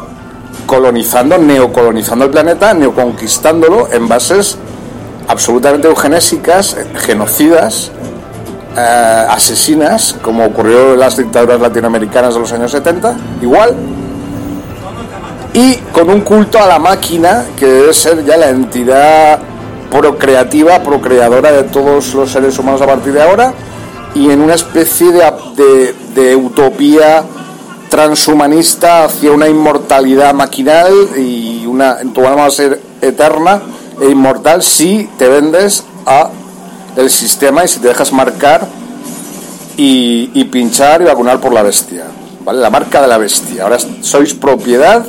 colonizando, 0.66 1.38
neocolonizando 1.38 2.26
el 2.26 2.32
planeta, 2.32 2.74
neoconquistándolo 2.74 3.92
en 3.92 4.08
bases 4.08 4.58
absolutamente 5.28 5.88
eugenésicas, 5.88 6.76
genocidas, 6.96 7.92
eh, 8.80 9.26
asesinas, 9.30 10.16
como 10.22 10.46
ocurrió 10.46 10.94
en 10.94 11.00
las 11.00 11.18
dictaduras 11.18 11.60
latinoamericanas 11.60 12.34
de 12.34 12.40
los 12.40 12.52
años 12.54 12.72
70, 12.72 13.18
igual, 13.42 13.76
y 15.54 15.76
con 15.92 16.10
un 16.10 16.22
culto 16.22 16.60
a 16.62 16.68
la 16.68 16.80
máquina, 16.80 17.46
que 17.58 17.66
debe 17.66 17.94
ser 17.94 18.24
ya 18.24 18.38
la 18.38 18.50
entidad 18.50 19.40
procreativa, 19.92 20.82
procreadora 20.82 21.52
de 21.52 21.64
todos 21.64 22.14
los 22.14 22.32
seres 22.32 22.58
humanos 22.58 22.82
a 22.82 22.86
partir 22.86 23.14
de 23.14 23.22
ahora, 23.22 23.54
y 24.16 24.30
en 24.30 24.42
una 24.42 24.54
especie 24.54 25.12
de, 25.12 25.94
de, 26.16 26.36
utopía 26.36 27.24
transhumanista 27.90 29.06
hacia 29.06 29.32
una 29.32 29.50
inmortalidad 29.50 30.34
maquinal 30.34 30.94
y 31.18 31.66
una 31.66 31.98
tu 32.14 32.22
alma 32.22 32.42
va 32.42 32.46
a 32.46 32.52
ser 32.52 32.82
eterna 33.02 33.62
e 34.00 34.10
inmortal 34.10 34.64
si 34.64 35.10
te 35.18 35.28
vendes 35.28 35.84
a 36.06 36.30
el 37.00 37.10
sistema 37.10 37.64
y 37.64 37.68
si 37.68 37.80
te 37.80 37.88
dejas 37.88 38.12
marcar 38.12 38.68
y, 39.78 40.44
pinchar 40.46 41.02
y 41.02 41.06
vacunar 41.06 41.40
por 41.40 41.54
la 41.54 41.64
bestia. 41.64 42.06
¿Vale? 42.44 42.60
La 42.60 42.70
marca 42.70 43.02
de 43.02 43.08
la 43.08 43.18
bestia. 43.18 43.64
Ahora 43.64 43.78
sois 44.02 44.34
propiedad 44.34 45.06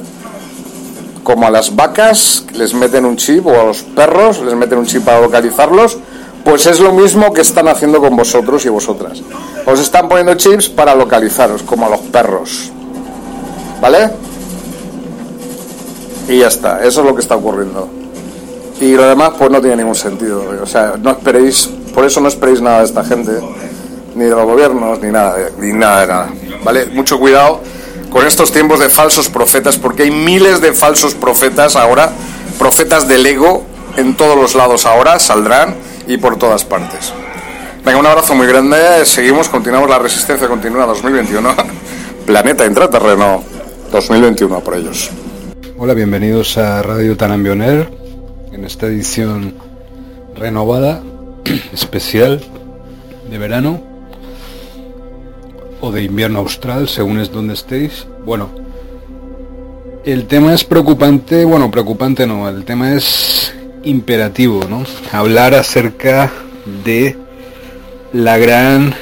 como 1.24 1.46
a 1.46 1.50
las 1.50 1.74
vacas 1.74 2.44
les 2.54 2.72
meten 2.74 3.04
un 3.04 3.16
chip 3.16 3.46
o 3.46 3.60
a 3.60 3.64
los 3.64 3.82
perros 3.82 4.40
les 4.40 4.54
meten 4.54 4.78
un 4.78 4.86
chip 4.86 5.04
para 5.04 5.20
localizarlos, 5.20 5.98
pues 6.44 6.66
es 6.66 6.80
lo 6.80 6.92
mismo 6.92 7.32
que 7.32 7.42
están 7.42 7.68
haciendo 7.68 8.00
con 8.00 8.16
vosotros 8.16 8.64
y 8.64 8.68
vosotras. 8.68 9.22
Os 9.66 9.80
están 9.80 10.08
poniendo 10.08 10.34
chips 10.34 10.68
para 10.68 10.94
localizaros, 10.94 11.62
como 11.62 11.86
a 11.86 11.90
los 11.90 12.00
perros. 12.00 12.70
¿Vale? 13.80 14.10
Y 16.28 16.38
ya 16.38 16.48
está, 16.48 16.82
eso 16.84 17.00
es 17.00 17.06
lo 17.06 17.14
que 17.14 17.20
está 17.20 17.36
ocurriendo. 17.36 17.88
Y 18.80 18.94
lo 18.94 19.06
demás 19.06 19.32
pues 19.38 19.50
no 19.50 19.60
tiene 19.60 19.76
ningún 19.76 19.94
sentido. 19.94 20.42
O 20.62 20.66
sea, 20.66 20.94
no 21.00 21.10
esperéis, 21.10 21.68
por 21.90 22.04
eso 22.04 22.20
no 22.20 22.28
esperéis 22.28 22.60
nada 22.60 22.78
de 22.78 22.84
esta 22.84 23.04
gente, 23.04 23.32
ni 24.14 24.24
de 24.24 24.30
los 24.30 24.44
gobiernos, 24.44 25.00
ni 25.00 25.10
nada, 25.10 25.36
ni 25.58 25.72
nada 25.72 26.00
de 26.00 26.06
nada. 26.06 26.28
¿Vale? 26.64 26.86
Mucho 26.86 27.18
cuidado 27.18 27.60
con 28.10 28.26
estos 28.26 28.52
tiempos 28.52 28.80
de 28.80 28.88
falsos 28.88 29.28
profetas, 29.28 29.78
porque 29.78 30.02
hay 30.04 30.10
miles 30.10 30.60
de 30.60 30.72
falsos 30.72 31.14
profetas 31.14 31.76
ahora, 31.76 32.10
profetas 32.58 33.08
del 33.08 33.24
ego, 33.24 33.64
en 33.96 34.16
todos 34.16 34.36
los 34.36 34.54
lados 34.54 34.86
ahora, 34.86 35.18
saldrán 35.18 35.74
y 36.06 36.16
por 36.16 36.36
todas 36.36 36.64
partes. 36.64 37.12
Venga, 37.84 37.98
un 37.98 38.06
abrazo 38.06 38.34
muy 38.34 38.46
grande, 38.46 38.76
seguimos, 39.04 39.48
continuamos 39.48 39.88
la 39.88 39.98
resistencia 39.98 40.48
continua 40.48 40.86
2021, 40.86 41.54
planeta 42.26 42.66
intraterreno 42.66 43.42
2021 43.90 44.60
por 44.60 44.76
ellos. 44.76 45.10
Hola, 45.78 45.94
bienvenidos 45.94 46.58
a 46.58 46.82
Radio 46.82 47.16
Tanambioner, 47.16 47.90
en 48.52 48.64
esta 48.64 48.86
edición 48.86 49.54
renovada, 50.36 51.02
especial 51.72 52.40
de 53.30 53.38
verano 53.38 53.82
o 55.80 55.90
de 55.90 56.02
invierno 56.02 56.40
austral, 56.40 56.88
según 56.88 57.20
es 57.20 57.32
donde 57.32 57.54
estéis. 57.54 58.06
Bueno, 58.24 58.50
el 60.04 60.26
tema 60.26 60.54
es 60.54 60.64
preocupante, 60.64 61.44
bueno, 61.44 61.70
preocupante 61.70 62.26
no, 62.26 62.48
el 62.48 62.64
tema 62.64 62.94
es 62.94 63.54
imperativo, 63.84 64.64
¿no? 64.68 64.84
Hablar 65.12 65.54
acerca 65.54 66.30
de 66.84 67.16
la 68.12 68.36
gran 68.38 68.94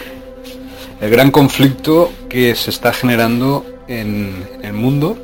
el 1.00 1.10
gran 1.10 1.30
conflicto 1.30 2.10
que 2.28 2.54
se 2.54 2.70
está 2.70 2.92
generando 2.92 3.64
en 3.86 4.48
el 4.62 4.72
mundo 4.72 5.16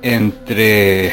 entre 0.00 1.12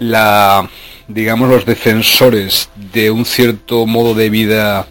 la 0.00 0.68
digamos 1.08 1.48
los 1.48 1.66
defensores 1.66 2.70
de 2.92 3.10
un 3.10 3.24
cierto 3.24 3.86
modo 3.86 4.14
de 4.14 4.30
vida 4.30 4.86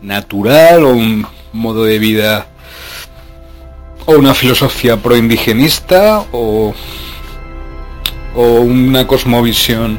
natural 0.00 0.84
o 0.84 0.90
un 0.90 1.26
modo 1.52 1.84
de 1.84 1.98
vida 1.98 2.48
o 4.06 4.12
una 4.12 4.34
filosofía 4.34 4.96
proindigenista 4.96 6.24
o, 6.32 6.74
o 8.34 8.42
una 8.60 9.06
cosmovisión 9.06 9.98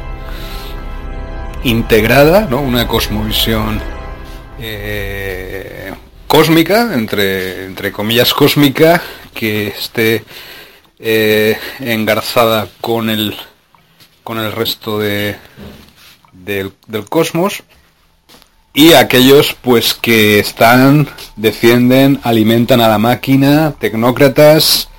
integrada, 1.64 2.46
¿no? 2.48 2.60
una 2.60 2.86
cosmovisión 2.86 3.80
eh, 4.60 5.92
cósmica, 6.26 6.94
entre, 6.94 7.64
entre 7.64 7.92
comillas 7.92 8.32
cósmica, 8.32 9.02
que 9.34 9.68
esté 9.68 10.24
eh, 10.98 11.58
engarzada 11.80 12.68
con 12.80 13.10
el, 13.10 13.36
con 14.28 14.38
el 14.38 14.52
resto 14.52 14.98
de, 14.98 15.36
del, 16.34 16.74
del 16.86 17.06
cosmos. 17.06 17.62
Y 18.74 18.92
aquellos 18.92 19.56
pues 19.62 19.94
que 19.94 20.38
están, 20.38 21.08
defienden, 21.36 22.20
alimentan 22.24 22.82
a 22.82 22.88
la 22.88 22.98
máquina, 22.98 23.72
tecnócratas, 23.80 24.90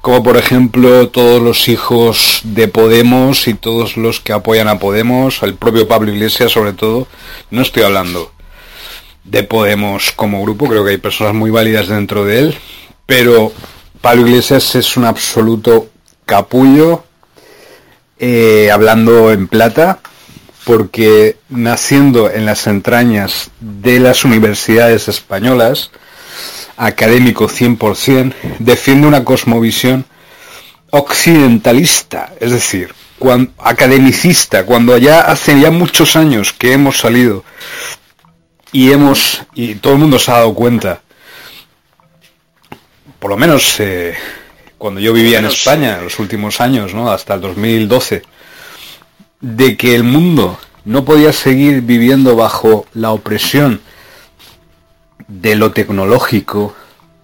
como 0.00 0.22
por 0.22 0.36
ejemplo 0.36 1.08
todos 1.08 1.42
los 1.42 1.68
hijos 1.68 2.42
de 2.44 2.68
Podemos 2.68 3.48
y 3.48 3.54
todos 3.54 3.96
los 3.96 4.20
que 4.20 4.32
apoyan 4.32 4.68
a 4.68 4.78
Podemos, 4.78 5.42
el 5.42 5.54
propio 5.54 5.88
Pablo 5.88 6.12
Iglesias 6.12 6.52
sobre 6.52 6.72
todo, 6.72 7.08
no 7.50 7.62
estoy 7.62 7.82
hablando 7.82 8.30
de 9.24 9.42
Podemos 9.42 10.12
como 10.12 10.40
grupo, 10.40 10.68
creo 10.68 10.84
que 10.84 10.92
hay 10.92 10.98
personas 10.98 11.34
muy 11.34 11.50
válidas 11.50 11.88
dentro 11.88 12.24
de 12.24 12.38
él, 12.38 12.58
pero 13.06 13.52
Pablo 14.00 14.28
Iglesias 14.28 14.76
es 14.76 14.96
un 14.96 15.04
absoluto 15.04 15.88
capullo, 16.26 17.07
eh, 18.18 18.70
hablando 18.72 19.32
en 19.32 19.48
plata, 19.48 20.00
porque 20.64 21.36
naciendo 21.48 22.30
en 22.30 22.44
las 22.44 22.66
entrañas 22.66 23.50
de 23.60 24.00
las 24.00 24.24
universidades 24.24 25.08
españolas, 25.08 25.90
académico 26.76 27.48
100%, 27.48 28.34
defiende 28.58 29.06
una 29.06 29.24
cosmovisión 29.24 30.04
occidentalista, 30.90 32.32
es 32.40 32.52
decir, 32.52 32.94
academicista, 33.58 34.64
cuando 34.64 34.96
ya 34.98 35.20
hace 35.20 35.60
ya 35.60 35.70
muchos 35.70 36.16
años 36.16 36.52
que 36.52 36.72
hemos 36.72 36.98
salido 36.98 37.44
y 38.72 38.92
hemos, 38.92 39.42
y 39.54 39.76
todo 39.76 39.94
el 39.94 39.98
mundo 39.98 40.18
se 40.18 40.30
ha 40.30 40.34
dado 40.34 40.54
cuenta, 40.54 41.02
por 43.18 43.30
lo 43.30 43.36
menos 43.36 43.80
eh, 43.80 44.14
cuando 44.78 45.00
yo 45.00 45.12
vivía 45.12 45.40
en 45.40 45.46
España, 45.46 45.98
en 45.98 46.04
los 46.04 46.18
últimos 46.18 46.60
años, 46.60 46.94
¿no? 46.94 47.10
hasta 47.10 47.34
el 47.34 47.40
2012, 47.40 48.22
de 49.40 49.76
que 49.76 49.94
el 49.94 50.04
mundo 50.04 50.58
no 50.84 51.04
podía 51.04 51.32
seguir 51.32 51.82
viviendo 51.82 52.36
bajo 52.36 52.86
la 52.94 53.10
opresión 53.10 53.80
de 55.26 55.56
lo 55.56 55.72
tecnológico, 55.72 56.74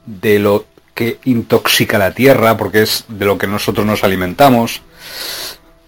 de 0.04 0.38
lo 0.38 0.66
que 0.94 1.18
intoxica 1.24 1.96
la 1.96 2.12
tierra, 2.12 2.56
porque 2.56 2.82
es 2.82 3.04
de 3.08 3.24
lo 3.24 3.38
que 3.38 3.46
nosotros 3.46 3.86
nos 3.86 4.04
alimentamos, 4.04 4.82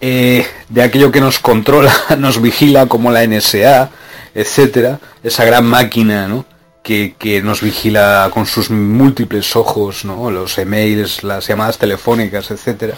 eh, 0.01 0.47
de 0.69 0.83
aquello 0.83 1.13
que 1.13 1.21
nos 1.21 1.39
controla, 1.39 1.95
nos 2.19 2.41
vigila 2.41 2.87
como 2.87 3.11
la 3.11 3.27
NSA, 3.27 3.91
etcétera, 4.35 5.01
esa 5.23 5.45
gran 5.45 5.67
máquina, 5.67 6.29
¿no? 6.29 6.45
Que, 6.87 7.43
nos 7.43 7.63
vigila 7.63 8.31
con 8.33 8.47
sus 8.47 8.71
múltiples 8.71 9.57
ojos, 9.57 10.05
¿no? 10.05 10.31
Los 10.31 10.57
emails, 10.57 11.25
las 11.25 11.49
llamadas 11.49 11.79
telefónicas, 11.79 12.53
etcétera 12.53 12.95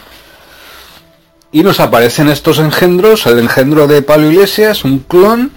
y 1.50 1.62
nos 1.62 1.80
aparecen 1.80 2.28
estos 2.28 2.58
engendros, 2.58 3.26
el 3.26 3.38
engendro 3.38 3.86
de 3.86 4.02
Pablo 4.02 4.30
Iglesias, 4.30 4.84
un 4.84 4.98
clon 4.98 5.50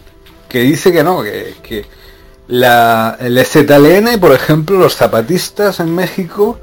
que 0.48 0.62
dice 0.62 0.92
que 0.92 1.04
no, 1.04 1.22
que, 1.22 1.86
la, 2.48 3.18
el 3.20 3.38
EZLN, 3.38 4.20
por 4.20 4.34
ejemplo, 4.34 4.78
los 4.78 4.96
zapatistas 4.96 5.80
en 5.80 5.94
México, 5.94 6.60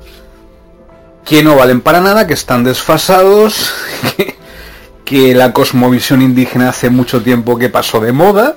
que 1.24 1.42
no 1.42 1.56
valen 1.56 1.80
para 1.80 2.00
nada, 2.00 2.26
que 2.26 2.34
están 2.34 2.64
desfasados, 2.64 3.72
que, 5.04 5.34
la 5.34 5.52
cosmovisión 5.52 6.20
indígena 6.20 6.68
hace 6.70 6.90
mucho 6.90 7.22
tiempo 7.22 7.58
que 7.58 7.70
pasó 7.70 8.00
de 8.00 8.12
moda, 8.12 8.56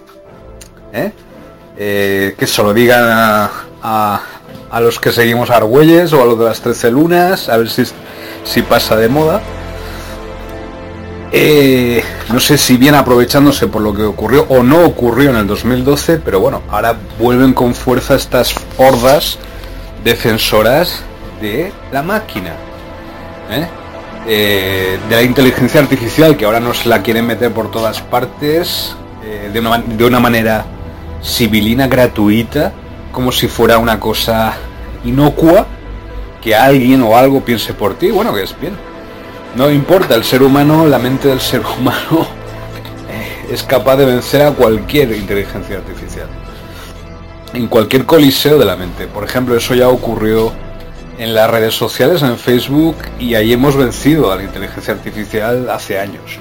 ¿eh? 0.92 1.12
Eh, 1.78 2.36
que 2.38 2.48
se 2.48 2.62
lo 2.62 2.74
digan 2.74 3.06
a, 3.10 3.50
a, 3.82 4.82
los 4.82 5.00
que 5.00 5.12
seguimos 5.12 5.50
Argüelles 5.50 6.14
o 6.14 6.22
a 6.22 6.26
los 6.26 6.38
de 6.38 6.46
las 6.46 6.62
Trece 6.62 6.92
Lunas, 6.92 7.50
a 7.50 7.58
ver 7.58 7.70
si, 7.70 7.84
si 8.44 8.62
pasa 8.62 8.96
de 8.96 9.08
moda. 9.08 9.42
Eh, 11.32 12.04
no 12.34 12.42
sé 12.42 12.58
si 12.58 12.76
bien 12.76 12.94
aprovechándose 12.94 13.68
por 13.68 13.82
lo 13.82 13.94
que 13.94 14.04
ocurrió 14.04 14.46
o 14.50 14.64
no 14.64 14.84
ocurrió 14.84 15.30
en 15.30 15.38
el 15.38 15.48
2012, 15.48 16.18
pero 16.18 16.42
bueno, 16.42 16.62
ahora 16.70 16.98
vuelven 17.18 17.54
con 17.54 17.74
fuerza 17.74 18.16
estas 18.16 18.54
hordas 18.78 19.38
defensoras 20.04 21.02
de 21.42 21.72
la 21.92 22.04
máquina. 22.04 22.52
¿eh? 23.50 23.68
De 24.28 25.16
la 25.16 25.24
inteligencia 25.24 25.80
artificial, 25.80 26.36
que 26.36 26.46
ahora 26.46 26.60
nos 26.60 26.86
la 26.86 27.02
quieren 27.02 27.26
meter 27.26 27.52
por 27.52 27.72
todas 27.72 28.02
partes, 28.02 28.96
de, 29.52 29.60
una, 29.60 29.78
de 29.80 30.06
una 30.06 30.20
manera 30.20 30.66
civilina, 31.24 31.88
gratuita, 31.88 32.74
como 33.12 33.32
si 33.32 33.48
fuera 33.48 33.78
una 33.78 34.00
cosa 34.00 34.54
inocua, 35.04 35.66
que 36.42 36.56
alguien 36.56 37.02
o 37.04 37.16
algo 37.16 37.42
piense 37.42 37.74
por 37.74 37.96
ti, 37.96 38.12
bueno, 38.12 38.34
que 38.34 38.44
es 38.44 38.60
bien. 38.60 38.74
No 39.56 39.70
importa, 39.70 40.16
el 40.16 40.24
ser 40.24 40.44
humano, 40.44 40.86
la 40.88 40.98
mente 40.98 41.28
del 41.28 41.42
ser 41.42 41.62
humano 41.62 42.26
es 43.52 43.64
capaz 43.64 43.98
de 43.98 44.06
vencer 44.06 44.42
a 44.42 44.52
cualquier 44.52 45.12
inteligencia 45.12 45.78
artificial. 45.78 46.28
En 47.54 47.68
cualquier 47.68 48.06
coliseo 48.06 48.58
de 48.58 48.66
la 48.66 48.78
mente. 48.78 49.08
Por 49.08 49.26
ejemplo, 49.26 49.56
eso 49.56 49.76
ya 49.76 49.90
ocurrió 49.90 50.54
en 51.18 51.34
las 51.34 51.50
redes 51.50 51.76
sociales, 51.76 52.22
en 52.22 52.38
Facebook, 52.38 52.96
y 53.20 53.36
ahí 53.36 53.52
hemos 53.52 53.76
vencido 53.76 54.32
a 54.32 54.38
la 54.38 54.44
inteligencia 54.44 54.94
artificial 54.94 55.70
hace 55.70 56.00
años. 56.00 56.40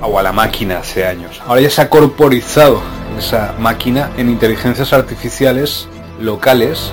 O 0.00 0.18
a 0.18 0.22
la 0.22 0.32
máquina 0.32 0.78
hace 0.78 1.06
años. 1.06 1.40
Ahora 1.46 1.60
ya 1.60 1.70
se 1.70 1.82
ha 1.82 1.90
corporizado 1.90 2.80
esa 3.18 3.54
máquina 3.58 4.10
en 4.16 4.28
inteligencias 4.28 4.92
artificiales 4.92 5.88
locales 6.20 6.92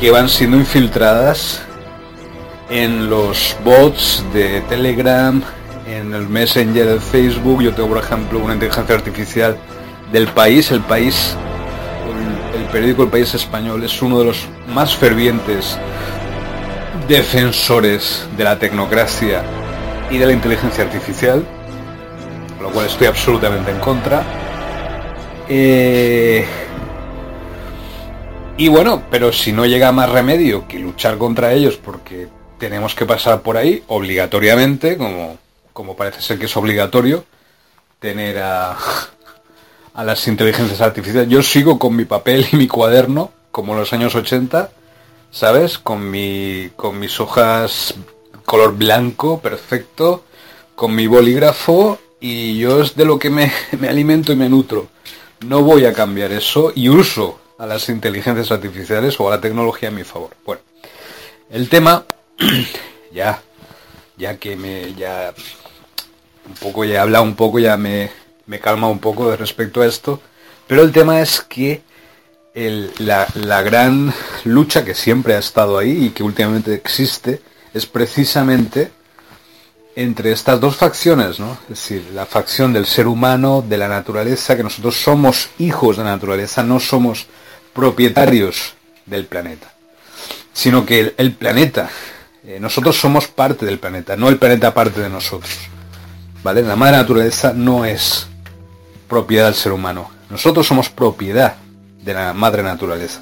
que 0.00 0.10
van 0.10 0.28
siendo 0.28 0.56
infiltradas 0.56 1.62
en 2.70 3.10
los 3.10 3.56
bots 3.64 4.24
de 4.32 4.62
Telegram, 4.62 5.42
en 5.86 6.14
el 6.14 6.28
Messenger 6.28 6.86
de 6.86 7.00
Facebook. 7.00 7.62
Yo 7.62 7.74
tengo, 7.74 7.90
por 7.90 7.98
ejemplo, 7.98 8.38
una 8.38 8.54
inteligencia 8.54 8.94
artificial 8.94 9.56
del 10.12 10.26
país. 10.28 10.70
El 10.70 10.80
país, 10.80 11.36
el, 12.54 12.60
el 12.60 12.66
periódico 12.68 13.02
El 13.02 13.10
País 13.10 13.34
Español 13.34 13.84
es 13.84 14.00
uno 14.02 14.18
de 14.18 14.24
los 14.24 14.46
más 14.68 14.96
fervientes 14.96 15.78
defensores 17.08 18.26
de 18.36 18.44
la 18.44 18.58
tecnocracia 18.58 19.42
y 20.10 20.18
de 20.18 20.26
la 20.26 20.32
inteligencia 20.32 20.84
artificial, 20.84 21.44
lo 22.64 22.70
cual 22.70 22.86
estoy 22.86 23.06
absolutamente 23.06 23.70
en 23.70 23.78
contra. 23.78 24.24
Eh, 25.50 26.46
y 28.56 28.68
bueno, 28.68 29.02
pero 29.10 29.32
si 29.34 29.52
no 29.52 29.66
llega 29.66 29.92
más 29.92 30.08
remedio 30.08 30.66
que 30.66 30.78
luchar 30.78 31.18
contra 31.18 31.52
ellos 31.52 31.76
porque 31.76 32.26
tenemos 32.58 32.94
que 32.94 33.04
pasar 33.04 33.42
por 33.42 33.58
ahí 33.58 33.84
obligatoriamente, 33.88 34.96
como, 34.96 35.36
como 35.74 35.94
parece 35.94 36.22
ser 36.22 36.38
que 36.38 36.46
es 36.46 36.56
obligatorio, 36.56 37.26
tener 37.98 38.38
a, 38.38 38.74
a 39.92 40.04
las 40.04 40.26
inteligencias 40.26 40.80
artificiales. 40.80 41.28
Yo 41.28 41.42
sigo 41.42 41.78
con 41.78 41.94
mi 41.94 42.06
papel 42.06 42.46
y 42.50 42.56
mi 42.56 42.66
cuaderno, 42.66 43.30
como 43.50 43.74
en 43.74 43.80
los 43.80 43.92
años 43.92 44.14
80, 44.14 44.70
¿sabes? 45.30 45.76
Con, 45.76 46.10
mi, 46.10 46.70
con 46.76 46.98
mis 46.98 47.20
hojas 47.20 47.94
color 48.46 48.74
blanco, 48.74 49.40
perfecto, 49.40 50.24
con 50.74 50.94
mi 50.94 51.06
bolígrafo 51.06 51.98
y 52.26 52.56
yo 52.56 52.80
es 52.80 52.96
de 52.96 53.04
lo 53.04 53.18
que 53.18 53.28
me, 53.28 53.52
me 53.78 53.86
alimento 53.86 54.32
y 54.32 54.36
me 54.36 54.48
nutro. 54.48 54.88
No 55.46 55.60
voy 55.60 55.84
a 55.84 55.92
cambiar 55.92 56.32
eso 56.32 56.72
y 56.74 56.88
uso 56.88 57.38
a 57.58 57.66
las 57.66 57.90
inteligencias 57.90 58.50
artificiales 58.50 59.20
o 59.20 59.28
a 59.28 59.32
la 59.32 59.42
tecnología 59.42 59.90
a 59.90 59.92
mi 59.92 60.04
favor. 60.04 60.30
Bueno, 60.46 60.62
el 61.50 61.68
tema, 61.68 62.06
ya, 63.12 63.42
ya 64.16 64.38
que 64.38 64.56
me, 64.56 64.94
ya, 64.94 65.34
un 66.48 66.54
poco, 66.54 66.86
ya 66.86 66.94
he 66.94 66.98
hablado 66.98 67.24
un 67.24 67.36
poco, 67.36 67.58
ya 67.58 67.76
me, 67.76 68.08
me 68.46 68.58
calma 68.58 68.88
un 68.88 69.00
poco 69.00 69.36
respecto 69.36 69.82
a 69.82 69.86
esto, 69.86 70.18
pero 70.66 70.80
el 70.80 70.92
tema 70.92 71.20
es 71.20 71.42
que 71.42 71.82
el, 72.54 72.90
la, 73.00 73.28
la 73.34 73.60
gran 73.60 74.14
lucha 74.44 74.82
que 74.82 74.94
siempre 74.94 75.34
ha 75.34 75.40
estado 75.40 75.76
ahí 75.76 76.06
y 76.06 76.10
que 76.10 76.22
últimamente 76.22 76.72
existe 76.72 77.42
es 77.74 77.84
precisamente 77.84 78.92
entre 79.96 80.32
estas 80.32 80.60
dos 80.60 80.76
facciones, 80.76 81.38
¿no? 81.38 81.52
Es 81.64 81.68
decir, 81.68 82.10
la 82.14 82.26
facción 82.26 82.72
del 82.72 82.86
ser 82.86 83.06
humano, 83.06 83.64
de 83.66 83.78
la 83.78 83.88
naturaleza, 83.88 84.56
que 84.56 84.62
nosotros 84.62 84.96
somos 84.96 85.50
hijos 85.58 85.96
de 85.96 86.04
la 86.04 86.10
naturaleza, 86.10 86.62
no 86.62 86.80
somos 86.80 87.26
propietarios 87.72 88.74
del 89.06 89.26
planeta, 89.26 89.72
sino 90.52 90.84
que 90.84 91.14
el, 91.16 91.32
planeta, 91.32 91.90
eh, 92.44 92.58
nosotros 92.60 92.98
somos 92.98 93.28
parte 93.28 93.66
del 93.66 93.78
planeta, 93.78 94.16
no 94.16 94.28
el 94.28 94.38
planeta 94.38 94.74
parte 94.74 95.00
de 95.00 95.08
nosotros, 95.08 95.52
¿vale? 96.42 96.62
La 96.62 96.76
madre 96.76 96.96
naturaleza 96.96 97.52
no 97.52 97.84
es 97.84 98.26
propiedad 99.08 99.46
del 99.46 99.54
ser 99.54 99.72
humano, 99.72 100.10
nosotros 100.28 100.66
somos 100.66 100.88
propiedad 100.88 101.56
de 102.02 102.14
la 102.14 102.32
madre 102.32 102.62
naturaleza. 102.62 103.20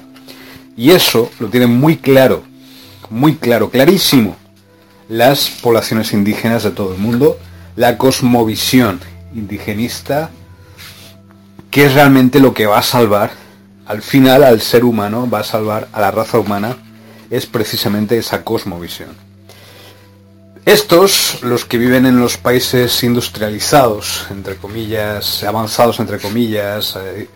Y 0.75 0.89
eso 0.89 1.29
lo 1.39 1.49
tienen 1.49 1.69
muy 1.69 1.97
claro, 1.97 2.43
muy 3.11 3.35
claro, 3.35 3.69
clarísimo, 3.69 4.35
las 5.13 5.51
poblaciones 5.61 6.11
indígenas 6.11 6.63
de 6.63 6.71
todo 6.71 6.93
el 6.93 6.99
mundo, 6.99 7.37
la 7.75 7.99
cosmovisión 7.99 8.99
indigenista, 9.35 10.31
que 11.69 11.85
es 11.85 11.93
realmente 11.93 12.39
lo 12.39 12.55
que 12.55 12.65
va 12.65 12.79
a 12.79 12.83
salvar, 12.83 13.31
al 13.85 14.01
final 14.01 14.43
al 14.43 14.59
ser 14.59 14.83
humano, 14.83 15.29
va 15.29 15.41
a 15.41 15.43
salvar 15.43 15.87
a 15.93 16.01
la 16.01 16.09
raza 16.09 16.39
humana, 16.39 16.77
es 17.29 17.45
precisamente 17.45 18.17
esa 18.17 18.43
cosmovisión. 18.43 19.09
Estos, 20.65 21.43
los 21.43 21.65
que 21.65 21.77
viven 21.77 22.07
en 22.07 22.19
los 22.19 22.37
países 22.37 23.03
industrializados, 23.03 24.25
entre 24.31 24.55
comillas, 24.55 25.43
avanzados, 25.43 25.99
entre 25.99 26.17
comillas, 26.17 26.95
eh, 26.95 27.29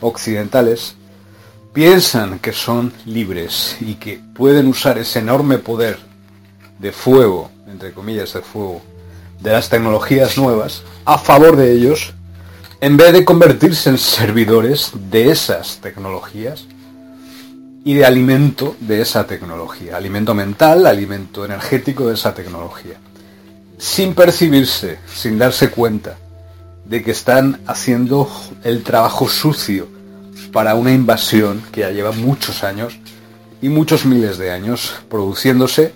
occidentales, 0.00 0.94
piensan 1.72 2.38
que 2.38 2.52
son 2.52 2.92
libres 3.06 3.76
y 3.80 3.94
que 3.94 4.20
pueden 4.36 4.68
usar 4.68 4.98
ese 4.98 5.18
enorme 5.18 5.58
poder 5.58 6.13
de 6.78 6.92
fuego, 6.92 7.50
entre 7.68 7.92
comillas 7.92 8.32
de 8.32 8.42
fuego, 8.42 8.82
de 9.40 9.52
las 9.52 9.68
tecnologías 9.68 10.38
nuevas 10.38 10.82
a 11.04 11.18
favor 11.18 11.56
de 11.56 11.72
ellos, 11.72 12.14
en 12.80 12.96
vez 12.96 13.12
de 13.12 13.24
convertirse 13.24 13.90
en 13.90 13.98
servidores 13.98 14.92
de 15.10 15.30
esas 15.30 15.78
tecnologías 15.78 16.66
y 17.84 17.94
de 17.94 18.04
alimento 18.04 18.76
de 18.80 19.02
esa 19.02 19.26
tecnología, 19.26 19.96
alimento 19.96 20.34
mental, 20.34 20.86
alimento 20.86 21.44
energético 21.44 22.08
de 22.08 22.14
esa 22.14 22.34
tecnología, 22.34 22.94
sin 23.78 24.14
percibirse, 24.14 24.98
sin 25.06 25.38
darse 25.38 25.70
cuenta 25.70 26.16
de 26.86 27.02
que 27.02 27.10
están 27.10 27.60
haciendo 27.66 28.30
el 28.62 28.82
trabajo 28.82 29.28
sucio 29.28 29.88
para 30.52 30.74
una 30.74 30.92
invasión 30.92 31.62
que 31.72 31.80
ya 31.80 31.90
lleva 31.90 32.12
muchos 32.12 32.64
años 32.64 32.98
y 33.60 33.68
muchos 33.68 34.04
miles 34.04 34.38
de 34.38 34.50
años 34.50 34.94
produciéndose 35.08 35.92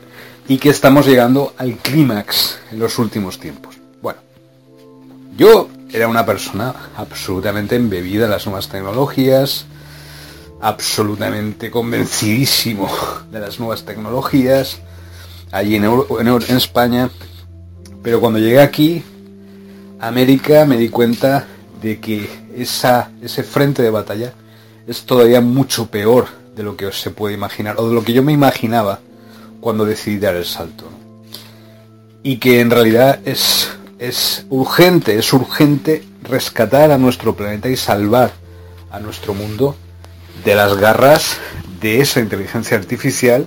y 0.49 0.57
que 0.57 0.71
estamos 0.71 1.07
llegando 1.07 1.53
al 1.59 1.77
clímax 1.77 2.59
en 2.73 2.79
los 2.79 2.99
últimos 2.99 3.39
tiempos. 3.39 3.77
Bueno, 4.01 4.19
yo 5.37 5.69
era 5.93 6.09
una 6.09 6.25
persona 6.25 6.75
absolutamente 6.97 7.77
embebida 7.77 8.25
en 8.25 8.31
las 8.31 8.47
nuevas 8.47 8.69
tecnologías, 8.69 9.67
absolutamente 10.63 11.71
convencidísimo 11.71 12.89
de 13.31 13.41
las 13.41 13.61
nuevas 13.61 13.85
tecnologías, 13.85 14.79
allí 15.53 15.77
en, 15.77 15.85
España, 16.57 17.11
pero 18.03 18.19
cuando 18.19 18.39
llegué 18.39 18.61
aquí, 18.61 19.05
a 20.01 20.09
América, 20.09 20.65
me 20.65 20.79
di 20.79 20.89
cuenta 20.89 21.47
de 21.83 22.01
que 22.01 22.27
ese 22.57 23.43
frente 23.43 23.83
de 23.83 23.91
batalla 23.91 24.33
es 24.87 25.05
todavía 25.05 25.43
mucho 25.43 25.89
peor 25.89 26.27
de 26.57 26.63
lo 26.63 26.77
que 26.77 26.91
se 26.93 27.11
puede 27.11 27.35
imaginar, 27.35 27.77
o 27.79 27.89
de 27.89 27.95
lo 27.95 28.03
que 28.03 28.15
yo 28.15 28.23
me 28.23 28.33
imaginaba 28.33 29.01
cuando 29.61 29.85
decidí 29.85 30.19
dar 30.19 30.35
el 30.35 30.45
salto. 30.45 30.85
Y 32.23 32.39
que 32.39 32.61
en 32.61 32.71
realidad 32.71 33.21
es, 33.25 33.71
es 33.99 34.47
urgente, 34.51 35.19
es 35.19 35.33
urgente 35.33 36.05
rescatar 36.23 36.91
a 36.91 36.99
nuestro 36.99 37.35
planeta 37.35 37.69
y 37.69 37.77
salvar 37.77 38.33
a 38.91 39.01
nuestro 39.01 39.35
mundo 39.35 39.77
de 40.45 40.55
las 40.55 40.77
garras 40.77 41.39
de 41.81 42.01
esa 42.01 42.21
inteligencia 42.21 42.77
artificial 42.77 43.47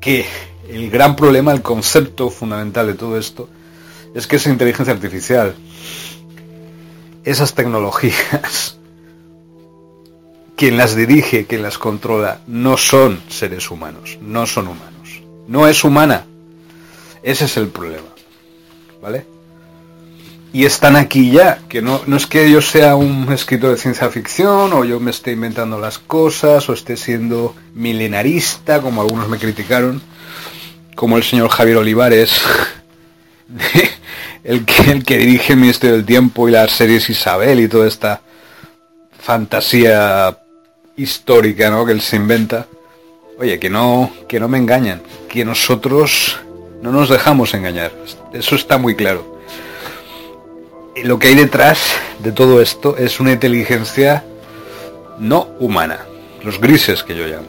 que 0.00 0.26
el 0.68 0.90
gran 0.90 1.16
problema, 1.16 1.52
el 1.52 1.62
concepto 1.62 2.30
fundamental 2.30 2.86
de 2.86 2.94
todo 2.94 3.18
esto, 3.18 3.48
es 4.14 4.26
que 4.26 4.36
esa 4.36 4.50
inteligencia 4.50 4.92
artificial, 4.92 5.54
esas 7.24 7.54
tecnologías, 7.54 8.78
quien 10.62 10.76
las 10.76 10.94
dirige, 10.94 11.44
quien 11.44 11.60
las 11.60 11.76
controla, 11.76 12.38
no 12.46 12.76
son 12.76 13.20
seres 13.28 13.68
humanos, 13.68 14.16
no 14.20 14.46
son 14.46 14.68
humanos. 14.68 15.20
No 15.48 15.66
es 15.66 15.82
humana. 15.82 16.24
Ese 17.20 17.46
es 17.46 17.56
el 17.56 17.66
problema. 17.66 18.06
¿Vale? 19.02 19.26
Y 20.52 20.64
están 20.64 20.94
aquí 20.94 21.32
ya, 21.32 21.58
que 21.68 21.82
no, 21.82 22.02
no 22.06 22.16
es 22.16 22.28
que 22.28 22.48
yo 22.48 22.62
sea 22.62 22.94
un 22.94 23.32
escritor 23.32 23.72
de 23.72 23.76
ciencia 23.76 24.08
ficción, 24.08 24.72
o 24.72 24.84
yo 24.84 25.00
me 25.00 25.10
esté 25.10 25.32
inventando 25.32 25.80
las 25.80 25.98
cosas, 25.98 26.68
o 26.68 26.74
esté 26.74 26.96
siendo 26.96 27.56
milenarista, 27.74 28.80
como 28.80 29.02
algunos 29.02 29.28
me 29.28 29.38
criticaron, 29.38 30.00
como 30.94 31.16
el 31.16 31.24
señor 31.24 31.48
Javier 31.48 31.78
Olivares, 31.78 32.40
el 34.44 34.64
que, 34.64 34.92
el 34.92 35.04
que 35.04 35.18
dirige 35.18 35.54
el 35.54 35.58
Ministerio 35.58 35.96
del 35.96 36.06
Tiempo 36.06 36.48
y 36.48 36.52
las 36.52 36.70
series 36.70 37.10
Isabel 37.10 37.58
y 37.58 37.66
toda 37.66 37.88
esta 37.88 38.22
fantasía 39.18 40.38
histórica 40.96 41.70
¿no? 41.70 41.84
que 41.84 41.92
él 41.92 42.00
se 42.00 42.16
inventa. 42.16 42.66
Oye, 43.38 43.58
que 43.58 43.70
no, 43.70 44.12
que 44.28 44.38
no 44.38 44.48
me 44.48 44.58
engañan, 44.58 45.02
que 45.28 45.44
nosotros 45.44 46.38
no 46.82 46.92
nos 46.92 47.08
dejamos 47.08 47.54
engañar. 47.54 47.92
Eso 48.32 48.54
está 48.54 48.78
muy 48.78 48.94
claro. 48.94 49.40
Y 50.94 51.04
lo 51.04 51.18
que 51.18 51.28
hay 51.28 51.34
detrás 51.34 51.94
de 52.18 52.32
todo 52.32 52.60
esto 52.60 52.96
es 52.98 53.18
una 53.18 53.32
inteligencia 53.32 54.24
no 55.18 55.48
humana, 55.58 56.00
los 56.42 56.60
grises 56.60 57.02
que 57.02 57.16
yo 57.16 57.26
llamo. 57.26 57.48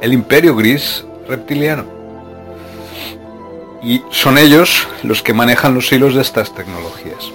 El 0.00 0.12
imperio 0.12 0.56
gris 0.56 1.04
reptiliano. 1.28 1.84
Y 3.82 4.02
son 4.10 4.38
ellos 4.38 4.86
los 5.02 5.22
que 5.22 5.34
manejan 5.34 5.74
los 5.74 5.90
hilos 5.92 6.14
de 6.14 6.22
estas 6.22 6.54
tecnologías. 6.54 7.30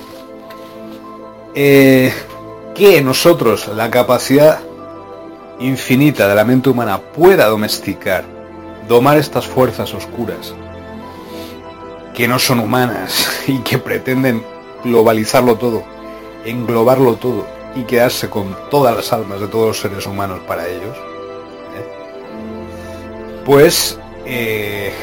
Eh, 1.54 2.14
que 2.76 3.02
nosotros, 3.02 3.68
la 3.70 3.90
capacidad 3.90 4.60
infinita 5.60 6.28
de 6.28 6.36
la 6.36 6.44
mente 6.44 6.70
humana 6.70 7.00
pueda 7.00 7.48
domesticar, 7.48 8.24
domar 8.88 9.18
estas 9.18 9.46
fuerzas 9.46 9.94
oscuras 9.94 10.54
que 12.14 12.28
no 12.28 12.40
son 12.40 12.60
humanas 12.60 13.44
y 13.48 13.60
que 13.60 13.78
pretenden 13.78 14.44
globalizarlo 14.84 15.56
todo, 15.56 15.84
englobarlo 16.46 17.16
todo 17.16 17.46
y 17.76 17.84
quedarse 17.84 18.30
con 18.30 18.56
todas 18.72 18.96
las 18.96 19.12
almas 19.12 19.42
de 19.42 19.48
todos 19.48 19.68
los 19.68 19.80
seres 19.80 20.06
humanos 20.06 20.40
para 20.48 20.68
ellos, 20.68 20.96
¿eh? 21.76 21.86
pues 23.46 24.00
eh, 24.26 24.94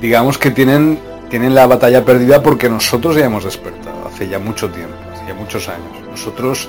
digamos 0.00 0.38
que 0.38 0.50
tienen, 0.50 0.98
tienen 1.30 1.54
la 1.54 1.66
batalla 1.66 2.04
perdida 2.04 2.42
porque 2.42 2.68
nosotros 2.68 3.14
ya 3.14 3.26
hemos 3.26 3.44
despertado 3.44 4.08
hace 4.08 4.28
ya 4.28 4.40
mucho 4.40 4.68
tiempo, 4.70 4.96
hace 5.12 5.28
ya 5.28 5.34
muchos 5.34 5.68
años. 5.68 6.08
Nosotros 6.10 6.68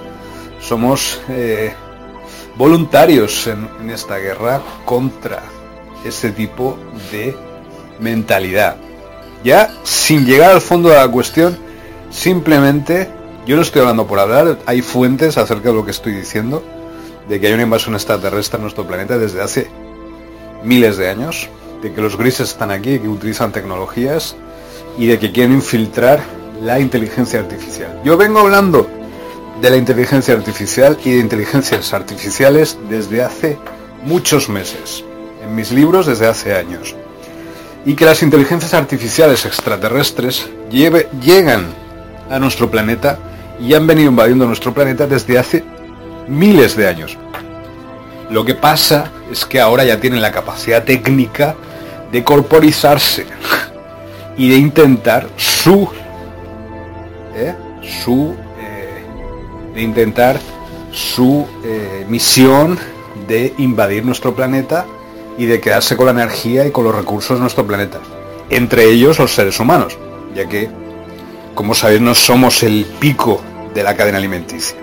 somos 0.64 1.22
eh, 1.30 1.74
voluntarios 2.58 3.48
en, 3.48 3.90
esta 3.90 4.18
guerra 4.18 4.62
contra 4.86 5.44
este 6.06 6.32
tipo 6.32 6.78
de 7.12 7.36
mentalidad. 8.00 8.78
Ya 9.44 9.70
sin 9.84 10.26
llegar 10.26 10.52
al 10.52 10.62
fondo 10.62 10.90
de 10.90 10.96
la 10.96 11.08
cuestión, 11.08 11.58
simplemente, 12.10 13.10
yo 13.46 13.56
no 13.56 13.62
estoy 13.62 13.82
hablando 13.82 14.08
por 14.08 14.20
hablar, 14.20 14.58
hay 14.66 14.82
fuentes 14.82 15.38
acerca 15.38 15.70
de 15.70 15.76
lo 15.76 15.86
que 15.86 15.92
estoy 15.92 16.14
diciendo, 16.14 16.64
de 17.28 17.40
que 17.40 17.48
hay 17.48 17.54
una 17.54 17.64
invasión 17.64 17.96
extraterrestre 17.96 18.58
en 18.58 18.64
nuestro 18.64 18.88
planeta 18.88 19.18
desde 19.18 19.42
hace 19.42 19.68
miles 20.64 20.98
de 20.98 21.10
años, 21.10 21.50
de 21.82 21.92
que 21.94 22.02
los 22.02 22.18
grises 22.18 22.50
están 22.50 22.72
aquí, 22.72 23.00
que 23.00 23.10
utilizan 23.10 23.52
tecnologías 23.52 24.38
y 24.98 25.08
de 25.08 25.20
que 25.20 25.34
quieren 25.34 25.54
infiltrar 25.54 26.22
la 26.62 26.80
inteligencia 26.80 27.40
artificial. 27.42 28.00
Yo 28.06 28.16
vengo 28.16 28.40
hablando 28.40 29.03
de 29.64 29.70
la 29.70 29.78
inteligencia 29.78 30.34
artificial 30.34 30.98
y 31.06 31.12
de 31.12 31.20
inteligencias 31.20 31.94
artificiales 31.94 32.78
desde 32.90 33.24
hace 33.24 33.58
muchos 34.04 34.50
meses, 34.50 35.06
en 35.42 35.56
mis 35.56 35.72
libros 35.72 36.06
desde 36.06 36.28
hace 36.28 36.54
años, 36.54 36.94
y 37.86 37.96
que 37.96 38.04
las 38.04 38.22
inteligencias 38.24 38.74
artificiales 38.74 39.46
extraterrestres 39.46 40.50
llegan 40.70 41.74
a 42.30 42.40
nuestro 42.40 42.70
planeta 42.70 43.18
y 43.58 43.74
han 43.74 43.88
venido 43.88 44.10
invadiendo 44.10 44.46
nuestro 44.46 44.74
planeta 44.74 45.08
desde 45.08 45.40
hace 45.40 45.64
miles 46.28 46.76
de 46.76 46.90
años. 46.90 47.18
Lo 48.30 48.44
que 48.44 48.56
pasa 48.56 49.12
es 49.32 49.46
que 49.46 49.62
ahora 49.62 49.86
ya 49.86 49.98
tienen 49.98 50.22
la 50.22 50.34
capacidad 50.34 50.84
técnica 50.84 51.56
de 52.12 52.22
corporizarse 52.22 53.28
y 54.38 54.50
de 54.50 54.58
intentar 54.58 55.30
su 55.38 55.88
¿eh? 57.34 57.56
su 58.04 58.36
de 59.74 59.82
intentar 59.82 60.40
su 60.92 61.48
eh, 61.64 62.06
misión 62.08 62.78
de 63.28 63.54
invadir 63.58 64.06
nuestro 64.06 64.36
planeta 64.36 64.86
y 65.38 65.46
de 65.46 65.60
quedarse 65.60 65.98
con 65.98 66.06
la 66.06 66.12
energía 66.12 66.66
y 66.68 66.72
con 66.72 66.84
los 66.84 66.96
recursos 66.96 67.38
de 67.38 67.42
nuestro 67.42 67.66
planeta. 67.66 68.00
Entre 68.50 68.86
ellos 68.86 69.20
los 69.20 69.34
seres 69.34 69.60
humanos, 69.60 69.98
ya 70.36 70.48
que, 70.48 70.70
como 71.56 71.74
sabéis, 71.74 72.02
no 72.02 72.14
somos 72.14 72.64
el 72.64 72.86
pico 73.00 73.42
de 73.74 73.84
la 73.84 73.96
cadena 73.96 74.18
alimenticia. 74.18 74.78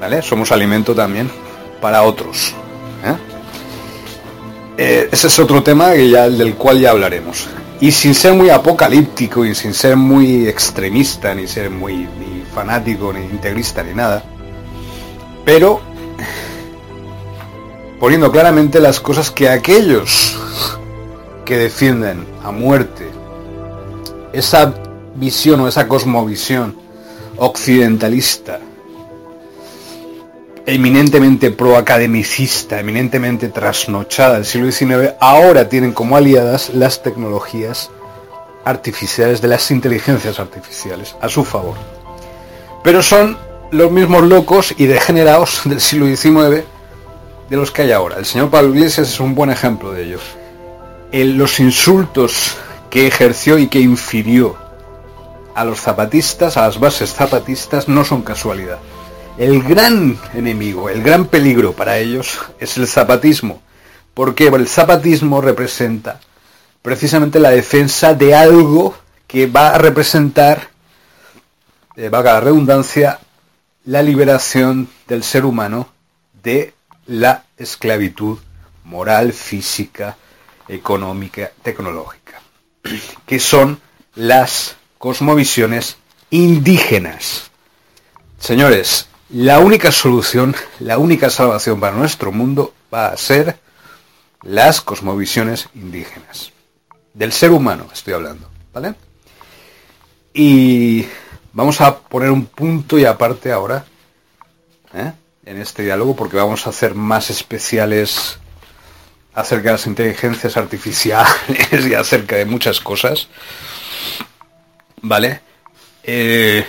¿Vale? 0.00 0.22
Somos 0.22 0.50
alimento 0.50 0.94
también 0.94 1.30
para 1.80 2.02
otros. 2.02 2.54
¿eh? 3.04 3.16
Eh, 4.78 5.08
ese 5.12 5.26
es 5.28 5.38
otro 5.38 5.62
tema 5.62 5.90
del 5.90 6.54
cual 6.54 6.80
ya 6.80 6.90
hablaremos. 6.90 7.48
Y 7.80 7.92
sin 7.92 8.14
ser 8.14 8.32
muy 8.34 8.48
apocalíptico 8.50 9.44
y 9.44 9.54
sin 9.54 9.74
ser 9.74 9.96
muy 9.96 10.48
extremista, 10.48 11.34
ni 11.34 11.46
ser 11.46 11.70
muy 11.70 12.08
fanático, 12.54 13.12
ni 13.12 13.20
integrista, 13.20 13.82
ni 13.82 13.94
nada. 13.94 14.22
Pero 15.44 15.80
poniendo 17.98 18.30
claramente 18.32 18.80
las 18.80 19.00
cosas 19.00 19.30
que 19.30 19.48
aquellos 19.48 20.38
que 21.44 21.56
defienden 21.56 22.26
a 22.42 22.50
muerte 22.50 23.08
esa 24.32 24.74
visión 25.14 25.60
o 25.60 25.68
esa 25.68 25.86
cosmovisión 25.86 26.76
occidentalista, 27.36 28.60
eminentemente 30.66 31.50
proacademicista, 31.50 32.80
eminentemente 32.80 33.48
trasnochada 33.48 34.34
del 34.34 34.44
siglo 34.44 34.70
XIX, 34.70 35.14
ahora 35.20 35.68
tienen 35.68 35.92
como 35.92 36.16
aliadas 36.16 36.70
las 36.70 37.02
tecnologías 37.02 37.90
artificiales 38.64 39.40
de 39.40 39.48
las 39.48 39.70
inteligencias 39.70 40.38
artificiales 40.38 41.16
a 41.20 41.28
su 41.28 41.44
favor. 41.44 41.74
Pero 42.82 43.02
son 43.02 43.36
los 43.70 43.90
mismos 43.90 44.22
locos 44.24 44.74
y 44.76 44.86
degenerados 44.86 45.62
del 45.64 45.80
siglo 45.80 46.06
XIX 46.06 46.64
de 47.48 47.56
los 47.56 47.70
que 47.70 47.82
hay 47.82 47.92
ahora. 47.92 48.16
El 48.16 48.26
señor 48.26 48.50
Pablo 48.50 48.74
Iglesias 48.74 49.08
es 49.08 49.20
un 49.20 49.34
buen 49.34 49.50
ejemplo 49.50 49.92
de 49.92 50.04
ello. 50.04 50.18
los 51.12 51.60
insultos 51.60 52.56
que 52.90 53.06
ejerció 53.06 53.58
y 53.58 53.68
que 53.68 53.80
infirió 53.80 54.56
a 55.54 55.64
los 55.64 55.80
zapatistas, 55.80 56.56
a 56.56 56.62
las 56.62 56.80
bases 56.80 57.12
zapatistas, 57.12 57.88
no 57.88 58.04
son 58.04 58.22
casualidad. 58.22 58.78
El 59.38 59.62
gran 59.62 60.18
enemigo, 60.34 60.90
el 60.90 61.02
gran 61.02 61.26
peligro 61.26 61.72
para 61.72 61.98
ellos 61.98 62.38
es 62.58 62.76
el 62.76 62.86
zapatismo, 62.86 63.62
porque 64.14 64.48
el 64.48 64.68
zapatismo 64.68 65.40
representa 65.40 66.20
precisamente 66.82 67.38
la 67.38 67.50
defensa 67.50 68.14
de 68.14 68.34
algo 68.34 68.94
que 69.26 69.46
va 69.46 69.74
a 69.74 69.78
representar 69.78 70.71
eh, 71.96 72.08
valga 72.08 72.34
la 72.34 72.40
redundancia, 72.40 73.18
la 73.84 74.02
liberación 74.02 74.88
del 75.06 75.22
ser 75.22 75.44
humano 75.44 75.88
de 76.42 76.74
la 77.06 77.44
esclavitud 77.56 78.38
moral, 78.84 79.32
física, 79.32 80.16
económica, 80.68 81.52
tecnológica, 81.62 82.40
que 83.26 83.38
son 83.38 83.80
las 84.14 84.76
cosmovisiones 84.98 85.96
indígenas. 86.30 87.50
Señores, 88.38 89.08
la 89.30 89.58
única 89.58 89.92
solución, 89.92 90.54
la 90.78 90.98
única 90.98 91.30
salvación 91.30 91.80
para 91.80 91.96
nuestro 91.96 92.32
mundo 92.32 92.74
va 92.92 93.08
a 93.08 93.16
ser 93.16 93.58
las 94.42 94.80
cosmovisiones 94.80 95.68
indígenas. 95.74 96.52
Del 97.14 97.32
ser 97.32 97.50
humano 97.50 97.86
estoy 97.92 98.14
hablando, 98.14 98.48
¿vale? 98.72 98.94
Y 100.34 101.06
Vamos 101.54 101.82
a 101.82 101.98
poner 101.98 102.30
un 102.30 102.46
punto 102.46 102.98
y 102.98 103.04
aparte 103.04 103.52
ahora 103.52 103.84
¿eh? 104.94 105.12
en 105.44 105.60
este 105.60 105.82
diálogo 105.82 106.16
porque 106.16 106.38
vamos 106.38 106.66
a 106.66 106.70
hacer 106.70 106.94
más 106.94 107.28
especiales 107.28 108.38
acerca 109.34 109.68
de 109.68 109.72
las 109.72 109.86
inteligencias 109.86 110.56
artificiales 110.56 111.28
y 111.88 111.94
acerca 111.94 112.36
de 112.36 112.46
muchas 112.46 112.80
cosas. 112.80 113.28
¿Vale? 115.02 115.40
Eh, 116.02 116.64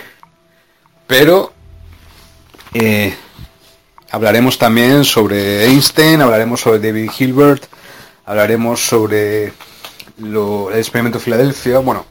pero 1.06 1.54
eh, 2.74 3.14
hablaremos 4.10 4.58
también 4.58 5.04
sobre 5.04 5.64
Einstein, 5.64 6.20
hablaremos 6.20 6.60
sobre 6.60 6.80
David 6.80 7.10
Hilbert, 7.18 7.64
hablaremos 8.26 8.84
sobre 8.84 9.46
el 10.18 10.68
experimento 10.74 11.18
de 11.18 11.24
Filadelfia. 11.24 11.78
Bueno, 11.78 12.04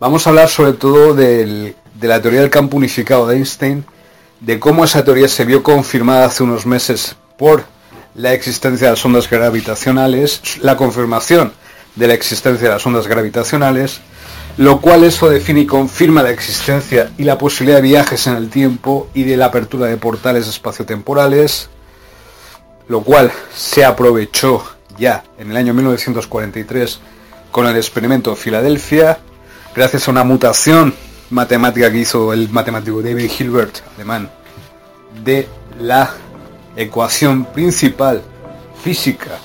vamos 0.00 0.26
a 0.26 0.30
hablar 0.30 0.48
sobre 0.48 0.72
todo 0.72 1.14
del 1.14 1.76
de 2.04 2.08
la 2.08 2.20
teoría 2.20 2.42
del 2.42 2.50
campo 2.50 2.76
unificado 2.76 3.26
de 3.26 3.36
Einstein, 3.36 3.82
de 4.40 4.60
cómo 4.60 4.84
esa 4.84 5.02
teoría 5.02 5.26
se 5.26 5.46
vio 5.46 5.62
confirmada 5.62 6.26
hace 6.26 6.42
unos 6.42 6.66
meses 6.66 7.16
por 7.38 7.64
la 8.14 8.34
existencia 8.34 8.88
de 8.88 8.92
las 8.92 9.04
ondas 9.06 9.30
gravitacionales, 9.30 10.42
la 10.60 10.76
confirmación 10.76 11.54
de 11.94 12.06
la 12.06 12.12
existencia 12.12 12.68
de 12.68 12.74
las 12.74 12.84
ondas 12.84 13.06
gravitacionales, 13.06 14.02
lo 14.58 14.82
cual 14.82 15.02
eso 15.02 15.30
define 15.30 15.60
y 15.60 15.66
confirma 15.66 16.22
la 16.22 16.28
existencia 16.28 17.10
y 17.16 17.24
la 17.24 17.38
posibilidad 17.38 17.78
de 17.78 17.88
viajes 17.88 18.26
en 18.26 18.36
el 18.36 18.50
tiempo 18.50 19.08
y 19.14 19.22
de 19.22 19.38
la 19.38 19.46
apertura 19.46 19.86
de 19.86 19.96
portales 19.96 20.46
espaciotemporales, 20.46 21.70
lo 22.86 23.00
cual 23.00 23.32
se 23.56 23.82
aprovechó 23.82 24.62
ya 24.98 25.24
en 25.38 25.52
el 25.52 25.56
año 25.56 25.72
1943 25.72 27.00
con 27.50 27.66
el 27.66 27.76
experimento 27.78 28.28
de 28.28 28.36
Filadelfia, 28.36 29.20
gracias 29.74 30.06
a 30.06 30.10
una 30.10 30.22
mutación 30.22 30.94
matemática 31.34 31.90
que 31.90 31.98
hizo 31.98 32.32
el 32.32 32.48
matemático 32.50 33.02
David 33.02 33.28
Hilbert, 33.38 33.80
alemán, 33.96 34.30
de 35.24 35.48
la 35.80 36.10
ecuación 36.76 37.44
principal 37.46 38.22
física 38.82 39.38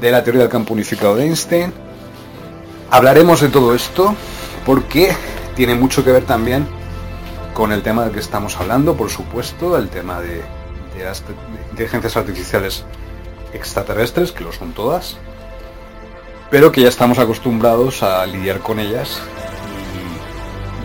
de 0.00 0.10
la 0.12 0.22
teoría 0.22 0.42
del 0.42 0.50
campo 0.50 0.72
unificado 0.72 1.16
de 1.16 1.24
Einstein. 1.24 1.72
Hablaremos 2.90 3.40
de 3.40 3.48
todo 3.48 3.74
esto 3.74 4.14
porque 4.64 5.14
tiene 5.56 5.74
mucho 5.74 6.04
que 6.04 6.12
ver 6.12 6.24
también 6.24 6.66
con 7.54 7.72
el 7.72 7.82
tema 7.82 8.04
del 8.04 8.12
que 8.12 8.20
estamos 8.20 8.56
hablando, 8.58 8.96
por 8.96 9.10
supuesto, 9.10 9.76
el 9.76 9.88
tema 9.88 10.20
de, 10.20 10.42
las 11.02 11.24
inteligencias 11.70 12.16
artificiales 12.16 12.84
extraterrestres, 13.52 14.30
que 14.30 14.44
lo 14.44 14.52
son 14.52 14.72
todas, 14.72 15.16
pero 16.50 16.70
que 16.70 16.82
ya 16.82 16.88
estamos 16.88 17.18
acostumbrados 17.18 18.02
a 18.04 18.24
lidiar 18.26 18.60
con 18.60 18.78
ellas 18.78 19.20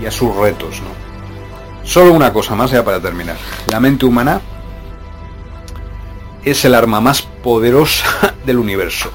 y, 0.02 0.06
a 0.06 0.12
sus 0.12 0.36
retos. 0.36 0.82
¿no? 0.82 1.86
Solo 1.88 2.14
una 2.14 2.34
cosa 2.34 2.56
más 2.56 2.72
ya 2.72 2.84
para 2.84 2.99
terminar. 2.99 3.38
La 3.68 3.80
mente 3.80 4.06
humana 4.06 4.41
es 6.43 6.66
el 6.66 6.76
arma 6.76 7.02
más 7.02 7.22
poderosa 7.22 8.36
del 8.45 8.58
universo. 8.58 9.12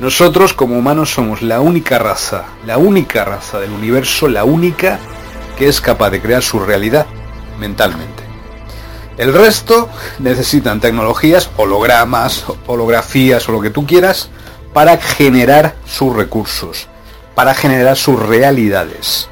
Nosotros 0.00 0.52
como 0.52 0.76
humanos 0.76 1.12
somos 1.12 1.42
la 1.42 1.60
única 1.60 1.98
raza, 1.98 2.44
la 2.66 2.78
única 2.78 3.24
raza 3.24 3.60
del 3.60 3.70
universo, 3.70 4.26
la 4.26 4.44
única 4.44 4.98
que 5.56 5.68
es 5.68 5.80
capaz 5.80 6.10
de 6.10 6.20
crear 6.20 6.42
su 6.42 6.58
realidad 6.58 7.06
mentalmente. 7.58 8.22
El 9.18 9.32
resto 9.32 9.88
necesitan 10.18 10.80
tecnologías, 10.80 11.50
hologramas, 11.56 12.44
holografías 12.66 13.48
o 13.48 13.52
lo 13.52 13.60
que 13.60 13.70
tú 13.70 13.86
quieras, 13.86 14.30
para 14.72 14.96
generar 14.96 15.76
sus 15.84 16.16
recursos, 16.16 16.88
para 17.34 17.54
generar 17.54 17.96
sus 17.96 18.18
realidades. 18.18 19.28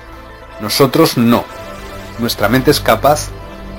Nosotros 0.61 1.17
no. 1.17 1.45
Nuestra 2.19 2.49
mente 2.49 2.71
es 2.71 2.81
capaz, 2.81 3.29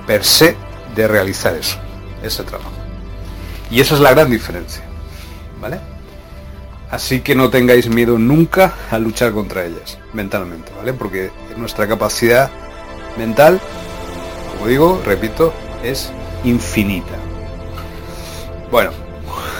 per 0.08 0.24
se, 0.24 0.56
de 0.96 1.08
realizar 1.08 1.56
eso, 1.56 1.78
ese 2.24 2.44
trabajo. 2.44 2.72
Y 3.70 3.80
esa 3.82 3.96
es 3.96 4.02
la 4.02 4.12
gran 4.12 4.30
diferencia. 4.30 4.84
¿Vale? 5.60 5.80
Así 6.92 7.22
que 7.22 7.36
no 7.36 7.50
tengáis 7.50 7.88
miedo 7.88 8.18
nunca 8.20 8.74
a 8.92 9.00
luchar 9.00 9.32
contra 9.32 9.66
ellas, 9.66 9.98
mentalmente, 10.12 10.74
¿vale? 10.76 10.92
Porque 10.92 11.32
nuestra 11.56 11.88
capacidad 11.88 12.52
mental, 13.18 13.62
como 14.52 14.68
digo, 14.68 15.02
repito, 15.06 15.54
es 15.84 16.12
infinita. 16.44 17.14
Bueno, 18.70 18.92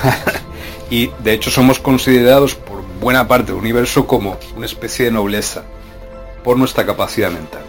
y 0.90 1.08
de 1.24 1.32
hecho 1.32 1.50
somos 1.50 1.80
considerados 1.80 2.56
por 2.56 2.82
buena 3.00 3.30
parte 3.30 3.54
del 3.54 3.62
universo 3.62 4.06
como 4.08 4.38
una 4.58 4.66
especie 4.66 5.06
de 5.06 5.12
nobleza, 5.12 5.64
por 6.44 6.58
nuestra 6.58 6.86
capacidad 6.86 7.32
mental, 7.32 7.64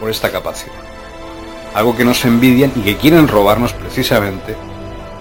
por 0.00 0.10
esta 0.10 0.30
capacidad. 0.30 0.74
Algo 1.74 1.96
que 1.96 2.04
nos 2.04 2.24
envidian 2.24 2.72
y 2.76 2.80
que 2.80 2.96
quieren 2.96 3.28
robarnos 3.28 3.72
precisamente 3.72 4.56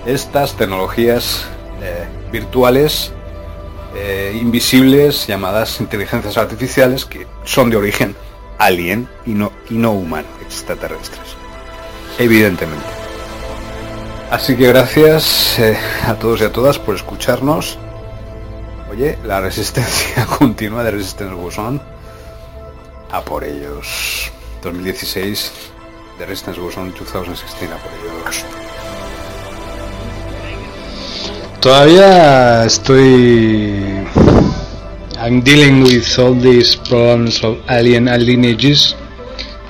estas 0.05 0.55
tecnologías 0.55 1.45
eh, 1.81 2.07
virtuales 2.31 3.11
eh, 3.95 4.37
invisibles 4.39 5.27
llamadas 5.27 5.79
inteligencias 5.79 6.37
artificiales 6.37 7.05
que 7.05 7.27
son 7.43 7.69
de 7.69 7.77
origen 7.77 8.15
alien 8.57 9.07
y 9.25 9.31
no, 9.31 9.51
y 9.69 9.75
no 9.75 9.91
humano, 9.91 10.27
extraterrestres. 10.41 11.35
Evidentemente. 12.17 12.85
Así 14.31 14.55
que 14.55 14.67
gracias 14.67 15.57
eh, 15.59 15.77
a 16.05 16.15
todos 16.15 16.41
y 16.41 16.45
a 16.45 16.51
todas 16.51 16.79
por 16.79 16.95
escucharnos. 16.95 17.77
Oye, 18.91 19.17
la 19.23 19.41
resistencia 19.41 20.25
continua 20.39 20.83
de 20.83 20.91
Resistance 20.91 21.33
Goes 21.33 21.57
A 23.11 23.21
por 23.21 23.43
ellos. 23.43 24.31
2016 24.63 25.51
de 26.19 26.25
Resistance 26.25 26.59
Goes 26.59 26.75
2016 26.75 27.71
a 27.71 27.77
por 27.77 27.91
ellos. 27.93 28.45
Todavía 31.61 32.65
estoy. 32.65 34.07
I'm 35.19 35.41
dealing 35.41 35.83
with 35.83 36.19
all 36.19 36.35
these 36.35 36.75
problems 36.75 37.43
of 37.43 37.57
alien 37.69 38.05
lineages. 38.05 38.95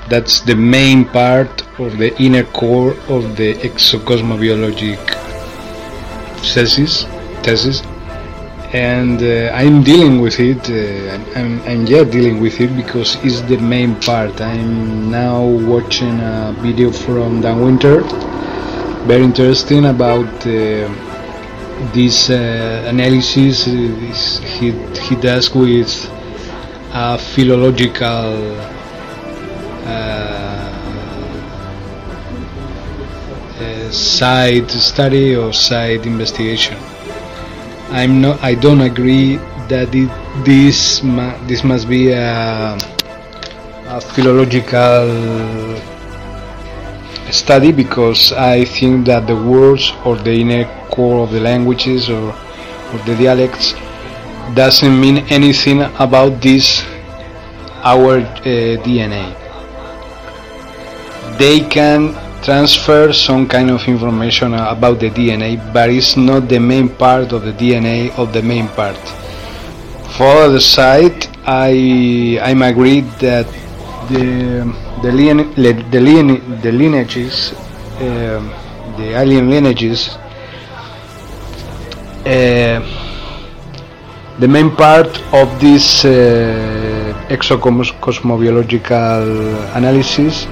That's 0.08 0.40
the 0.44 0.54
main 0.54 1.04
part 1.04 1.50
of 1.78 1.96
the 1.98 2.14
inner 2.18 2.44
core 2.52 2.94
of 3.08 3.36
the 3.36 3.54
exocosmobiologic 3.62 4.98
thesis. 6.42 7.06
thesis. 7.42 7.82
And 8.72 9.22
uh, 9.22 9.50
I'm 9.54 9.82
dealing 9.82 10.20
with 10.20 10.38
it, 10.40 10.68
uh, 10.68 11.38
I'm, 11.38 11.60
I'm 11.62 11.86
yet 11.86 12.10
dealing 12.10 12.40
with 12.40 12.60
it 12.60 12.76
because 12.76 13.16
it's 13.24 13.40
the 13.42 13.56
main 13.56 13.94
part. 14.00 14.40
I'm 14.40 15.10
now 15.10 15.42
watching 15.44 16.20
a 16.20 16.54
video 16.58 16.90
from 16.90 17.40
Dan 17.40 17.62
Winter, 17.62 18.02
very 19.06 19.24
interesting 19.24 19.86
about. 19.86 20.46
Uh, 20.46 21.08
this 21.92 22.28
uh, 22.28 22.84
analysis 22.88 23.66
this 23.66 24.38
he, 24.38 24.72
he 24.98 25.14
does 25.14 25.54
with 25.54 26.10
a 26.92 27.16
philological 27.16 28.60
uh, 29.86 30.70
side 33.90 34.70
study 34.70 35.36
or 35.36 35.52
side 35.52 36.04
investigation. 36.04 36.76
I'm 37.90 38.20
not. 38.20 38.42
I 38.44 38.54
don't 38.54 38.82
agree 38.82 39.36
that 39.72 39.88
it, 39.94 40.12
this 40.44 41.00
this 41.48 41.64
must 41.64 41.88
be 41.88 42.12
a, 42.12 42.76
a 43.88 44.00
philological 44.12 45.08
study 47.32 47.72
because 47.72 48.32
I 48.32 48.64
think 48.64 49.06
that 49.06 49.26
the 49.26 49.36
words 49.36 49.92
or 50.04 50.16
the 50.16 50.32
inner 50.32 50.64
core 50.90 51.24
of 51.24 51.30
the 51.32 51.40
languages 51.40 52.08
or, 52.10 52.32
or 52.32 52.98
the 53.08 53.16
dialects 53.16 53.72
doesn't 54.54 54.98
mean 55.00 55.18
anything 55.32 55.80
about 55.98 56.40
this 56.40 56.84
our 57.84 58.18
uh, 58.20 58.76
DNA. 58.84 59.32
They 61.38 61.60
can 61.60 62.12
transfer 62.48 63.12
some 63.12 63.44
kind 63.46 63.70
of 63.70 63.86
information 63.86 64.54
about 64.54 64.98
the 64.98 65.10
DNA, 65.10 65.60
but 65.70 65.90
it's 65.90 66.16
not 66.16 66.48
the 66.48 66.58
main 66.58 66.88
part 66.88 67.32
of 67.32 67.44
the 67.44 67.52
DNA 67.52 68.10
of 68.16 68.32
the 68.32 68.40
main 68.40 68.66
part. 68.68 68.96
For 70.16 70.48
the 70.48 70.58
side, 70.58 71.26
I 71.44 72.40
I'm 72.42 72.62
agreed 72.62 73.04
that 73.20 73.44
the 74.08 74.64
the, 75.02 75.12
line, 75.12 75.52
the, 75.92 76.00
line, 76.00 76.60
the 76.62 76.72
lineages, 76.72 77.52
uh, 77.52 78.40
the 78.96 79.12
alien 79.22 79.50
lineages, 79.50 80.16
uh, 82.24 82.80
the 84.38 84.48
main 84.48 84.70
part 84.74 85.20
of 85.34 85.60
this 85.60 86.02
uh, 86.06 87.26
exocosmobiological 87.28 89.76
analysis 89.76 90.46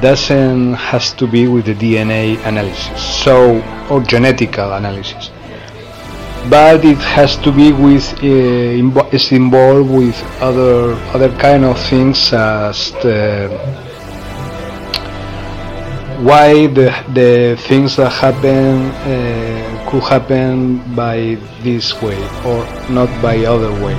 doesn't 0.00 0.74
has 0.74 1.12
to 1.14 1.26
be 1.26 1.48
with 1.48 1.66
the 1.66 1.74
DNA 1.74 2.44
analysis, 2.46 3.02
so 3.24 3.56
or 3.90 4.00
genetical 4.00 4.76
analysis 4.76 5.30
but 6.50 6.84
it 6.84 6.98
has 6.98 7.36
to 7.36 7.52
be 7.52 7.72
with 7.72 8.12
uh, 8.22 9.08
is 9.12 9.30
involved 9.32 9.90
with 9.90 10.16
other 10.40 10.94
other 11.14 11.30
kind 11.38 11.64
of 11.64 11.78
things 11.86 12.32
as 12.32 12.90
the, 13.02 13.48
why 16.20 16.66
the 16.66 16.90
the 17.14 17.56
things 17.68 17.96
that 17.96 18.10
happen 18.10 18.90
uh, 18.90 19.86
could 19.88 20.02
happen 20.02 20.78
by 20.94 21.38
this 21.62 22.00
way 22.02 22.18
or 22.44 22.66
not 22.90 23.08
by 23.22 23.44
other 23.44 23.72
way. 23.84 23.94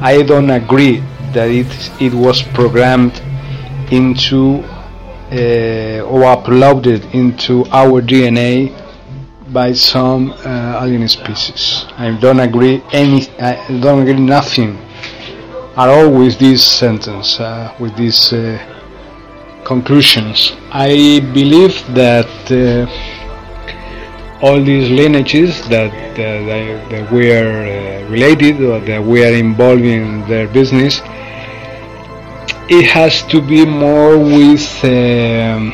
I 0.00 0.22
don't 0.22 0.50
agree 0.50 1.02
that 1.32 1.50
it 1.50 1.66
it 2.00 2.14
was 2.14 2.42
programmed 2.42 3.20
into 3.90 4.62
or 5.32 6.22
uploaded 6.36 7.14
into 7.14 7.64
our 7.70 8.02
DNA 8.02 8.74
by 9.52 9.72
some 9.72 10.30
uh, 10.30 10.80
alien 10.82 11.08
species. 11.08 11.84
I 11.96 12.16
don't 12.20 12.40
agree 12.40 12.82
any. 12.92 13.28
I 13.38 13.80
don't 13.80 14.02
agree 14.02 14.20
nothing 14.20 14.76
at 15.76 15.88
all 15.88 16.10
with 16.10 16.38
this 16.38 16.64
sentence, 16.64 17.40
uh, 17.40 17.74
with 17.80 17.96
these 17.96 18.32
uh, 18.32 18.58
conclusions. 19.64 20.52
I 20.72 21.20
believe 21.34 21.74
that 21.94 22.30
uh, 22.50 22.86
all 24.42 24.62
these 24.62 24.88
lineages 24.90 25.68
that 25.68 25.90
that, 26.16 26.90
that 26.90 27.12
we 27.12 27.32
are 27.32 27.66
uh, 27.66 28.08
related 28.10 28.60
or 28.62 28.80
that 28.80 29.02
we 29.02 29.24
are 29.24 29.32
involved 29.34 29.82
in 29.82 30.26
their 30.28 30.48
business, 30.48 31.00
it 32.70 32.86
has 32.86 33.22
to 33.24 33.42
be 33.42 33.66
more 33.66 34.16
with 34.16 34.66
um, 34.84 35.72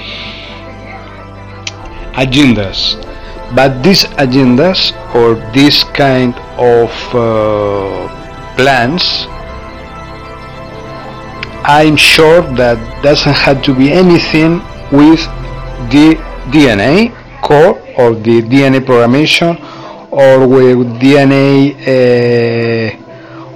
agendas. 2.17 2.97
But 3.55 3.83
these 3.83 4.05
agendas 4.17 4.93
or 5.15 5.35
this 5.53 5.85
kind 5.85 6.35
of 6.59 6.91
uh, 7.15 8.09
plans 8.57 9.29
I'm 11.69 11.97
sure 11.97 12.43
that 12.55 12.79
doesn't 13.03 13.35
have 13.35 13.61
to 13.65 13.75
be 13.75 13.91
anything 13.91 14.63
with 14.93 15.19
the 15.91 16.15
DNA 16.55 17.11
core 17.43 17.83
or 17.99 18.15
the 18.15 18.41
DNA 18.43 18.79
programmation 18.79 19.59
or 20.13 20.47
with 20.47 20.87
DNA 21.03 21.75
uh, 21.75 23.06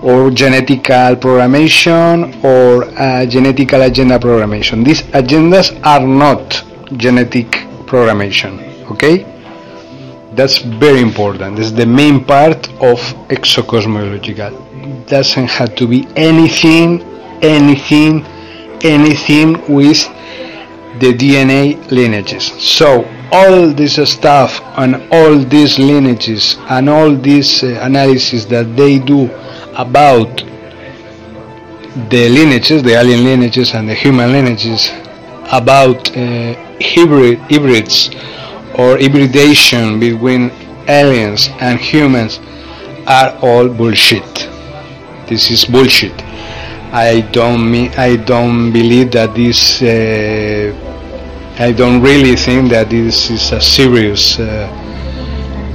or 0.03 0.31
genetical 0.31 1.17
programmation 1.17 2.43
or 2.43 2.85
uh, 2.85 3.27
genetical 3.27 3.87
agenda 3.87 4.19
programmation. 4.19 4.85
These 4.85 5.03
agendas 5.13 5.79
are 5.85 6.07
not 6.07 6.65
genetic 6.97 7.51
programmation. 7.87 8.53
Okay, 8.91 9.25
that's 10.35 10.59
very 10.59 11.01
important. 11.01 11.57
This 11.57 11.67
is 11.67 11.75
the 11.75 11.87
main 11.87 12.25
part 12.25 12.69
of 12.81 12.99
exocosmological. 13.29 15.07
Doesn't 15.07 15.47
have 15.49 15.75
to 15.77 15.87
be 15.87 16.07
anything, 16.17 17.03
anything, 17.43 18.25
anything 18.83 19.53
with 19.73 20.01
the 20.99 21.13
DNA 21.15 21.91
lineages. 21.91 22.45
So 22.63 23.05
all 23.33 23.69
this 23.69 23.97
stuff 24.11 24.61
and 24.77 24.97
all 25.13 25.39
these 25.39 25.79
lineages 25.79 26.57
and 26.69 26.89
all 26.89 27.15
this 27.15 27.63
uh, 27.63 27.79
analysis 27.83 28.45
that 28.47 28.77
they 28.77 28.99
do 28.99 29.29
about 29.75 30.43
the 32.11 32.29
lineages, 32.29 32.83
the 32.83 32.95
alien 32.95 33.25
lineages 33.25 33.75
and 33.75 33.89
the 33.89 33.95
human 33.95 34.33
lineages, 34.33 34.91
about 35.53 36.17
uh, 36.17 36.55
hybrid 36.81 37.39
hybrids 37.51 38.11
or 38.75 38.99
hybridation 38.99 39.99
between 39.99 40.51
aliens 40.89 41.49
and 41.61 41.79
humans 41.81 42.39
are 43.07 43.37
all 43.43 43.69
bullshit. 43.69 44.49
This 45.29 45.51
is 45.51 45.65
bullshit. 45.65 46.15
I 46.93 47.21
don't 47.33 47.71
mean, 47.71 47.93
I 47.93 48.17
don't 48.17 48.73
believe 48.73 49.13
that 49.13 49.35
this 49.35 49.83
uh, 49.83 50.91
I 51.59 51.73
don't 51.73 52.01
really 52.01 52.37
think 52.37 52.71
that 52.71 52.89
this 52.89 53.31
is 53.31 53.53
a 53.53 53.61
serious 53.61 54.39
uh, 54.41 54.67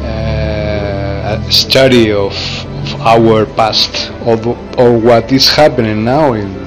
uh, 0.01 1.49
study 1.51 2.11
of, 2.11 2.33
of, 2.33 2.64
our 3.05 3.45
past 3.45 4.11
or, 4.25 4.37
or 4.77 4.97
what 4.97 5.31
is 5.31 5.47
happening 5.49 6.03
now 6.03 6.33
in 6.33 6.65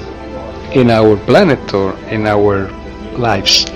in 0.72 0.91
our 0.91 1.16
planet 1.26 1.74
or 1.74 1.99
in 2.11 2.26
our 2.26 2.70
lives. 3.18 3.66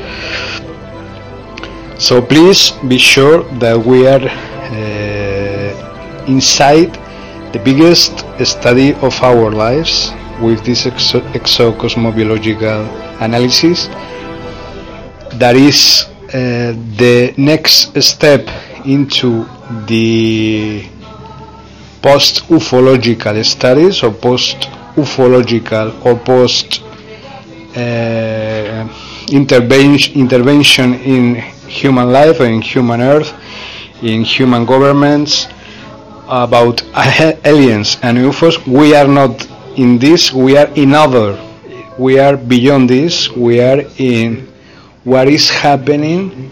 So 1.98 2.22
please 2.22 2.70
be 2.88 2.98
sure 2.98 3.42
that 3.58 3.78
we 3.78 4.06
are 4.06 4.22
uh, 4.22 6.24
inside 6.26 6.94
the 7.52 7.58
biggest 7.58 8.24
study 8.44 8.94
of 8.94 9.20
our 9.22 9.50
lives 9.50 10.10
with 10.40 10.64
this 10.64 10.84
exo 10.86 11.20
exocosmobiological 11.32 12.86
analysis 13.20 13.86
that 15.38 15.54
is 15.56 16.06
uh, 16.34 16.74
the 16.96 17.34
next 17.36 17.94
step 18.02 18.48
into 18.84 19.44
the 19.86 20.84
post 22.02 22.44
ufological 22.48 23.44
studies 23.44 24.02
or 24.02 24.12
post 24.12 24.68
ufological 24.96 25.86
or 26.04 26.14
post 26.18 26.82
uh, 27.76 28.88
intervention 29.30 30.14
intervention 30.14 30.94
in 30.94 31.36
human 31.68 32.12
life 32.12 32.40
in 32.40 32.60
human 32.60 33.00
earth 33.00 33.32
in 34.02 34.22
human 34.24 34.64
governments 34.66 35.46
about 36.28 36.82
aliens 37.44 37.98
and 38.02 38.18
UFOs 38.18 38.56
we 38.66 38.94
are 38.94 39.08
not 39.08 39.46
in 39.76 39.98
this. 39.98 40.32
We 40.32 40.56
are 40.56 40.68
in 40.74 40.94
other. 40.94 41.38
We 41.98 42.18
are 42.18 42.36
beyond 42.36 42.90
this. 42.90 43.30
We 43.30 43.60
are 43.60 43.82
in 43.98 44.48
what 45.04 45.28
is 45.28 45.48
happening 45.50 46.50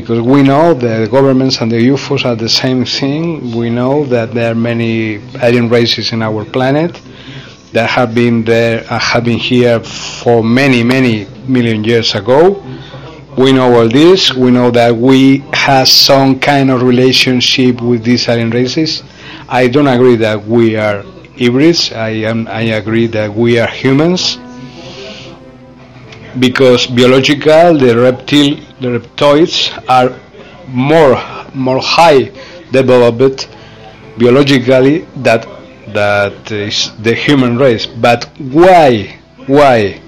because 0.00 0.20
we 0.20 0.44
know 0.44 0.74
the 0.74 1.08
governments 1.10 1.60
and 1.60 1.72
the 1.72 1.88
UFOs 1.88 2.24
are 2.24 2.36
the 2.36 2.48
same 2.48 2.84
thing. 2.84 3.50
We 3.56 3.68
know 3.68 4.04
that 4.04 4.32
there 4.32 4.52
are 4.52 4.54
many 4.54 5.16
alien 5.42 5.68
races 5.68 6.12
in 6.12 6.22
our 6.22 6.44
planet 6.44 7.00
that 7.72 7.90
have 7.90 8.14
been 8.14 8.44
there, 8.44 8.84
uh, 8.88 8.98
have 9.00 9.24
been 9.24 9.40
here 9.40 9.80
for 9.80 10.44
many, 10.44 10.84
many 10.84 11.26
million 11.48 11.82
years 11.82 12.14
ago. 12.14 12.62
We 13.36 13.52
know 13.52 13.74
all 13.76 13.88
this. 13.88 14.32
We 14.32 14.52
know 14.52 14.70
that 14.70 14.94
we 14.94 15.38
have 15.52 15.88
some 15.88 16.38
kind 16.38 16.70
of 16.70 16.82
relationship 16.82 17.80
with 17.80 18.04
these 18.04 18.28
alien 18.28 18.50
races. 18.50 19.02
I 19.48 19.66
don't 19.66 19.88
agree 19.88 20.14
that 20.16 20.44
we 20.44 20.76
are 20.76 21.02
hybrids. 21.36 21.90
I 21.92 22.10
am. 22.30 22.46
I 22.46 22.62
agree 22.80 23.08
that 23.08 23.34
we 23.34 23.58
are 23.58 23.66
humans 23.66 24.38
because 26.38 26.86
biological 26.86 27.76
the 27.76 27.98
reptile 27.98 28.67
the 28.80 28.98
reptoids 28.98 29.72
are 29.88 30.18
more 30.68 31.16
more 31.54 31.80
high 31.80 32.30
developed 32.70 33.48
biologically 34.18 35.06
that 35.16 35.46
that 35.94 36.52
is 36.52 36.92
the 36.98 37.14
human 37.14 37.56
race. 37.56 37.86
But 37.86 38.24
why 38.38 39.18
why 39.46 40.00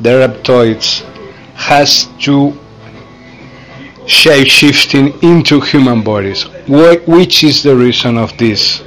the 0.00 0.10
reptoids 0.22 1.02
has 1.54 2.08
to 2.20 2.58
shape 4.06 4.48
shifting 4.48 5.06
into 5.22 5.60
human 5.60 6.02
bodies? 6.02 6.42
Wh 6.68 7.08
which 7.08 7.42
is 7.42 7.62
the 7.62 7.74
reason 7.74 8.18
of 8.18 8.36
this? 8.38 8.82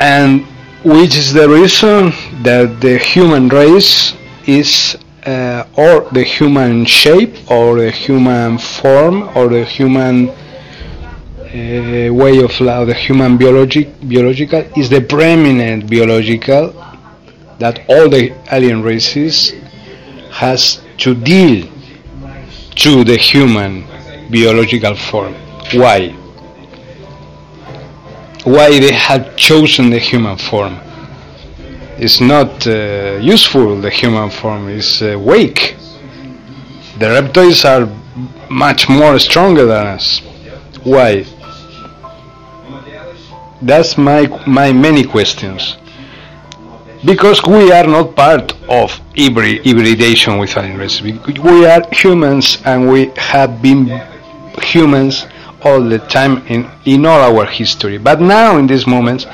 And 0.00 0.46
which 0.84 1.16
is 1.16 1.32
the 1.32 1.48
reason 1.48 2.12
that 2.42 2.80
the 2.80 2.98
human 2.98 3.48
race 3.48 4.14
is 4.48 4.96
uh, 5.26 5.64
or 5.76 6.08
the 6.10 6.24
human 6.24 6.84
shape 6.84 7.50
or 7.50 7.80
the 7.80 7.90
human 7.90 8.58
form 8.58 9.28
or 9.36 9.48
the 9.48 9.64
human 9.64 10.28
uh, 10.28 12.12
way 12.12 12.42
of 12.42 12.58
life, 12.60 12.86
the 12.86 12.94
human 12.94 13.36
biologic, 13.36 13.88
biological 14.00 14.60
is 14.76 14.88
the 14.88 15.00
preeminent 15.00 15.88
biological 15.88 16.72
that 17.58 17.84
all 17.88 18.08
the 18.08 18.32
alien 18.50 18.82
races 18.82 19.52
has 20.30 20.80
to 20.96 21.14
deal 21.14 21.68
to 22.76 23.04
the 23.04 23.16
human 23.16 23.84
biological 24.30 24.94
form. 24.94 25.34
Why? 25.74 26.14
why 28.44 28.78
they 28.80 28.92
have 28.92 29.36
chosen 29.36 29.90
the 29.90 29.98
human 29.98 30.36
form. 30.36 30.80
It's 32.00 32.20
not 32.20 32.64
uh, 32.64 33.18
useful, 33.20 33.80
the 33.80 33.90
human 33.90 34.30
form 34.30 34.68
is 34.68 35.02
uh, 35.02 35.18
weak. 35.18 35.74
The 37.00 37.10
reptiles 37.10 37.64
are 37.64 37.88
much 38.48 38.88
more 38.88 39.18
stronger 39.18 39.66
than 39.66 39.86
us. 39.86 40.20
Why? 40.84 41.24
That's 43.60 43.98
my, 43.98 44.28
my 44.46 44.72
many 44.72 45.02
questions. 45.02 45.76
Because 47.04 47.42
we 47.44 47.72
are 47.72 47.86
not 47.86 48.14
part 48.14 48.52
of 48.68 48.92
hybrid, 49.16 49.66
hybridation 49.66 50.38
with 50.38 50.56
animals. 50.56 51.02
We 51.02 51.66
are 51.66 51.82
humans 51.90 52.58
and 52.64 52.88
we 52.88 53.06
have 53.16 53.60
been 53.60 53.86
humans 54.62 55.26
all 55.62 55.82
the 55.82 55.98
time 55.98 56.46
in, 56.46 56.70
in 56.84 57.06
all 57.06 57.20
our 57.20 57.46
history. 57.46 57.98
But 57.98 58.20
now, 58.20 58.56
in 58.58 58.68
these 58.68 58.86
moments, 58.86 59.26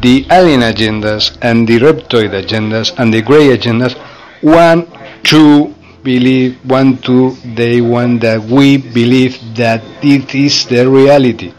the 0.00 0.26
alien 0.30 0.60
agendas 0.60 1.36
and 1.42 1.66
the 1.66 1.78
reptoid 1.78 2.30
agendas 2.42 2.94
and 2.98 3.12
the 3.12 3.22
gray 3.22 3.56
agendas 3.56 3.94
want 4.42 4.88
to 5.24 5.74
believe, 6.02 6.58
want 6.64 7.04
to, 7.04 7.30
they 7.54 7.80
want 7.80 8.20
that 8.20 8.40
we 8.42 8.76
believe 8.76 9.36
that 9.56 9.82
it 10.02 10.34
is 10.34 10.66
the 10.66 10.88
reality, 10.88 11.52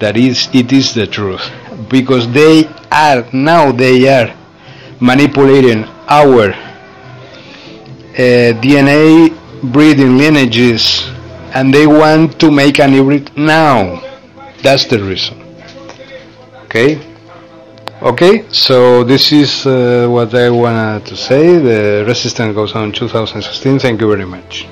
that 0.00 0.16
is, 0.16 0.48
it 0.52 0.72
is 0.72 0.94
the 0.94 1.06
truth. 1.06 1.42
Because 1.90 2.30
they 2.32 2.64
are, 2.90 3.24
now 3.32 3.72
they 3.72 4.08
are 4.08 4.34
manipulating 5.00 5.84
our 6.08 6.50
uh, 6.52 6.56
DNA 8.64 9.30
breeding 9.72 10.16
lineages 10.16 11.06
and 11.54 11.72
they 11.72 11.86
want 11.86 12.38
to 12.40 12.50
make 12.50 12.80
an 12.80 12.92
hybrid 12.92 13.36
now. 13.36 14.00
That's 14.62 14.86
the 14.86 14.98
reason. 15.02 15.42
Okay? 16.64 17.15
Okay, 18.02 18.44
so 18.52 19.04
this 19.04 19.32
is 19.32 19.64
uh, 19.66 20.06
what 20.10 20.34
I 20.34 20.50
wanted 20.50 21.06
to 21.06 21.16
say. 21.16 21.56
The 21.56 22.04
resistance 22.06 22.54
goes 22.54 22.74
on 22.74 22.92
2016. 22.92 23.78
Thank 23.78 24.02
you 24.02 24.08
very 24.10 24.26
much. 24.26 24.66